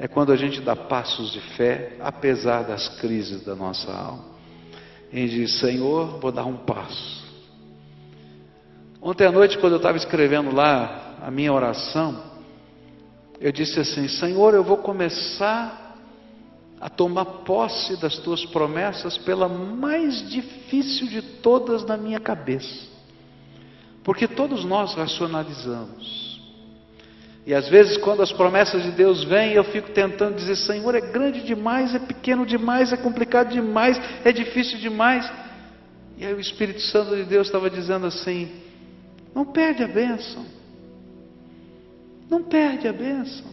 É 0.00 0.08
quando 0.08 0.32
a 0.32 0.36
gente 0.36 0.60
dá 0.60 0.74
passos 0.74 1.30
de 1.30 1.40
fé, 1.56 1.96
apesar 2.00 2.64
das 2.64 2.88
crises 2.98 3.44
da 3.44 3.54
nossa 3.54 3.92
alma. 3.92 4.24
E 5.12 5.28
diz: 5.28 5.60
Senhor, 5.60 6.18
vou 6.18 6.32
dar 6.32 6.44
um 6.44 6.56
passo. 6.56 7.22
Ontem 9.00 9.28
à 9.28 9.30
noite, 9.30 9.58
quando 9.58 9.74
eu 9.74 9.76
estava 9.76 9.96
escrevendo 9.96 10.52
lá 10.52 11.18
a 11.22 11.30
minha 11.30 11.52
oração, 11.52 12.20
eu 13.40 13.52
disse 13.52 13.78
assim: 13.78 14.08
Senhor, 14.08 14.54
eu 14.54 14.64
vou 14.64 14.78
começar 14.78 15.81
a 16.82 16.88
tomar 16.88 17.24
posse 17.24 17.96
das 18.00 18.18
tuas 18.18 18.44
promessas 18.44 19.16
pela 19.16 19.48
mais 19.48 20.28
difícil 20.28 21.06
de 21.06 21.22
todas 21.22 21.84
na 21.84 21.96
minha 21.96 22.18
cabeça, 22.18 22.88
porque 24.02 24.26
todos 24.26 24.64
nós 24.64 24.92
racionalizamos. 24.92 26.42
E 27.46 27.54
às 27.54 27.68
vezes, 27.68 27.96
quando 27.98 28.20
as 28.20 28.32
promessas 28.32 28.82
de 28.82 28.90
Deus 28.90 29.22
vêm, 29.22 29.52
eu 29.52 29.62
fico 29.62 29.90
tentando 29.92 30.34
dizer: 30.34 30.56
Senhor, 30.56 30.92
é 30.96 31.00
grande 31.00 31.42
demais, 31.42 31.94
é 31.94 32.00
pequeno 32.00 32.44
demais, 32.44 32.92
é 32.92 32.96
complicado 32.96 33.52
demais, 33.52 34.00
é 34.24 34.32
difícil 34.32 34.78
demais. 34.78 35.30
E 36.18 36.26
aí 36.26 36.34
o 36.34 36.40
Espírito 36.40 36.80
Santo 36.80 37.14
de 37.14 37.22
Deus 37.22 37.46
estava 37.46 37.70
dizendo 37.70 38.06
assim: 38.06 38.50
não 39.32 39.44
perde 39.44 39.84
a 39.84 39.88
bênção. 39.88 40.44
Não 42.28 42.42
perde 42.42 42.88
a 42.88 42.92
bênção. 42.92 43.51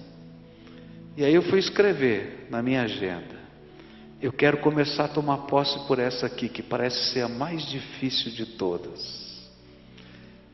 E 1.20 1.26
aí 1.26 1.36
eu 1.36 1.42
fui 1.42 1.60
escrever 1.60 2.48
na 2.50 2.64
minha 2.64 2.84
agenda. 2.84 3.38
Eu 4.22 4.32
quero 4.32 4.60
começar 4.60 5.04
a 5.04 5.10
tomar 5.10 5.40
posse 5.40 5.78
por 5.86 6.00
essa 6.00 6.26
aqui, 6.26 6.48
que 6.48 6.64
parece 6.64 7.12
ser 7.12 7.20
a 7.20 7.28
mais 7.28 7.62
difícil 7.68 8.32
de 8.32 8.46
todas. 8.46 9.52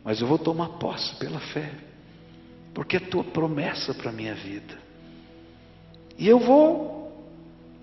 Mas 0.04 0.22
eu 0.22 0.28
vou 0.28 0.40
tomar 0.40 0.70
posse 0.80 1.18
pela 1.18 1.40
fé, 1.40 1.70
porque 2.74 2.98
é 2.98 3.00
tua 3.00 3.24
promessa 3.24 3.94
para 3.94 4.10
a 4.10 4.12
minha 4.12 4.34
vida. 4.34 4.76
E 6.18 6.28
eu 6.28 6.40
vou 6.40 7.16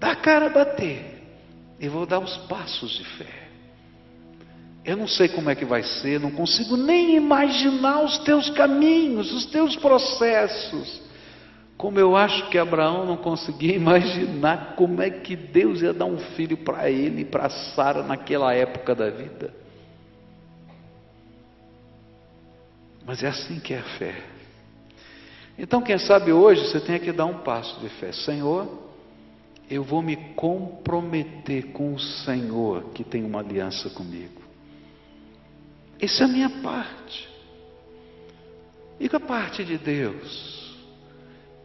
dar 0.00 0.10
a 0.10 0.16
cara 0.16 0.46
a 0.46 0.50
bater, 0.50 1.22
e 1.78 1.86
vou 1.86 2.04
dar 2.04 2.18
os 2.18 2.36
passos 2.48 2.98
de 2.98 3.04
fé. 3.16 3.48
Eu 4.84 4.96
não 4.96 5.06
sei 5.06 5.28
como 5.28 5.48
é 5.50 5.54
que 5.54 5.64
vai 5.64 5.84
ser, 5.84 6.18
não 6.18 6.32
consigo 6.32 6.76
nem 6.76 7.14
imaginar 7.14 8.02
os 8.02 8.18
teus 8.18 8.50
caminhos, 8.50 9.32
os 9.32 9.46
teus 9.46 9.76
processos. 9.76 11.01
Como 11.82 11.98
eu 11.98 12.14
acho 12.14 12.48
que 12.48 12.56
Abraão 12.56 13.04
não 13.04 13.16
conseguia 13.16 13.74
imaginar 13.74 14.76
como 14.76 15.02
é 15.02 15.10
que 15.10 15.34
Deus 15.34 15.82
ia 15.82 15.92
dar 15.92 16.04
um 16.04 16.16
filho 16.16 16.56
para 16.56 16.88
ele 16.88 17.22
e 17.22 17.24
para 17.24 17.50
Sara 17.50 18.04
naquela 18.04 18.54
época 18.54 18.94
da 18.94 19.10
vida. 19.10 19.52
Mas 23.04 23.20
é 23.24 23.26
assim 23.26 23.58
que 23.58 23.74
é 23.74 23.80
a 23.80 23.98
fé. 23.98 24.14
Então, 25.58 25.82
quem 25.82 25.98
sabe 25.98 26.32
hoje 26.32 26.68
você 26.68 26.78
tenha 26.78 27.00
que 27.00 27.10
dar 27.10 27.26
um 27.26 27.38
passo 27.38 27.80
de 27.80 27.88
fé. 27.88 28.12
Senhor, 28.12 28.68
eu 29.68 29.82
vou 29.82 30.02
me 30.02 30.14
comprometer 30.36 31.72
com 31.72 31.94
o 31.94 31.98
Senhor 31.98 32.90
que 32.94 33.02
tem 33.02 33.24
uma 33.24 33.40
aliança 33.40 33.90
comigo. 33.90 34.40
Essa 35.98 36.22
é 36.22 36.26
a 36.26 36.28
minha 36.28 36.50
parte. 36.62 37.28
E 39.00 39.08
com 39.08 39.16
a 39.16 39.20
parte 39.20 39.64
de 39.64 39.76
Deus? 39.76 40.71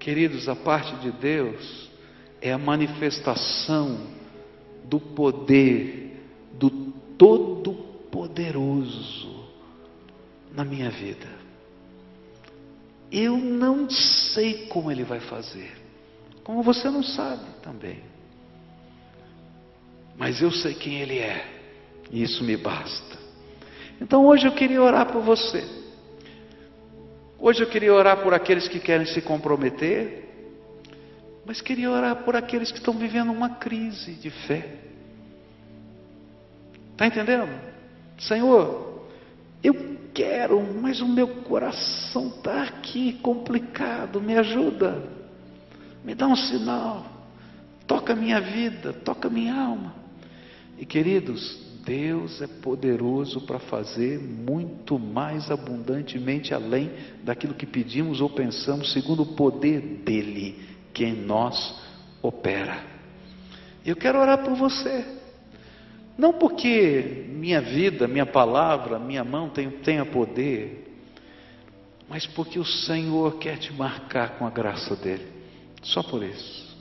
Queridos, 0.07 0.47
a 0.47 0.55
parte 0.55 0.95
de 1.01 1.11
Deus 1.11 1.91
é 2.41 2.53
a 2.53 2.57
manifestação 2.57 4.07
do 4.85 5.01
poder 5.01 6.17
do 6.53 6.69
Todo-Poderoso 7.17 9.49
na 10.53 10.63
minha 10.63 10.89
vida. 10.89 11.27
Eu 13.11 13.35
não 13.35 13.89
sei 13.89 14.67
como 14.67 14.89
Ele 14.89 15.03
vai 15.03 15.19
fazer, 15.19 15.73
como 16.41 16.63
você 16.63 16.89
não 16.89 17.03
sabe 17.03 17.43
também. 17.61 17.99
Mas 20.15 20.41
eu 20.41 20.51
sei 20.51 20.73
quem 20.73 21.01
Ele 21.01 21.17
é, 21.17 21.45
e 22.09 22.23
isso 22.23 22.45
me 22.45 22.55
basta. 22.55 23.17
Então 23.99 24.25
hoje 24.25 24.47
eu 24.47 24.53
queria 24.53 24.81
orar 24.81 25.11
por 25.11 25.21
você. 25.21 25.67
Hoje 27.39 27.61
eu 27.61 27.67
queria 27.67 27.93
orar 27.93 28.17
por 28.23 28.33
aqueles 28.33 28.67
que 28.67 28.79
querem 28.79 29.05
se 29.05 29.21
comprometer, 29.21 30.27
mas 31.45 31.61
queria 31.61 31.89
orar 31.89 32.23
por 32.23 32.35
aqueles 32.35 32.71
que 32.71 32.79
estão 32.79 32.95
vivendo 32.95 33.31
uma 33.31 33.49
crise 33.49 34.13
de 34.13 34.29
fé. 34.29 34.75
Está 36.93 37.05
entendendo? 37.05 37.47
Senhor, 38.17 39.05
eu 39.63 39.97
quero, 40.13 40.59
mas 40.81 40.99
o 40.99 41.07
meu 41.07 41.27
coração 41.43 42.29
está 42.29 42.63
aqui 42.63 43.13
complicado, 43.21 44.19
me 44.19 44.35
ajuda, 44.35 45.03
me 46.03 46.15
dá 46.15 46.25
um 46.25 46.35
sinal, 46.35 47.05
toca 47.85 48.13
a 48.13 48.15
minha 48.15 48.41
vida, 48.41 48.93
toca 48.93 49.27
a 49.27 49.31
minha 49.31 49.53
alma. 49.53 49.93
E 50.79 50.87
queridos, 50.87 51.66
Deus 51.87 52.41
é 52.41 52.47
poderoso 52.47 53.39
para 53.45 53.59
fazer 53.59 54.19
muito 54.19 54.99
mais 54.99 55.49
abundantemente 55.49 56.53
além 56.53 56.91
daquilo 57.23 57.53
que 57.53 57.65
pedimos 57.65 58.19
ou 58.19 58.29
pensamos, 58.29 58.91
segundo 58.91 59.23
o 59.23 59.35
poder 59.37 59.79
dele 59.79 60.67
que 60.93 61.05
em 61.05 61.15
nós 61.15 61.81
opera. 62.21 62.83
Eu 63.85 63.95
quero 63.95 64.19
orar 64.19 64.39
por 64.43 64.53
você. 64.53 65.05
Não 66.17 66.33
porque 66.33 67.25
minha 67.29 67.61
vida, 67.61 68.05
minha 68.05 68.25
palavra, 68.25 68.99
minha 68.99 69.23
mão 69.23 69.49
tenha 69.49 70.05
poder, 70.05 70.93
mas 72.09 72.27
porque 72.27 72.59
o 72.59 72.65
Senhor 72.65 73.37
quer 73.37 73.59
te 73.59 73.71
marcar 73.71 74.37
com 74.37 74.45
a 74.45 74.49
graça 74.49 74.93
dele. 74.93 75.25
Só 75.83 76.03
por 76.03 76.21
isso. 76.21 76.75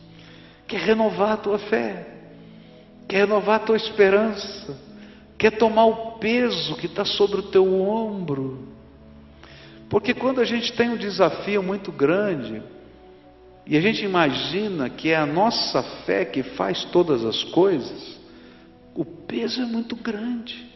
Quer 0.66 0.80
renovar 0.80 1.32
a 1.32 1.36
tua 1.36 1.60
fé, 1.60 2.08
quer 3.06 3.18
renovar 3.18 3.56
a 3.56 3.64
tua 3.64 3.76
esperança, 3.76 4.85
quer 5.46 5.58
tomar 5.58 5.84
o 5.84 6.18
peso 6.18 6.74
que 6.74 6.86
está 6.86 7.04
sobre 7.04 7.38
o 7.38 7.44
teu 7.44 7.80
ombro. 7.80 8.66
Porque 9.88 10.12
quando 10.12 10.40
a 10.40 10.44
gente 10.44 10.72
tem 10.72 10.90
um 10.90 10.96
desafio 10.96 11.62
muito 11.62 11.92
grande, 11.92 12.60
e 13.64 13.76
a 13.76 13.80
gente 13.80 14.04
imagina 14.04 14.90
que 14.90 15.10
é 15.10 15.16
a 15.16 15.24
nossa 15.24 15.84
fé 16.04 16.24
que 16.24 16.42
faz 16.42 16.84
todas 16.86 17.24
as 17.24 17.44
coisas, 17.44 18.18
o 18.92 19.04
peso 19.04 19.62
é 19.62 19.66
muito 19.66 19.94
grande. 19.94 20.66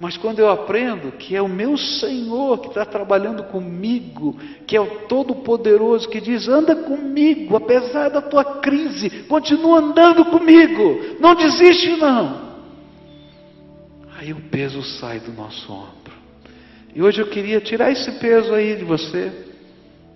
Mas 0.00 0.16
quando 0.16 0.40
eu 0.40 0.50
aprendo 0.50 1.12
que 1.12 1.36
é 1.36 1.42
o 1.42 1.48
meu 1.48 1.76
Senhor 1.76 2.58
que 2.58 2.68
está 2.68 2.84
trabalhando 2.84 3.44
comigo, 3.44 4.36
que 4.66 4.76
é 4.76 4.80
o 4.80 5.06
Todo-Poderoso, 5.06 6.08
que 6.08 6.20
diz: 6.20 6.48
anda 6.48 6.74
comigo, 6.74 7.54
apesar 7.54 8.08
da 8.08 8.22
tua 8.22 8.44
crise, 8.60 9.08
continua 9.28 9.78
andando 9.78 10.24
comigo, 10.24 11.16
não 11.20 11.36
desiste 11.36 11.96
não. 11.96 12.47
Aí 14.18 14.32
o 14.32 14.40
peso 14.50 14.82
sai 14.82 15.20
do 15.20 15.30
nosso 15.30 15.72
ombro. 15.72 16.12
E 16.92 17.00
hoje 17.00 17.20
eu 17.20 17.28
queria 17.28 17.60
tirar 17.60 17.92
esse 17.92 18.10
peso 18.18 18.52
aí 18.52 18.74
de 18.74 18.84
você 18.84 19.30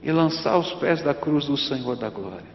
e 0.03 0.11
lançar 0.11 0.55
aos 0.55 0.73
pés 0.75 1.01
da 1.03 1.15
cruz 1.15 1.47
do 1.47 1.57
Senhor 1.57 1.95
da 1.95 2.11
glória. 2.11 2.51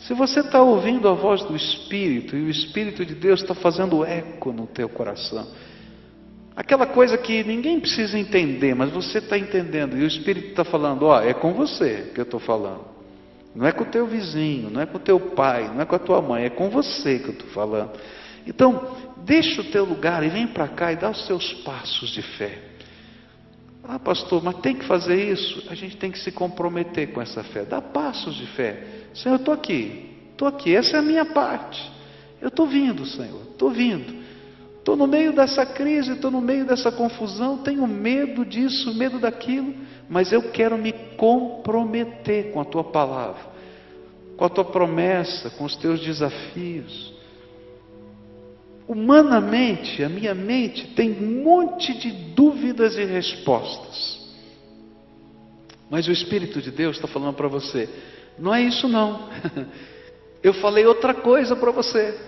Se 0.00 0.12
você 0.12 0.40
está 0.40 0.60
ouvindo 0.60 1.08
a 1.08 1.14
voz 1.14 1.42
do 1.44 1.56
Espírito 1.56 2.36
e 2.36 2.42
o 2.42 2.50
Espírito 2.50 3.06
de 3.06 3.14
Deus 3.14 3.40
está 3.40 3.54
fazendo 3.54 4.04
eco 4.04 4.52
no 4.52 4.66
teu 4.66 4.86
coração, 4.86 5.46
aquela 6.54 6.84
coisa 6.84 7.16
que 7.16 7.42
ninguém 7.42 7.80
precisa 7.80 8.18
entender, 8.18 8.74
mas 8.74 8.90
você 8.90 9.16
está 9.16 9.38
entendendo 9.38 9.96
e 9.96 10.02
o 10.02 10.06
Espírito 10.06 10.48
está 10.48 10.62
falando: 10.62 11.06
ó, 11.06 11.22
é 11.22 11.32
com 11.32 11.54
você 11.54 12.10
que 12.12 12.20
eu 12.20 12.24
estou 12.24 12.40
falando. 12.40 12.84
Não 13.54 13.66
é 13.66 13.72
com 13.72 13.84
o 13.84 13.86
teu 13.86 14.06
vizinho, 14.06 14.68
não 14.68 14.82
é 14.82 14.84
com 14.84 14.98
o 14.98 15.00
teu 15.00 15.18
pai, 15.18 15.70
não 15.72 15.80
é 15.80 15.86
com 15.86 15.96
a 15.96 15.98
tua 15.98 16.20
mãe, 16.20 16.44
é 16.44 16.50
com 16.50 16.68
você 16.68 17.18
que 17.18 17.28
eu 17.28 17.32
estou 17.32 17.48
falando. 17.48 17.92
Então, 18.46 18.96
deixa 19.24 19.60
o 19.60 19.64
teu 19.64 19.84
lugar 19.84 20.22
e 20.24 20.28
vem 20.28 20.46
para 20.46 20.68
cá 20.68 20.92
e 20.92 20.96
dá 20.96 21.10
os 21.10 21.26
seus 21.26 21.52
passos 21.64 22.10
de 22.10 22.22
fé. 22.22 22.58
Ah, 23.84 23.98
pastor, 23.98 24.42
mas 24.42 24.56
tem 24.58 24.76
que 24.76 24.84
fazer 24.84 25.32
isso? 25.32 25.64
A 25.68 25.74
gente 25.74 25.96
tem 25.96 26.10
que 26.10 26.18
se 26.18 26.30
comprometer 26.30 27.12
com 27.12 27.20
essa 27.20 27.42
fé. 27.42 27.64
Dá 27.64 27.80
passos 27.80 28.36
de 28.36 28.46
fé. 28.48 28.84
Senhor, 29.12 29.34
eu 29.34 29.38
estou 29.38 29.54
aqui, 29.54 30.10
estou 30.30 30.46
aqui, 30.46 30.74
essa 30.74 30.96
é 30.96 31.00
a 31.00 31.02
minha 31.02 31.24
parte. 31.24 31.90
Eu 32.40 32.48
estou 32.48 32.66
vindo, 32.66 33.04
Senhor, 33.04 33.42
estou 33.52 33.70
vindo. 33.70 34.22
Estou 34.78 34.96
no 34.96 35.06
meio 35.06 35.32
dessa 35.32 35.64
crise, 35.64 36.12
estou 36.12 36.30
no 36.30 36.40
meio 36.40 36.64
dessa 36.64 36.90
confusão, 36.90 37.58
tenho 37.58 37.86
medo 37.86 38.44
disso, 38.44 38.92
medo 38.92 39.20
daquilo, 39.20 39.72
mas 40.08 40.32
eu 40.32 40.50
quero 40.50 40.76
me 40.76 40.92
comprometer 41.16 42.50
com 42.50 42.60
a 42.60 42.64
tua 42.64 42.82
palavra, 42.82 43.42
com 44.36 44.44
a 44.44 44.48
tua 44.48 44.64
promessa, 44.64 45.50
com 45.50 45.64
os 45.64 45.76
teus 45.76 46.00
desafios. 46.00 47.14
Humanamente, 48.86 50.02
a 50.02 50.08
minha 50.08 50.34
mente 50.34 50.88
tem 50.88 51.12
um 51.12 51.44
monte 51.44 51.94
de 51.94 52.10
dúvidas 52.10 52.96
e 52.96 53.04
respostas, 53.04 54.20
mas 55.88 56.08
o 56.08 56.12
Espírito 56.12 56.60
de 56.60 56.70
Deus 56.70 56.96
está 56.96 57.06
falando 57.06 57.34
para 57.34 57.48
você: 57.48 57.88
não 58.38 58.52
é 58.54 58.62
isso 58.62 58.88
não, 58.88 59.28
eu 60.42 60.52
falei 60.54 60.84
outra 60.84 61.14
coisa 61.14 61.54
para 61.54 61.70
você, 61.70 62.18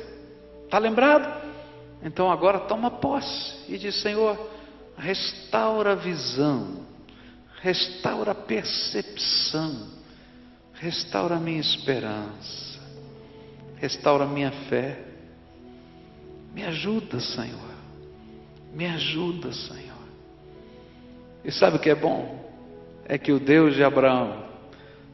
está 0.65 0.79
lembrado? 0.79 1.43
Então 2.03 2.31
agora 2.31 2.61
toma 2.61 2.91
posse 2.91 3.55
e 3.69 3.79
diz: 3.79 4.01
Senhor, 4.01 4.39
restaura 4.97 5.93
a 5.93 5.97
visão, 5.97 6.87
restaura 7.61 8.33
a 8.33 8.35
percepção, 8.35 9.89
restaura 10.75 11.37
a 11.37 11.41
minha 11.41 11.61
esperança, 11.61 12.81
restaura 13.77 14.25
a 14.25 14.29
minha 14.29 14.53
fé. 14.69 15.14
Me 16.55 16.63
ajuda, 16.63 17.19
Senhor, 17.19 17.75
me 18.73 18.87
ajuda, 18.87 19.53
Senhor. 19.53 19.95
E 21.45 21.51
sabe 21.51 21.77
o 21.77 21.81
que 21.81 21.91
é 21.91 21.95
bom? 21.95 22.43
É 23.07 23.19
que 23.19 23.33
o 23.33 23.41
Deus 23.41 23.75
de 23.75 23.83
Abraão, 23.83 24.45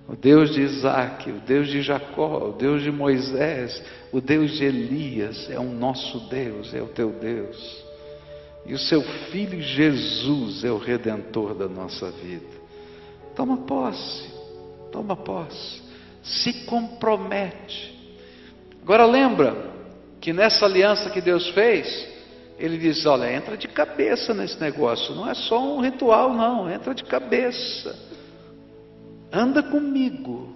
o 0.07 0.15
Deus 0.15 0.53
de 0.53 0.61
Isaac, 0.61 1.31
o 1.31 1.41
Deus 1.41 1.69
de 1.69 1.81
Jacó, 1.81 2.51
o 2.51 2.53
Deus 2.53 2.83
de 2.83 2.93
Moisés, 2.93 3.83
o 4.13 4.21
Deus 4.21 4.53
de 4.53 4.65
Elias 4.65 5.49
é 5.51 5.59
o 5.59 5.65
nosso 5.65 6.29
Deus, 6.29 6.75
é 6.75 6.83
o 6.83 6.89
teu 6.89 7.11
Deus. 7.11 7.85
E 8.67 8.75
o 8.75 8.79
seu 8.79 9.03
filho 9.31 9.63
Jesus 9.63 10.63
é 10.63 10.71
o 10.71 10.77
redentor 10.77 11.55
da 11.55 11.67
nossa 11.67 12.11
vida. 12.11 12.61
Toma 13.35 13.57
posse, 13.57 14.29
toma 14.93 15.17
posse, 15.17 15.81
se 16.23 16.65
compromete. 16.67 17.99
Agora 18.83 19.07
lembra 19.07 19.80
que 20.21 20.33
nessa 20.33 20.67
aliança 20.67 21.11
que 21.11 21.21
Deus 21.21 21.49
fez, 21.51 22.09
ele 22.59 22.77
diz: 22.77 23.07
olha, 23.07 23.33
entra 23.33 23.57
de 23.57 23.69
cabeça 23.69 24.35
nesse 24.35 24.61
negócio, 24.61 25.15
não 25.15 25.29
é 25.29 25.35
só 25.35 25.63
um 25.63 25.81
ritual, 25.81 26.35
não, 26.35 26.71
entra 26.71 26.95
de 26.95 27.05
cabeça 27.05 28.11
anda 29.33 29.63
comigo 29.63 30.49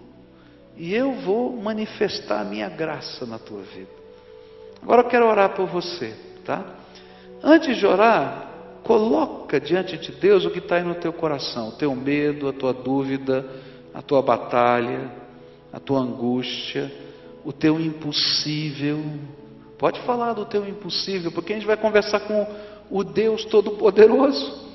e 0.76 0.92
eu 0.92 1.12
vou 1.12 1.56
manifestar 1.56 2.40
a 2.40 2.44
minha 2.44 2.68
graça 2.68 3.24
na 3.24 3.38
tua 3.38 3.62
vida. 3.62 3.90
Agora 4.82 5.02
eu 5.02 5.08
quero 5.08 5.26
orar 5.26 5.54
por 5.54 5.66
você, 5.66 6.14
tá? 6.44 6.64
Antes 7.42 7.76
de 7.76 7.86
orar, 7.86 8.50
coloca 8.82 9.60
diante 9.60 9.96
de 9.96 10.12
Deus 10.12 10.44
o 10.44 10.50
que 10.50 10.58
está 10.58 10.76
aí 10.76 10.82
no 10.82 10.96
teu 10.96 11.12
coração, 11.12 11.68
o 11.68 11.72
teu 11.72 11.94
medo, 11.94 12.48
a 12.48 12.52
tua 12.52 12.72
dúvida, 12.72 13.46
a 13.94 14.02
tua 14.02 14.20
batalha, 14.20 15.10
a 15.72 15.78
tua 15.78 16.00
angústia, 16.00 16.92
o 17.44 17.52
teu 17.52 17.80
impossível. 17.80 19.00
Pode 19.84 20.00
falar 20.00 20.32
do 20.32 20.46
teu 20.46 20.66
impossível, 20.66 21.30
porque 21.30 21.52
a 21.52 21.56
gente 21.56 21.66
vai 21.66 21.76
conversar 21.76 22.20
com 22.20 22.46
o 22.90 23.04
Deus 23.04 23.44
Todo-Poderoso, 23.44 24.66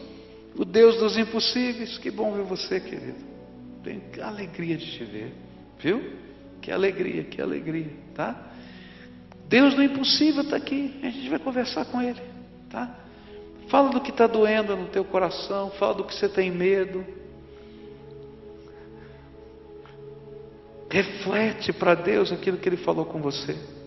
o 0.56 0.64
Deus 0.64 0.98
dos 0.98 1.18
impossíveis. 1.18 1.98
Que 1.98 2.12
bom 2.12 2.32
ver 2.34 2.44
você, 2.44 2.80
querido. 2.80 3.18
Tenho 3.84 4.04
alegria 4.22 4.78
de 4.78 4.86
te 4.86 5.04
ver, 5.04 5.34
viu? 5.80 6.14
Que 6.62 6.72
alegria, 6.72 7.24
que 7.24 7.42
alegria, 7.42 7.92
tá? 8.14 8.52
Deus 9.48 9.74
do 9.74 9.82
impossível 9.82 10.44
está 10.44 10.58
aqui, 10.58 11.00
a 11.02 11.10
gente 11.10 11.28
vai 11.28 11.40
conversar 11.40 11.86
com 11.86 12.00
Ele, 12.00 12.22
tá? 12.70 12.96
Fala 13.68 13.90
do 13.90 14.02
que 14.02 14.12
está 14.12 14.28
doendo 14.28 14.76
no 14.76 14.90
teu 14.90 15.04
coração, 15.04 15.72
fala 15.72 15.96
do 15.96 16.04
que 16.04 16.14
você 16.14 16.30
tem 16.30 16.52
medo. 16.52 17.04
Reflete 20.88 21.74
para 21.74 21.96
Deus 21.96 22.32
aquilo 22.32 22.58
que 22.60 22.70
Ele 22.70 22.78
falou 22.78 23.06
com 23.06 23.20
você. 23.20 23.79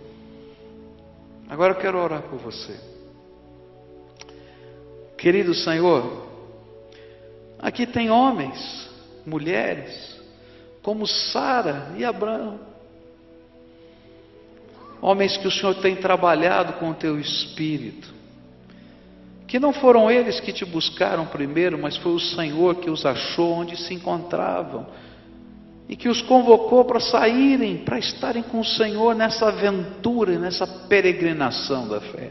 Agora 1.52 1.74
eu 1.74 1.78
quero 1.78 1.98
orar 1.98 2.22
por 2.22 2.38
você. 2.38 2.74
Querido 5.18 5.52
Senhor, 5.52 6.26
aqui 7.58 7.86
tem 7.86 8.08
homens 8.08 8.88
mulheres, 9.26 10.18
como 10.80 11.06
Sara 11.06 11.92
e 11.98 12.06
Abraão. 12.06 12.58
Homens 15.02 15.36
que 15.36 15.46
o 15.46 15.50
Senhor 15.50 15.74
tem 15.74 15.94
trabalhado 15.94 16.72
com 16.78 16.88
o 16.88 16.94
teu 16.94 17.20
espírito, 17.20 18.08
que 19.46 19.58
não 19.58 19.74
foram 19.74 20.10
eles 20.10 20.40
que 20.40 20.54
te 20.54 20.64
buscaram 20.64 21.26
primeiro, 21.26 21.76
mas 21.76 21.98
foi 21.98 22.12
o 22.12 22.18
Senhor 22.18 22.76
que 22.76 22.88
os 22.88 23.04
achou 23.04 23.52
onde 23.52 23.76
se 23.76 23.92
encontravam 23.92 24.86
e 25.92 25.96
que 25.96 26.08
os 26.08 26.22
convocou 26.22 26.86
para 26.86 26.98
saírem, 26.98 27.76
para 27.76 27.98
estarem 27.98 28.42
com 28.42 28.60
o 28.60 28.64
Senhor 28.64 29.14
nessa 29.14 29.48
aventura, 29.48 30.38
nessa 30.38 30.66
peregrinação 30.66 31.86
da 31.86 32.00
fé. 32.00 32.30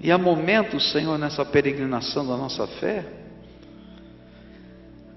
E 0.00 0.10
há 0.10 0.16
momentos, 0.16 0.92
Senhor, 0.92 1.18
nessa 1.18 1.44
peregrinação 1.44 2.26
da 2.26 2.34
nossa 2.38 2.66
fé, 2.66 3.04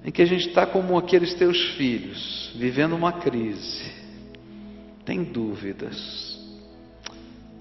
em 0.03 0.11
que 0.11 0.21
a 0.21 0.25
gente 0.25 0.49
está 0.49 0.65
como 0.65 0.97
aqueles 0.97 1.33
teus 1.35 1.57
filhos, 1.77 2.51
vivendo 2.57 2.97
uma 2.97 3.13
crise, 3.13 3.93
tem 5.05 5.23
dúvidas. 5.23 6.37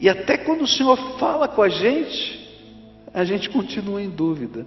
E 0.01 0.09
até 0.09 0.37
quando 0.37 0.63
o 0.63 0.67
Senhor 0.67 0.97
fala 1.17 1.47
com 1.47 1.63
a 1.63 1.69
gente, 1.69 2.59
a 3.15 3.23
gente 3.23 3.49
continua 3.51 4.03
em 4.03 4.11
dúvida. 4.11 4.67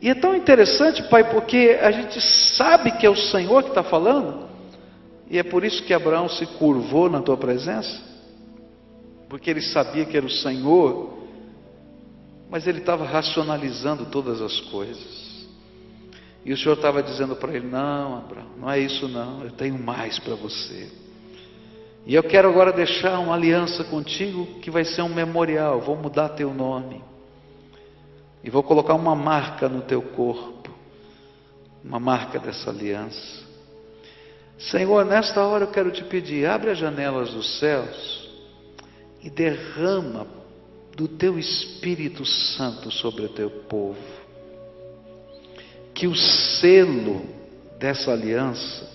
E 0.00 0.08
é 0.08 0.14
tão 0.14 0.34
interessante, 0.34 1.02
Pai, 1.04 1.30
porque 1.30 1.78
a 1.80 1.90
gente 1.90 2.20
sabe 2.56 2.92
que 2.92 3.04
é 3.04 3.10
o 3.10 3.16
Senhor 3.16 3.62
que 3.62 3.68
está 3.68 3.82
falando, 3.82 4.48
e 5.28 5.38
é 5.38 5.42
por 5.42 5.64
isso 5.64 5.82
que 5.84 5.92
Abraão 5.92 6.28
se 6.28 6.46
curvou 6.46 7.10
na 7.10 7.20
tua 7.20 7.36
presença, 7.36 8.00
porque 9.28 9.50
ele 9.50 9.60
sabia 9.60 10.06
que 10.06 10.16
era 10.16 10.24
o 10.24 10.30
Senhor, 10.30 11.18
mas 12.50 12.66
ele 12.66 12.78
estava 12.78 13.04
racionalizando 13.04 14.06
todas 14.06 14.40
as 14.40 14.58
coisas. 14.60 15.30
E 16.44 16.52
o 16.52 16.56
Senhor 16.56 16.74
estava 16.74 17.02
dizendo 17.02 17.36
para 17.36 17.54
ele: 17.54 17.66
Não, 17.66 18.18
Abraão, 18.18 18.48
não 18.58 18.70
é 18.70 18.78
isso 18.78 19.06
não, 19.06 19.44
eu 19.44 19.50
tenho 19.50 19.78
mais 19.78 20.18
para 20.18 20.34
você. 20.34 20.88
E 22.06 22.14
eu 22.14 22.22
quero 22.22 22.48
agora 22.48 22.72
deixar 22.72 23.18
uma 23.18 23.34
aliança 23.34 23.84
contigo 23.84 24.46
que 24.60 24.70
vai 24.70 24.84
ser 24.84 25.02
um 25.02 25.14
memorial. 25.14 25.80
Vou 25.80 25.96
mudar 25.96 26.30
teu 26.30 26.52
nome. 26.52 27.09
E 28.42 28.50
vou 28.50 28.62
colocar 28.62 28.94
uma 28.94 29.14
marca 29.14 29.68
no 29.68 29.82
teu 29.82 30.02
corpo. 30.02 30.70
Uma 31.84 32.00
marca 32.00 32.38
dessa 32.38 32.70
aliança. 32.70 33.40
Senhor, 34.58 35.04
nesta 35.04 35.42
hora 35.42 35.64
eu 35.64 35.70
quero 35.70 35.90
te 35.90 36.04
pedir: 36.04 36.46
abre 36.46 36.70
as 36.70 36.78
janelas 36.78 37.30
dos 37.30 37.58
céus 37.58 38.28
e 39.22 39.30
derrama 39.30 40.26
do 40.96 41.08
teu 41.08 41.38
Espírito 41.38 42.24
Santo 42.24 42.90
sobre 42.90 43.24
o 43.24 43.28
teu 43.28 43.50
povo 43.50 44.20
que 46.00 46.06
o 46.06 46.16
selo 46.16 47.26
dessa 47.78 48.10
aliança 48.10 48.88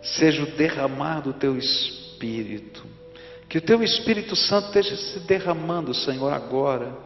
seja 0.00 0.44
o 0.44 0.52
derramar 0.52 1.20
do 1.20 1.32
teu 1.32 1.58
espírito. 1.58 2.86
Que 3.48 3.58
o 3.58 3.60
teu 3.60 3.82
Espírito 3.82 4.36
Santo 4.36 4.66
esteja 4.68 4.96
se 4.96 5.18
derramando, 5.18 5.92
Senhor, 5.92 6.32
agora. 6.32 6.96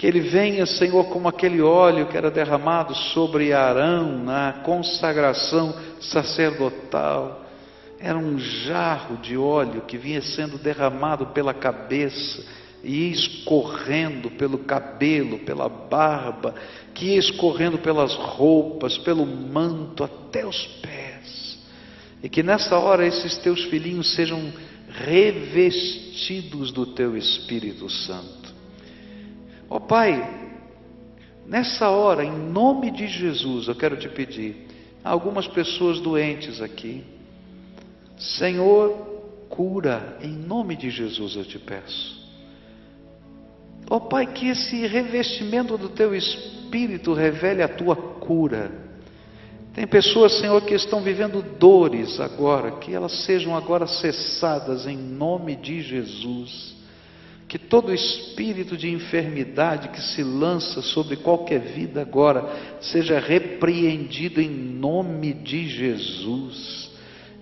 Que 0.00 0.06
ele 0.06 0.20
venha, 0.20 0.64
Senhor, 0.64 1.04
como 1.10 1.28
aquele 1.28 1.60
óleo 1.60 2.06
que 2.06 2.16
era 2.16 2.30
derramado 2.30 2.94
sobre 3.12 3.52
Arão 3.52 4.16
na 4.16 4.62
consagração 4.64 5.74
sacerdotal. 6.00 7.44
Era 8.00 8.16
um 8.16 8.38
jarro 8.38 9.18
de 9.18 9.36
óleo 9.36 9.82
que 9.82 9.98
vinha 9.98 10.22
sendo 10.22 10.56
derramado 10.56 11.26
pela 11.26 11.52
cabeça, 11.52 12.42
e 12.82 13.08
ia 13.08 13.12
escorrendo 13.12 14.30
pelo 14.30 14.60
cabelo, 14.60 15.40
pela 15.40 15.68
barba, 15.68 16.54
que 16.94 17.08
ia 17.08 17.18
escorrendo 17.18 17.76
pelas 17.76 18.14
roupas, 18.14 18.96
pelo 18.96 19.26
manto 19.26 20.02
até 20.02 20.46
os 20.46 20.66
pés. 20.80 21.58
E 22.22 22.28
que 22.30 22.42
nessa 22.42 22.78
hora 22.78 23.06
esses 23.06 23.36
teus 23.36 23.64
filhinhos 23.64 24.14
sejam 24.14 24.50
revestidos 24.88 26.72
do 26.72 26.86
teu 26.86 27.18
Espírito 27.18 27.90
Santo. 27.90 28.39
Ó 29.70 29.76
oh, 29.76 29.80
Pai, 29.80 30.28
nessa 31.46 31.88
hora, 31.90 32.24
em 32.24 32.32
nome 32.32 32.90
de 32.90 33.06
Jesus, 33.06 33.68
eu 33.68 33.74
quero 33.76 33.96
te 33.96 34.08
pedir, 34.08 34.66
há 35.04 35.10
algumas 35.10 35.46
pessoas 35.46 36.00
doentes 36.00 36.60
aqui. 36.60 37.04
Senhor, 38.18 38.90
cura, 39.48 40.18
em 40.20 40.32
nome 40.32 40.74
de 40.74 40.90
Jesus 40.90 41.36
eu 41.36 41.44
te 41.44 41.56
peço. 41.56 42.20
Ó 43.88 43.96
oh, 43.96 44.00
Pai, 44.00 44.26
que 44.26 44.48
esse 44.48 44.84
revestimento 44.88 45.78
do 45.78 45.88
teu 45.90 46.16
espírito 46.16 47.14
revele 47.14 47.62
a 47.62 47.68
tua 47.68 47.94
cura. 47.94 48.72
Tem 49.72 49.86
pessoas, 49.86 50.36
Senhor, 50.40 50.60
que 50.62 50.74
estão 50.74 51.00
vivendo 51.00 51.42
dores 51.42 52.18
agora, 52.18 52.72
que 52.72 52.92
elas 52.92 53.24
sejam 53.24 53.56
agora 53.56 53.86
cessadas 53.86 54.84
em 54.84 54.96
nome 54.96 55.54
de 55.54 55.80
Jesus. 55.80 56.79
Que 57.50 57.58
todo 57.58 57.92
espírito 57.92 58.76
de 58.76 58.88
enfermidade 58.88 59.88
que 59.88 60.00
se 60.00 60.22
lança 60.22 60.80
sobre 60.80 61.16
qualquer 61.16 61.58
vida 61.58 62.00
agora 62.00 62.78
seja 62.80 63.18
repreendido 63.18 64.40
em 64.40 64.48
nome 64.48 65.34
de 65.34 65.66
Jesus. 65.66 66.90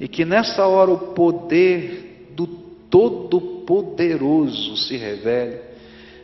E 0.01 0.09
que 0.09 0.25
nessa 0.25 0.67
hora 0.67 0.91
o 0.91 1.13
poder 1.13 2.33
do 2.35 2.47
Todo-Poderoso 2.89 4.79
se 4.79 4.97
revele 4.97 5.69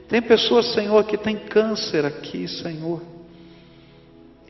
tem 0.09 0.22
pessoas, 0.22 0.72
Senhor, 0.72 1.05
que 1.05 1.16
tem 1.16 1.37
câncer 1.37 2.05
aqui, 2.05 2.47
Senhor. 2.47 3.03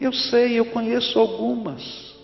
Eu 0.00 0.12
sei, 0.12 0.58
eu 0.58 0.66
conheço 0.66 1.18
algumas. 1.18 2.14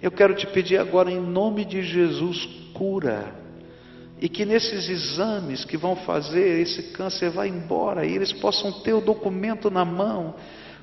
Eu 0.00 0.10
quero 0.10 0.34
te 0.34 0.46
pedir 0.46 0.78
agora, 0.78 1.10
em 1.10 1.20
nome 1.20 1.64
de 1.64 1.82
Jesus, 1.82 2.44
cura. 2.74 3.41
E 4.22 4.28
que 4.28 4.44
nesses 4.44 4.88
exames 4.88 5.64
que 5.64 5.76
vão 5.76 5.96
fazer, 5.96 6.60
esse 6.60 6.92
câncer 6.92 7.28
vá 7.28 7.44
embora 7.44 8.06
e 8.06 8.14
eles 8.14 8.32
possam 8.32 8.70
ter 8.70 8.92
o 8.92 9.00
documento 9.00 9.68
na 9.68 9.84
mão. 9.84 10.36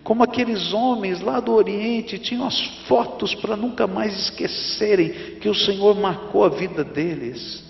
Como 0.04 0.22
aqueles 0.22 0.74
homens 0.74 1.22
lá 1.22 1.40
do 1.40 1.54
Oriente 1.54 2.20
tinham 2.20 2.46
as 2.46 2.60
fotos 2.86 3.34
para 3.34 3.56
nunca 3.56 3.88
mais 3.88 4.14
esquecerem 4.14 5.38
que 5.40 5.48
o 5.48 5.56
Senhor 5.56 5.96
marcou 5.96 6.44
a 6.44 6.50
vida 6.50 6.84
deles. 6.84 7.64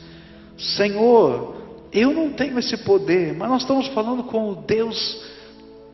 Senhor, 0.57 1.55
eu 1.93 2.11
não 2.13 2.32
tenho 2.32 2.57
esse 2.57 2.78
poder, 2.78 3.36
mas 3.36 3.49
nós 3.49 3.61
estamos 3.61 3.86
falando 3.89 4.24
com 4.24 4.49
o 4.49 4.55
Deus 4.55 5.24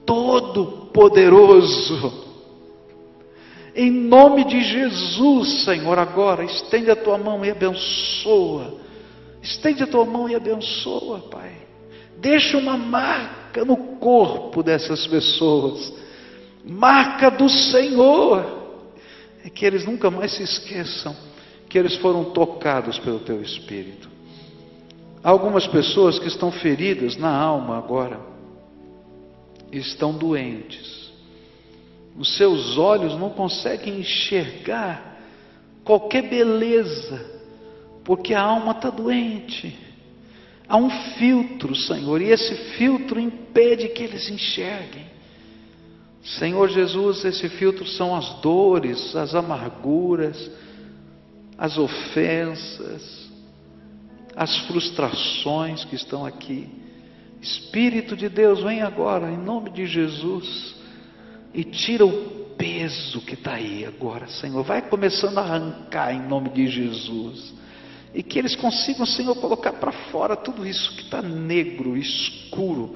Todo-Poderoso. 0.06 2.24
Em 3.76 3.92
nome 3.92 4.46
de 4.46 4.64
Jesus, 4.64 5.66
Senhor, 5.66 6.00
agora, 6.00 6.46
estende 6.46 6.90
a 6.90 6.96
tua 6.96 7.18
mão 7.18 7.44
e 7.44 7.52
abençoa. 7.52 8.85
Estende 9.46 9.84
a 9.84 9.88
tua 9.88 10.06
mão 10.06 10.28
e 10.28 10.34
abençoa, 10.34 11.20
Pai. 11.30 11.52
Deixa 12.18 12.58
uma 12.58 12.76
marca 12.76 13.64
no 13.64 13.78
corpo 13.98 14.64
dessas 14.64 15.06
pessoas. 15.06 15.94
Marca 16.66 17.30
do 17.30 17.48
Senhor. 17.48 18.64
É 19.44 19.50
que 19.50 19.64
eles 19.64 19.86
nunca 19.86 20.10
mais 20.10 20.32
se 20.32 20.42
esqueçam 20.42 21.16
que 21.70 21.78
eles 21.78 21.96
foram 21.98 22.32
tocados 22.32 22.98
pelo 22.98 23.20
teu 23.20 23.40
Espírito. 23.40 24.10
Há 25.24 25.30
algumas 25.30 25.68
pessoas 25.68 26.18
que 26.18 26.28
estão 26.28 26.52
feridas 26.52 27.16
na 27.16 27.30
alma 27.30 27.78
agora, 27.78 28.20
estão 29.72 30.14
doentes. 30.14 31.12
Os 32.18 32.36
seus 32.38 32.78
olhos 32.80 33.16
não 33.20 33.30
conseguem 33.30 34.00
enxergar 34.00 35.20
qualquer 35.84 36.24
beleza, 36.30 37.35
porque 38.06 38.36
a 38.36 38.42
alma 38.42 38.72
está 38.72 38.92
doente. 38.92 39.76
Há 40.70 40.78
um 40.78 40.90
filtro, 40.90 41.76
Senhor, 41.76 42.22
e 42.22 42.32
esse 42.32 42.56
filtro 42.78 43.20
impede 43.20 43.90
que 43.90 44.04
eles 44.04 44.30
enxerguem. 44.30 45.06
Senhor 46.24 46.70
Jesus, 46.70 47.26
esse 47.26 47.50
filtro 47.50 47.86
são 47.86 48.16
as 48.16 48.42
dores, 48.42 49.16
as 49.16 49.36
amarguras, 49.36 50.50
as 51.58 51.78
ofensas, 51.78 53.30
as 54.36 54.56
frustrações 54.66 55.84
que 55.86 55.96
estão 55.96 56.26
aqui. 56.26 56.68
Espírito 57.42 58.16
de 58.16 58.28
Deus, 58.28 58.64
vem 58.64 58.82
agora, 58.82 59.32
em 59.32 59.38
nome 59.38 59.70
de 59.70 59.86
Jesus, 59.86 60.76
e 61.54 61.64
tira 61.64 62.06
o 62.06 62.46
peso 62.58 63.22
que 63.22 63.36
está 63.36 63.54
aí 63.54 63.86
agora, 63.86 64.28
Senhor. 64.28 64.64
Vai 64.64 64.82
começando 64.82 65.38
a 65.38 65.42
arrancar 65.42 66.14
em 66.14 66.28
nome 66.28 66.50
de 66.50 66.68
Jesus. 66.68 67.54
E 68.16 68.24
que 68.24 68.40
eles 68.40 68.56
consigam, 68.56 69.06
Senhor, 69.06 69.36
colocar 69.36 69.74
para 69.74 69.92
fora 69.92 70.38
tudo 70.38 70.66
isso 70.66 70.96
que 70.96 71.02
está 71.02 71.22
negro, 71.22 71.98
escuro, 71.98 72.96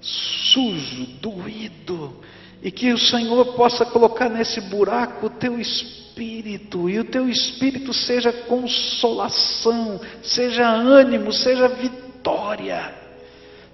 sujo, 0.00 1.04
doído. 1.20 2.16
E 2.62 2.70
que 2.70 2.90
o 2.90 2.96
Senhor 2.96 3.54
possa 3.54 3.84
colocar 3.84 4.30
nesse 4.30 4.62
buraco 4.62 5.26
o 5.26 5.30
teu 5.30 5.60
espírito 5.60 6.88
e 6.88 6.98
o 6.98 7.04
teu 7.04 7.28
espírito 7.28 7.92
seja 7.92 8.32
consolação, 8.32 10.00
seja 10.22 10.66
ânimo, 10.66 11.30
seja 11.34 11.68
vitória. 11.68 12.94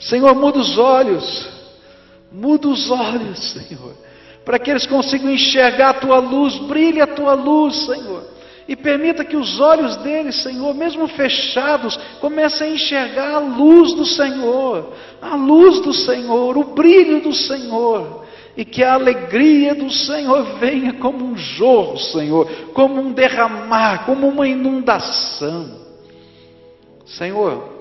Senhor, 0.00 0.34
muda 0.34 0.58
os 0.58 0.76
olhos, 0.78 1.48
muda 2.32 2.66
os 2.66 2.90
olhos, 2.90 3.52
Senhor, 3.52 3.94
para 4.44 4.58
que 4.58 4.68
eles 4.72 4.84
consigam 4.84 5.30
enxergar 5.30 5.90
a 5.90 5.94
tua 5.94 6.18
luz, 6.18 6.56
brilhe 6.58 7.00
a 7.00 7.06
tua 7.06 7.34
luz, 7.34 7.86
Senhor. 7.86 8.35
E 8.68 8.74
permita 8.74 9.24
que 9.24 9.36
os 9.36 9.60
olhos 9.60 9.96
deles, 9.98 10.42
Senhor, 10.42 10.74
mesmo 10.74 11.06
fechados, 11.06 11.96
comecem 12.20 12.68
a 12.68 12.74
enxergar 12.74 13.34
a 13.34 13.38
luz 13.38 13.94
do 13.94 14.04
Senhor, 14.04 14.92
a 15.22 15.36
luz 15.36 15.80
do 15.80 15.92
Senhor, 15.92 16.56
o 16.58 16.74
brilho 16.74 17.20
do 17.20 17.32
Senhor 17.32 18.26
e 18.56 18.64
que 18.64 18.82
a 18.82 18.94
alegria 18.94 19.74
do 19.74 19.90
Senhor 19.90 20.58
venha 20.58 20.94
como 20.94 21.24
um 21.24 21.36
jorro, 21.36 21.98
Senhor, 21.98 22.48
como 22.72 23.00
um 23.00 23.12
derramar, 23.12 24.06
como 24.06 24.26
uma 24.26 24.48
inundação. 24.48 25.86
Senhor, 27.04 27.76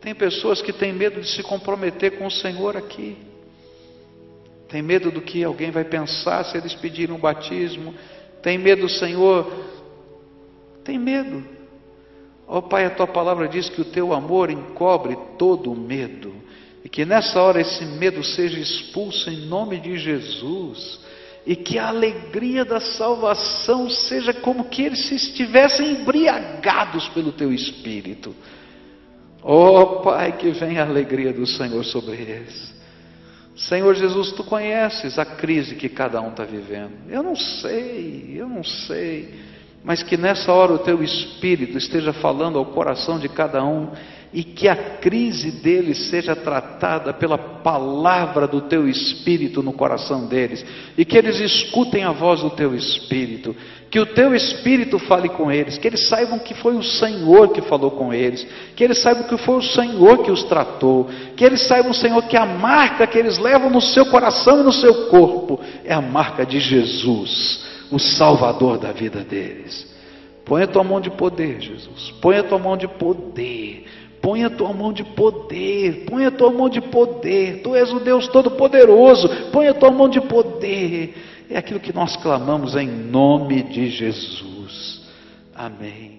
tem 0.00 0.14
pessoas 0.14 0.60
que 0.60 0.72
têm 0.72 0.92
medo 0.92 1.20
de 1.20 1.28
se 1.28 1.42
comprometer 1.42 2.18
com 2.18 2.26
o 2.26 2.30
Senhor 2.30 2.76
aqui. 2.76 3.16
Tem 4.68 4.82
medo 4.82 5.10
do 5.10 5.22
que 5.22 5.42
alguém 5.42 5.70
vai 5.70 5.84
pensar 5.84 6.44
se 6.44 6.58
eles 6.58 6.74
pedirem 6.74 7.14
um 7.14 7.18
batismo. 7.18 7.94
Tem 8.42 8.58
medo, 8.58 8.88
Senhor. 8.88 9.50
Tem 10.84 10.98
medo. 10.98 11.44
Ó 12.46 12.58
oh, 12.58 12.62
Pai, 12.62 12.84
a 12.84 12.90
tua 12.90 13.06
palavra 13.06 13.48
diz 13.48 13.68
que 13.68 13.80
o 13.80 13.84
teu 13.84 14.12
amor 14.12 14.50
encobre 14.50 15.16
todo 15.38 15.72
o 15.72 15.76
medo. 15.76 16.34
E 16.84 16.88
que 16.88 17.04
nessa 17.04 17.40
hora 17.40 17.60
esse 17.60 17.84
medo 17.84 18.22
seja 18.24 18.58
expulso 18.58 19.30
em 19.30 19.46
nome 19.46 19.78
de 19.78 19.96
Jesus. 19.96 21.00
E 21.46 21.56
que 21.56 21.78
a 21.78 21.88
alegria 21.88 22.64
da 22.64 22.80
salvação 22.80 23.88
seja 23.88 24.32
como 24.32 24.64
que 24.64 24.82
eles 24.82 25.06
se 25.06 25.14
estivessem 25.14 25.92
embriagados 25.92 27.08
pelo 27.10 27.32
teu 27.32 27.52
espírito. 27.52 28.34
Oh 29.42 30.00
Pai, 30.00 30.36
que 30.36 30.50
venha 30.50 30.82
a 30.82 30.86
alegria 30.86 31.32
do 31.32 31.46
Senhor 31.46 31.84
sobre 31.84 32.16
eles. 32.16 32.72
Senhor 33.56 33.94
Jesus, 33.94 34.32
tu 34.32 34.44
conheces 34.44 35.18
a 35.18 35.24
crise 35.24 35.74
que 35.74 35.88
cada 35.88 36.20
um 36.20 36.30
está 36.30 36.44
vivendo. 36.44 36.92
Eu 37.08 37.22
não 37.22 37.36
sei, 37.36 38.34
eu 38.36 38.48
não 38.48 38.64
sei. 38.64 39.51
Mas 39.84 40.02
que 40.02 40.16
nessa 40.16 40.52
hora 40.52 40.72
o 40.72 40.78
teu 40.78 41.02
espírito 41.02 41.76
esteja 41.76 42.12
falando 42.12 42.58
ao 42.58 42.66
coração 42.66 43.18
de 43.18 43.28
cada 43.28 43.64
um 43.64 43.90
e 44.32 44.42
que 44.42 44.66
a 44.66 44.74
crise 44.74 45.50
deles 45.50 46.08
seja 46.08 46.34
tratada 46.34 47.12
pela 47.12 47.36
palavra 47.36 48.46
do 48.46 48.62
teu 48.62 48.88
espírito 48.88 49.62
no 49.62 49.74
coração 49.74 50.26
deles, 50.26 50.64
e 50.96 51.04
que 51.04 51.18
eles 51.18 51.38
escutem 51.38 52.02
a 52.02 52.12
voz 52.12 52.40
do 52.40 52.48
teu 52.48 52.74
espírito, 52.74 53.54
que 53.90 54.00
o 54.00 54.06
teu 54.06 54.34
espírito 54.34 54.98
fale 54.98 55.28
com 55.28 55.52
eles, 55.52 55.76
que 55.76 55.86
eles 55.86 56.08
saibam 56.08 56.38
que 56.38 56.54
foi 56.54 56.74
o 56.74 56.82
Senhor 56.82 57.50
que 57.50 57.60
falou 57.60 57.90
com 57.90 58.12
eles, 58.12 58.46
que 58.74 58.82
eles 58.82 59.02
saibam 59.02 59.24
que 59.24 59.36
foi 59.36 59.56
o 59.56 59.62
Senhor 59.62 60.22
que 60.22 60.30
os 60.30 60.44
tratou, 60.44 61.10
que 61.36 61.44
eles 61.44 61.60
saibam, 61.66 61.92
Senhor, 61.92 62.22
que 62.22 62.36
a 62.36 62.46
marca 62.46 63.06
que 63.06 63.18
eles 63.18 63.36
levam 63.36 63.68
no 63.68 63.82
seu 63.82 64.06
coração 64.06 64.60
e 64.60 64.62
no 64.62 64.72
seu 64.72 65.08
corpo 65.08 65.60
é 65.84 65.92
a 65.92 66.00
marca 66.00 66.46
de 66.46 66.58
Jesus, 66.58 67.71
o 67.92 67.98
Salvador 67.98 68.78
da 68.78 68.90
vida 68.90 69.20
deles. 69.20 69.92
Põe 70.44 70.62
a 70.62 70.66
tua 70.66 70.82
mão 70.82 71.00
de 71.00 71.10
poder, 71.10 71.60
Jesus. 71.60 72.10
Põe 72.20 72.38
a 72.38 72.42
tua 72.42 72.58
mão 72.58 72.76
de 72.76 72.88
poder. 72.88 73.84
Põe 74.20 74.44
a 74.44 74.50
tua 74.50 74.72
mão 74.72 74.92
de 74.92 75.02
poder, 75.02 76.04
põe 76.06 76.24
a 76.24 76.30
tua 76.30 76.52
mão 76.52 76.68
de 76.68 76.80
poder. 76.80 77.60
Tu 77.62 77.74
és 77.74 77.92
o 77.92 77.98
Deus 77.98 78.28
Todo-Poderoso, 78.28 79.28
põe 79.50 79.66
a 79.66 79.74
tua 79.74 79.90
mão 79.90 80.08
de 80.08 80.20
poder. 80.20 81.14
É 81.50 81.58
aquilo 81.58 81.80
que 81.80 81.92
nós 81.92 82.16
clamamos 82.16 82.76
em 82.76 82.86
nome 82.86 83.64
de 83.64 83.90
Jesus. 83.90 85.02
Amém. 85.52 86.11